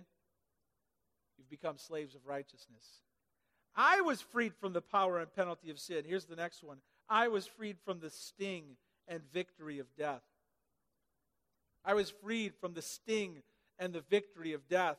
you've 1.38 1.50
become 1.50 1.78
slaves 1.78 2.14
of 2.14 2.26
righteousness. 2.26 3.00
I 3.76 4.02
was 4.02 4.20
freed 4.20 4.54
from 4.54 4.72
the 4.72 4.82
power 4.82 5.18
and 5.18 5.34
penalty 5.34 5.70
of 5.70 5.78
sin. 5.78 6.04
Here's 6.06 6.26
the 6.26 6.36
next 6.36 6.62
one 6.62 6.78
I 7.08 7.28
was 7.28 7.46
freed 7.46 7.76
from 7.84 8.00
the 8.00 8.10
sting 8.10 8.76
and 9.08 9.20
victory 9.32 9.78
of 9.78 9.86
death. 9.96 10.22
I 11.84 11.94
was 11.94 12.10
freed 12.10 12.54
from 12.60 12.74
the 12.74 12.82
sting 12.82 13.42
and 13.78 13.92
the 13.92 14.00
victory 14.08 14.52
of 14.52 14.66
death. 14.68 14.96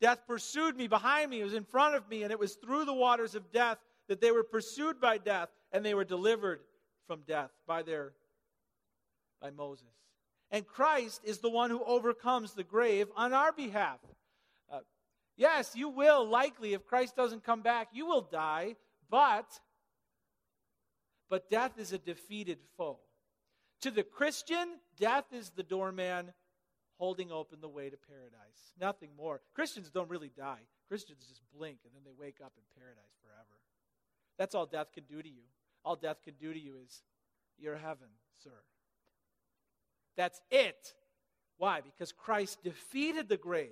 Death 0.00 0.20
pursued 0.26 0.76
me 0.76 0.88
behind 0.88 1.30
me, 1.30 1.40
it 1.40 1.44
was 1.44 1.54
in 1.54 1.64
front 1.64 1.94
of 1.94 2.08
me, 2.08 2.22
and 2.22 2.32
it 2.32 2.38
was 2.38 2.54
through 2.54 2.84
the 2.84 2.92
waters 2.92 3.34
of 3.34 3.52
death 3.52 3.78
that 4.08 4.20
they 4.20 4.32
were 4.32 4.42
pursued 4.42 5.00
by 5.00 5.18
death 5.18 5.48
and 5.72 5.84
they 5.84 5.94
were 5.94 6.04
delivered 6.04 6.60
from 7.06 7.20
death 7.26 7.50
by 7.66 7.82
their 7.82 8.12
by 9.40 9.50
Moses. 9.50 9.86
And 10.52 10.66
Christ 10.66 11.22
is 11.24 11.38
the 11.38 11.50
one 11.50 11.70
who 11.70 11.82
overcomes 11.82 12.52
the 12.52 12.62
grave 12.62 13.08
on 13.16 13.32
our 13.32 13.52
behalf. 13.52 13.98
Uh, 14.70 14.80
yes, 15.34 15.72
you 15.74 15.88
will 15.88 16.28
likely 16.28 16.74
if 16.74 16.86
Christ 16.86 17.16
doesn't 17.16 17.42
come 17.42 17.62
back, 17.62 17.88
you 17.92 18.06
will 18.06 18.20
die, 18.20 18.76
but 19.10 19.46
but 21.30 21.48
death 21.48 21.78
is 21.78 21.94
a 21.94 21.98
defeated 21.98 22.58
foe. 22.76 22.98
To 23.80 23.90
the 23.90 24.02
Christian, 24.02 24.76
death 25.00 25.24
is 25.32 25.48
the 25.48 25.62
doorman 25.62 26.34
holding 26.98 27.32
open 27.32 27.62
the 27.62 27.68
way 27.68 27.88
to 27.88 27.96
paradise. 27.96 28.72
Nothing 28.78 29.08
more. 29.16 29.40
Christians 29.54 29.90
don't 29.90 30.10
really 30.10 30.30
die. 30.36 30.60
Christians 30.88 31.24
just 31.26 31.40
blink 31.56 31.78
and 31.86 31.94
then 31.94 32.02
they 32.04 32.12
wake 32.12 32.36
up 32.44 32.52
in 32.58 32.62
paradise 32.78 33.16
forever. 33.22 33.58
That's 34.38 34.54
all 34.54 34.66
death 34.66 34.92
can 34.92 35.04
do 35.04 35.22
to 35.22 35.28
you. 35.28 35.44
All 35.84 35.96
death 35.96 36.18
can 36.22 36.34
do 36.34 36.52
to 36.52 36.60
you 36.60 36.76
is 36.84 37.02
your 37.58 37.76
heaven, 37.76 38.08
sir. 38.44 38.50
That's 40.16 40.40
it. 40.50 40.94
Why? 41.58 41.80
Because 41.80 42.12
Christ 42.12 42.62
defeated 42.62 43.28
the 43.28 43.36
grave. 43.36 43.70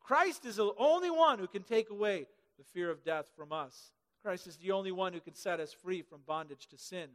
Christ 0.00 0.44
is 0.44 0.56
the 0.56 0.72
only 0.78 1.10
one 1.10 1.38
who 1.38 1.46
can 1.46 1.62
take 1.62 1.90
away 1.90 2.26
the 2.58 2.64
fear 2.64 2.90
of 2.90 3.04
death 3.04 3.26
from 3.36 3.52
us. 3.52 3.92
Christ 4.22 4.46
is 4.46 4.56
the 4.56 4.72
only 4.72 4.92
one 4.92 5.12
who 5.12 5.20
can 5.20 5.34
set 5.34 5.60
us 5.60 5.72
free 5.72 6.02
from 6.02 6.20
bondage 6.26 6.66
to 6.68 6.78
sin. 6.78 7.10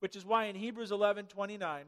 Which 0.00 0.16
is 0.16 0.24
why 0.24 0.46
in 0.46 0.56
Hebrews 0.56 0.92
11 0.92 1.26
29, 1.26 1.84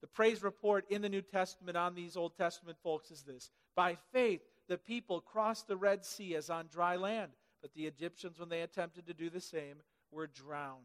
the 0.00 0.06
praise 0.06 0.42
report 0.42 0.84
in 0.90 1.02
the 1.02 1.08
New 1.08 1.22
Testament 1.22 1.76
on 1.76 1.94
these 1.94 2.16
Old 2.16 2.36
Testament 2.36 2.78
folks 2.82 3.10
is 3.10 3.22
this 3.22 3.50
By 3.74 3.96
faith, 4.12 4.42
the 4.68 4.78
people 4.78 5.20
crossed 5.20 5.68
the 5.68 5.76
Red 5.76 6.04
Sea 6.04 6.34
as 6.36 6.50
on 6.50 6.68
dry 6.72 6.96
land, 6.96 7.32
but 7.62 7.74
the 7.74 7.86
Egyptians, 7.86 8.38
when 8.38 8.48
they 8.48 8.62
attempted 8.62 9.06
to 9.06 9.14
do 9.14 9.30
the 9.30 9.40
same, 9.40 9.76
were 10.10 10.26
drowned. 10.26 10.82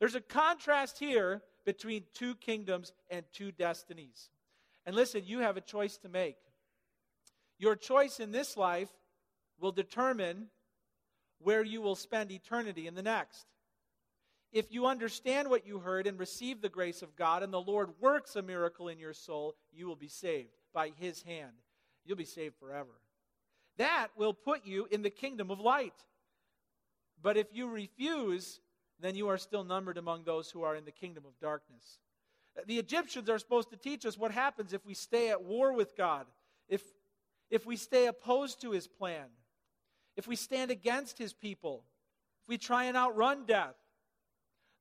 There's 0.00 0.14
a 0.14 0.20
contrast 0.20 0.98
here 0.98 1.42
between 1.64 2.04
two 2.14 2.34
kingdoms 2.34 2.92
and 3.10 3.24
two 3.32 3.52
destinies. 3.52 4.30
And 4.84 4.96
listen, 4.96 5.22
you 5.24 5.40
have 5.40 5.56
a 5.56 5.60
choice 5.60 5.96
to 5.98 6.08
make. 6.08 6.36
Your 7.58 7.76
choice 7.76 8.18
in 8.18 8.32
this 8.32 8.56
life 8.56 8.90
will 9.60 9.72
determine 9.72 10.48
where 11.38 11.62
you 11.62 11.80
will 11.80 11.94
spend 11.94 12.30
eternity 12.30 12.86
in 12.86 12.94
the 12.94 13.02
next 13.02 13.46
if 14.52 14.70
you 14.70 14.86
understand 14.86 15.48
what 15.48 15.66
you 15.66 15.78
heard 15.78 16.06
and 16.06 16.18
receive 16.18 16.60
the 16.60 16.68
grace 16.68 17.00
of 17.00 17.16
God, 17.16 17.42
and 17.42 17.52
the 17.52 17.60
Lord 17.60 17.88
works 18.00 18.36
a 18.36 18.42
miracle 18.42 18.88
in 18.88 18.98
your 18.98 19.14
soul, 19.14 19.56
you 19.72 19.86
will 19.86 19.96
be 19.96 20.08
saved 20.08 20.50
by 20.74 20.92
His 21.00 21.22
hand. 21.22 21.52
You'll 22.04 22.18
be 22.18 22.24
saved 22.26 22.56
forever. 22.60 23.00
That 23.78 24.08
will 24.14 24.34
put 24.34 24.66
you 24.66 24.86
in 24.90 25.00
the 25.00 25.10
kingdom 25.10 25.50
of 25.50 25.58
light. 25.58 25.94
But 27.22 27.38
if 27.38 27.46
you 27.52 27.68
refuse, 27.68 28.60
then 29.02 29.14
you 29.14 29.28
are 29.28 29.38
still 29.38 29.64
numbered 29.64 29.98
among 29.98 30.24
those 30.24 30.50
who 30.50 30.62
are 30.62 30.76
in 30.76 30.84
the 30.84 30.92
kingdom 30.92 31.24
of 31.26 31.38
darkness. 31.40 31.98
The 32.66 32.78
Egyptians 32.78 33.28
are 33.28 33.38
supposed 33.38 33.70
to 33.70 33.76
teach 33.76 34.04
us 34.04 34.18
what 34.18 34.30
happens 34.30 34.72
if 34.72 34.84
we 34.84 34.94
stay 34.94 35.30
at 35.30 35.42
war 35.42 35.72
with 35.72 35.96
God, 35.96 36.26
if, 36.68 36.82
if 37.50 37.64
we 37.64 37.76
stay 37.76 38.06
opposed 38.06 38.60
to 38.60 38.72
His 38.72 38.86
plan, 38.86 39.26
if 40.16 40.26
we 40.26 40.36
stand 40.36 40.70
against 40.70 41.18
His 41.18 41.32
people, 41.32 41.84
if 42.42 42.48
we 42.48 42.58
try 42.58 42.84
and 42.84 42.96
outrun 42.96 43.44
death. 43.46 43.76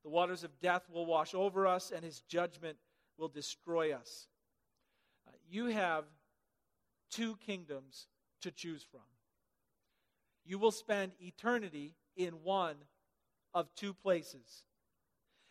The 0.03 0.09
waters 0.09 0.43
of 0.43 0.59
death 0.59 0.89
will 0.91 1.05
wash 1.05 1.36
over 1.36 1.67
us, 1.67 1.91
and 1.95 2.03
his 2.03 2.22
judgment 2.22 2.78
will 3.17 3.28
destroy 3.28 3.93
us. 3.93 4.28
Uh, 5.28 5.32
you 5.47 5.67
have 5.67 6.05
two 7.11 7.36
kingdoms 7.45 8.07
to 8.41 8.51
choose 8.51 8.84
from. 8.84 9.01
You 10.43 10.57
will 10.57 10.72
spend 10.72 11.11
eternity 11.19 11.93
in 12.15 12.43
one 12.43 12.78
of 13.53 13.73
two 13.75 13.93
places. 13.93 14.63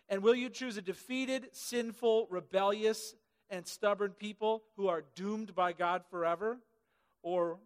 And 0.08 0.22
will 0.22 0.34
you 0.34 0.48
choose 0.48 0.76
a 0.76 0.82
defeated, 0.82 1.48
sinful, 1.52 2.26
rebellious, 2.30 3.14
and 3.48 3.66
stubborn 3.66 4.12
people 4.12 4.62
who 4.76 4.88
are 4.88 5.04
doomed 5.14 5.54
by 5.54 5.72
God 5.72 6.02
forever? 6.10 6.58
Or, 7.22 7.58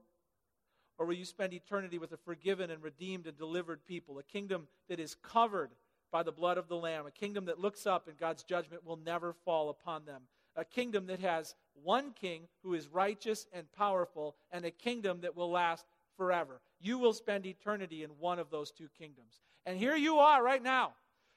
or 0.98 1.06
will 1.06 1.14
you 1.14 1.24
spend 1.24 1.52
eternity 1.52 1.98
with 1.98 2.12
a 2.12 2.16
forgiven 2.18 2.70
and 2.70 2.82
redeemed 2.82 3.26
and 3.26 3.36
delivered 3.36 3.86
people, 3.86 4.18
a 4.18 4.22
kingdom 4.22 4.68
that 4.88 5.00
is 5.00 5.16
covered 5.22 5.70
by 6.12 6.22
the 6.22 6.32
blood 6.32 6.58
of 6.58 6.68
the 6.68 6.76
Lamb, 6.76 7.06
a 7.06 7.10
kingdom 7.10 7.46
that 7.46 7.60
looks 7.60 7.86
up 7.86 8.08
and 8.08 8.16
God's 8.16 8.44
judgment 8.44 8.84
will 8.84 8.98
never 8.98 9.32
fall 9.44 9.70
upon 9.70 10.04
them, 10.04 10.22
a 10.54 10.64
kingdom 10.64 11.06
that 11.06 11.20
has 11.20 11.54
one 11.82 12.12
king 12.12 12.42
who 12.62 12.74
is 12.74 12.88
righteous 12.88 13.46
and 13.52 13.70
powerful, 13.72 14.36
and 14.52 14.64
a 14.64 14.70
kingdom 14.70 15.22
that 15.22 15.36
will 15.36 15.50
last 15.50 15.86
forever. 16.16 16.60
You 16.80 16.98
will 16.98 17.12
spend 17.12 17.46
eternity 17.46 18.04
in 18.04 18.10
one 18.10 18.38
of 18.38 18.50
those 18.50 18.70
two 18.70 18.88
kingdoms. 18.96 19.40
And 19.66 19.78
here 19.78 19.96
you 19.96 20.18
are 20.18 20.42
right 20.42 20.62
now. 20.62 20.92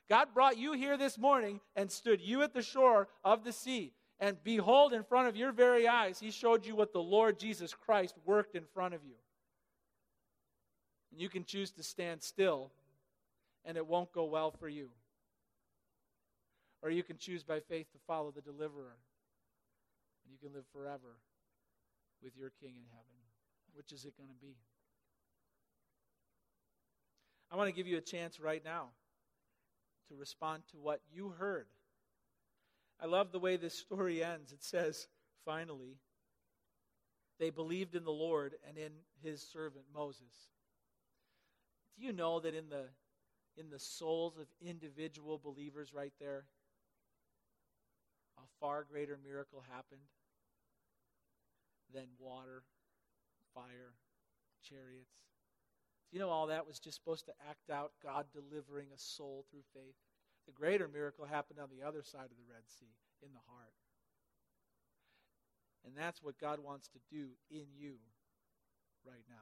God 0.09 0.29
brought 0.33 0.57
you 0.57 0.73
here 0.73 0.97
this 0.97 1.17
morning 1.17 1.59
and 1.75 1.91
stood 1.91 2.21
you 2.21 2.41
at 2.41 2.53
the 2.53 2.61
shore 2.61 3.07
of 3.23 3.43
the 3.43 3.51
sea. 3.51 3.93
And 4.19 4.37
behold, 4.43 4.93
in 4.93 5.03
front 5.03 5.27
of 5.27 5.35
your 5.35 5.51
very 5.51 5.87
eyes, 5.87 6.19
He 6.19 6.31
showed 6.31 6.65
you 6.65 6.75
what 6.75 6.93
the 6.93 7.01
Lord 7.01 7.39
Jesus 7.39 7.73
Christ 7.73 8.15
worked 8.25 8.55
in 8.55 8.63
front 8.73 8.93
of 8.93 9.03
you. 9.03 9.15
And 11.11 11.21
you 11.21 11.29
can 11.29 11.45
choose 11.45 11.71
to 11.71 11.83
stand 11.83 12.23
still 12.23 12.71
and 13.67 13.77
it 13.77 13.85
won't 13.85 14.11
go 14.13 14.23
well 14.23 14.49
for 14.49 14.69
you. 14.69 14.89
Or 16.81 16.89
you 16.89 17.03
can 17.03 17.17
choose 17.17 17.43
by 17.43 17.59
faith 17.59 17.91
to 17.91 17.97
follow 18.07 18.31
the 18.31 18.41
deliverer, 18.41 18.95
and 20.23 20.31
you 20.31 20.37
can 20.41 20.55
live 20.55 20.65
forever 20.71 21.19
with 22.23 22.37
your 22.37 22.51
king 22.61 22.75
in 22.77 22.85
heaven. 22.91 23.17
Which 23.73 23.91
is 23.91 24.05
it 24.05 24.15
going 24.17 24.29
to 24.29 24.35
be? 24.35 24.55
I 27.51 27.55
want 27.55 27.67
to 27.67 27.75
give 27.75 27.87
you 27.87 27.97
a 27.97 28.01
chance 28.01 28.39
right 28.39 28.63
now 28.63 28.89
to 30.09 30.15
respond 30.15 30.63
to 30.71 30.77
what 30.77 31.01
you 31.11 31.29
heard. 31.29 31.67
I 33.01 33.05
love 33.05 33.31
the 33.31 33.39
way 33.39 33.57
this 33.57 33.77
story 33.77 34.23
ends. 34.23 34.51
It 34.51 34.63
says, 34.63 35.07
finally, 35.45 35.97
they 37.39 37.49
believed 37.49 37.95
in 37.95 38.03
the 38.03 38.11
Lord 38.11 38.55
and 38.67 38.77
in 38.77 38.91
his 39.21 39.41
servant 39.41 39.85
Moses. 39.93 40.49
Do 41.97 42.05
you 42.05 42.13
know 42.13 42.39
that 42.39 42.53
in 42.55 42.69
the 42.69 42.85
in 43.57 43.71
the 43.71 43.79
souls 43.79 44.37
of 44.37 44.45
individual 44.61 45.39
believers 45.43 45.91
right 45.91 46.13
there, 46.19 46.45
a 48.37 48.45
far 48.59 48.83
greater 48.83 49.17
miracle 49.23 49.63
happened 49.73 50.01
than 51.91 52.05
water, 52.19 52.61
fire, 53.55 53.95
chariots. 54.61 55.15
You 56.11 56.19
know 56.19 56.29
all 56.29 56.47
that 56.47 56.65
was 56.65 56.79
just 56.79 56.97
supposed 56.97 57.25
to 57.25 57.33
act 57.49 57.69
out 57.69 57.91
God 58.01 58.25
delivering 58.33 58.87
a 58.93 58.97
soul 58.97 59.45
through 59.51 59.63
faith? 59.73 59.95
The 60.45 60.53
greater 60.53 60.87
miracle 60.87 61.25
happened 61.25 61.59
on 61.59 61.69
the 61.69 61.85
other 61.85 62.03
side 62.03 62.31
of 62.31 62.37
the 62.37 62.49
Red 62.49 62.63
Sea, 62.67 62.95
in 63.21 63.29
the 63.33 63.51
heart. 63.51 63.73
And 65.85 65.95
that's 65.95 66.23
what 66.23 66.39
God 66.39 66.59
wants 66.63 66.87
to 66.89 66.99
do 67.11 67.27
in 67.51 67.65
you 67.77 67.95
right 69.05 69.23
now. 69.29 69.35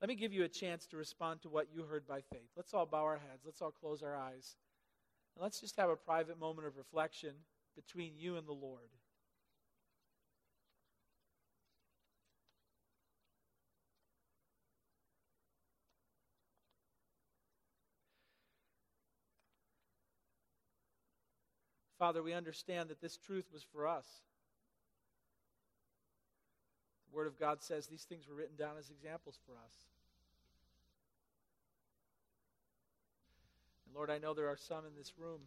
Let 0.00 0.08
me 0.08 0.14
give 0.14 0.32
you 0.32 0.44
a 0.44 0.48
chance 0.48 0.86
to 0.86 0.96
respond 0.96 1.42
to 1.42 1.48
what 1.48 1.68
you 1.72 1.82
heard 1.82 2.06
by 2.06 2.20
faith. 2.32 2.50
Let's 2.56 2.72
all 2.72 2.86
bow 2.86 3.04
our 3.04 3.18
heads. 3.18 3.42
Let's 3.44 3.60
all 3.60 3.72
close 3.72 4.02
our 4.02 4.16
eyes. 4.16 4.56
And 5.34 5.42
let's 5.42 5.60
just 5.60 5.76
have 5.76 5.90
a 5.90 5.96
private 5.96 6.38
moment 6.38 6.66
of 6.66 6.76
reflection 6.76 7.34
between 7.74 8.12
you 8.16 8.36
and 8.36 8.46
the 8.46 8.52
Lord. 8.52 8.90
Father, 21.98 22.22
we 22.22 22.32
understand 22.32 22.90
that 22.90 23.00
this 23.00 23.16
truth 23.16 23.46
was 23.52 23.64
for 23.72 23.86
us. 23.86 24.06
The 27.10 27.16
Word 27.16 27.26
of 27.26 27.38
God 27.38 27.62
says 27.62 27.86
these 27.86 28.04
things 28.04 28.28
were 28.28 28.34
written 28.34 28.56
down 28.56 28.76
as 28.78 28.90
examples 28.90 29.38
for 29.46 29.52
us. 29.52 29.74
And 33.86 33.94
Lord, 33.96 34.10
I 34.10 34.18
know 34.18 34.34
there 34.34 34.48
are 34.48 34.56
some 34.56 34.84
in 34.86 34.94
this 34.96 35.12
room 35.18 35.40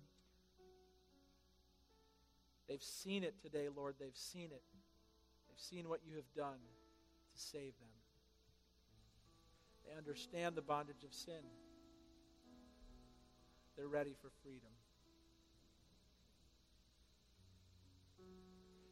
They've 2.72 2.82
seen 2.82 3.26
it 3.26 3.36
today, 3.42 3.68
Lord. 3.76 3.96
They've 4.00 4.16
seen 4.16 4.46
it. 4.46 4.64
They've 5.50 5.60
seen 5.60 5.90
what 5.90 6.00
you 6.08 6.16
have 6.16 6.34
done 6.34 6.56
to 6.56 7.42
save 7.42 7.74
them. 7.80 7.92
They 9.86 9.98
understand 9.98 10.56
the 10.56 10.62
bondage 10.62 11.04
of 11.04 11.14
sin. 11.14 11.44
They're 13.76 13.90
ready 13.90 14.16
for 14.22 14.30
freedom. 14.42 14.72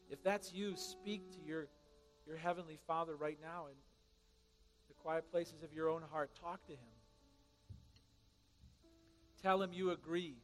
If 0.10 0.24
that's 0.24 0.52
you, 0.52 0.76
speak 0.76 1.32
to 1.34 1.38
your, 1.46 1.68
your 2.28 2.38
Heavenly 2.38 2.80
Father 2.88 3.16
right 3.16 3.38
now 3.42 3.68
in 3.68 3.76
the 4.88 4.96
quiet 4.96 5.30
places 5.32 5.62
of 5.64 5.72
your 5.72 5.90
own 5.90 6.02
heart. 6.12 6.32
Talk 6.42 6.66
to 6.66 6.72
Him. 6.72 6.80
Tell 9.42 9.62
Him 9.62 9.72
you 9.72 9.92
agree 9.92 10.36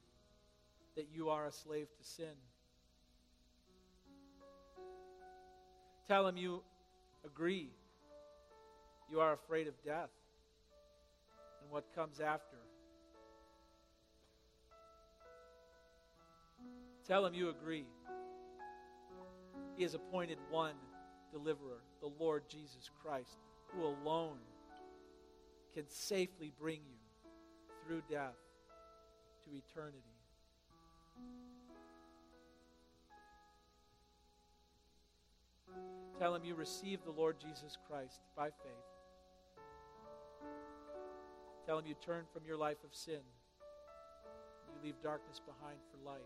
that 0.95 1.07
you 1.11 1.30
are 1.30 1.47
a 1.47 1.51
slave 1.51 1.88
to 1.97 2.03
sin. 2.07 2.36
Tell 6.07 6.28
Him 6.28 6.38
you 6.38 6.61
agree 7.26 7.72
you 9.09 9.20
are 9.20 9.34
afraid 9.34 9.68
of 9.68 9.74
death 9.84 10.09
and 11.61 11.72
what 11.72 11.84
comes 11.95 12.20
after. 12.20 12.57
Tell 17.07 17.26
Him 17.26 17.34
you 17.34 17.49
agree 17.49 17.86
he 19.76 19.84
has 19.84 19.93
appointed 19.93 20.38
one 20.49 20.76
deliverer, 21.32 21.82
the 21.99 22.11
Lord 22.19 22.43
Jesus 22.47 22.89
Christ, 23.01 23.38
who 23.67 23.84
alone 23.84 24.38
can 25.73 25.84
safely 25.89 26.53
bring 26.57 26.80
you 26.88 27.30
through 27.86 28.01
death 28.09 28.38
to 29.43 29.49
eternity. 29.55 29.99
Tell 36.17 36.34
him 36.34 36.45
you 36.45 36.55
receive 36.55 36.99
the 37.03 37.11
Lord 37.11 37.36
Jesus 37.39 37.78
Christ 37.89 38.21
by 38.38 38.45
faith. 38.45 38.95
Tell 41.65 41.78
him 41.80 41.86
you 41.86 41.95
turn 41.95 42.23
from 42.32 42.45
your 42.45 42.57
life 42.57 42.78
of 42.86 42.95
sin. 42.95 43.19
You 44.69 44.84
leave 44.84 44.95
darkness 45.03 45.41
behind 45.45 45.80
for 45.91 46.09
light. 46.09 46.21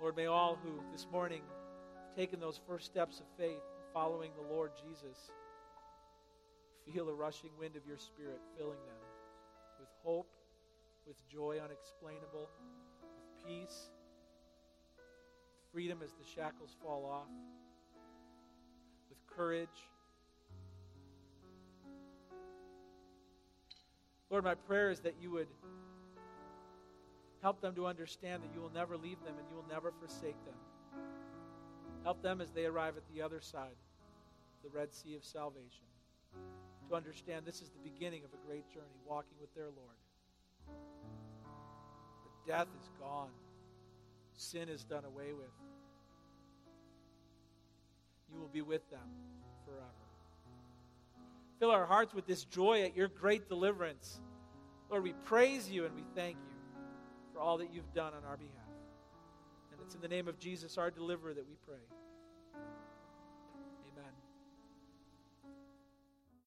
Lord, 0.00 0.16
may 0.16 0.26
all 0.26 0.58
who 0.62 0.82
this 0.92 1.06
morning 1.10 1.42
have 1.96 2.16
taken 2.16 2.40
those 2.40 2.60
first 2.66 2.84
steps 2.86 3.20
of 3.20 3.26
faith, 3.38 3.62
following 3.92 4.32
the 4.34 4.54
Lord 4.54 4.72
Jesus, 4.76 5.30
feel 6.92 7.08
a 7.08 7.14
rushing 7.14 7.50
wind 7.58 7.76
of 7.76 7.86
your 7.86 7.96
Spirit 7.96 8.40
filling 8.58 8.80
them 8.86 8.96
with 9.78 9.88
hope, 10.02 10.28
with 11.06 11.16
joy 11.28 11.58
unexplainable, 11.62 12.50
with 13.02 13.46
peace, 13.46 13.90
with 14.98 15.72
freedom 15.72 16.00
as 16.02 16.12
the 16.12 16.24
shackles 16.24 16.76
fall 16.82 17.06
off, 17.06 17.30
with 19.08 19.18
courage. 19.26 19.68
Lord, 24.28 24.44
my 24.44 24.54
prayer 24.54 24.90
is 24.90 25.00
that 25.00 25.14
you 25.20 25.30
would 25.30 25.48
Help 27.44 27.60
them 27.60 27.74
to 27.74 27.86
understand 27.86 28.42
that 28.42 28.48
you 28.54 28.60
will 28.62 28.72
never 28.72 28.96
leave 28.96 29.22
them 29.22 29.34
and 29.36 29.46
you 29.50 29.56
will 29.56 29.68
never 29.68 29.92
forsake 30.00 30.42
them. 30.46 30.54
Help 32.02 32.22
them 32.22 32.40
as 32.40 32.50
they 32.52 32.64
arrive 32.64 32.96
at 32.96 33.02
the 33.14 33.20
other 33.20 33.38
side, 33.38 33.76
the 34.62 34.70
Red 34.70 34.94
Sea 34.94 35.14
of 35.14 35.22
salvation, 35.22 35.84
to 36.88 36.96
understand 36.96 37.44
this 37.44 37.60
is 37.60 37.68
the 37.68 37.90
beginning 37.90 38.22
of 38.24 38.30
a 38.32 38.48
great 38.48 38.66
journey, 38.72 38.96
walking 39.06 39.36
with 39.42 39.54
their 39.54 39.66
Lord. 39.66 40.78
The 42.46 42.50
death 42.50 42.68
is 42.80 42.88
gone, 42.98 43.28
sin 44.32 44.70
is 44.70 44.82
done 44.82 45.04
away 45.04 45.34
with. 45.34 45.52
You 48.32 48.40
will 48.40 48.48
be 48.48 48.62
with 48.62 48.90
them 48.90 49.06
forever. 49.66 49.84
Fill 51.60 51.72
our 51.72 51.84
hearts 51.84 52.14
with 52.14 52.26
this 52.26 52.44
joy 52.44 52.84
at 52.84 52.96
your 52.96 53.08
great 53.08 53.50
deliverance. 53.50 54.18
Lord, 54.88 55.02
we 55.02 55.12
praise 55.26 55.70
you 55.70 55.84
and 55.84 55.94
we 55.94 56.04
thank 56.14 56.38
you 56.48 56.53
for 57.34 57.40
all 57.40 57.58
that 57.58 57.74
you've 57.74 57.92
done 57.92 58.12
on 58.14 58.24
our 58.24 58.36
behalf. 58.36 58.54
And 59.72 59.80
it's 59.84 59.96
in 59.96 60.00
the 60.00 60.08
name 60.08 60.28
of 60.28 60.38
Jesus, 60.38 60.78
our 60.78 60.90
deliverer, 60.90 61.34
that 61.34 61.46
we 61.46 61.56
pray. 61.66 61.82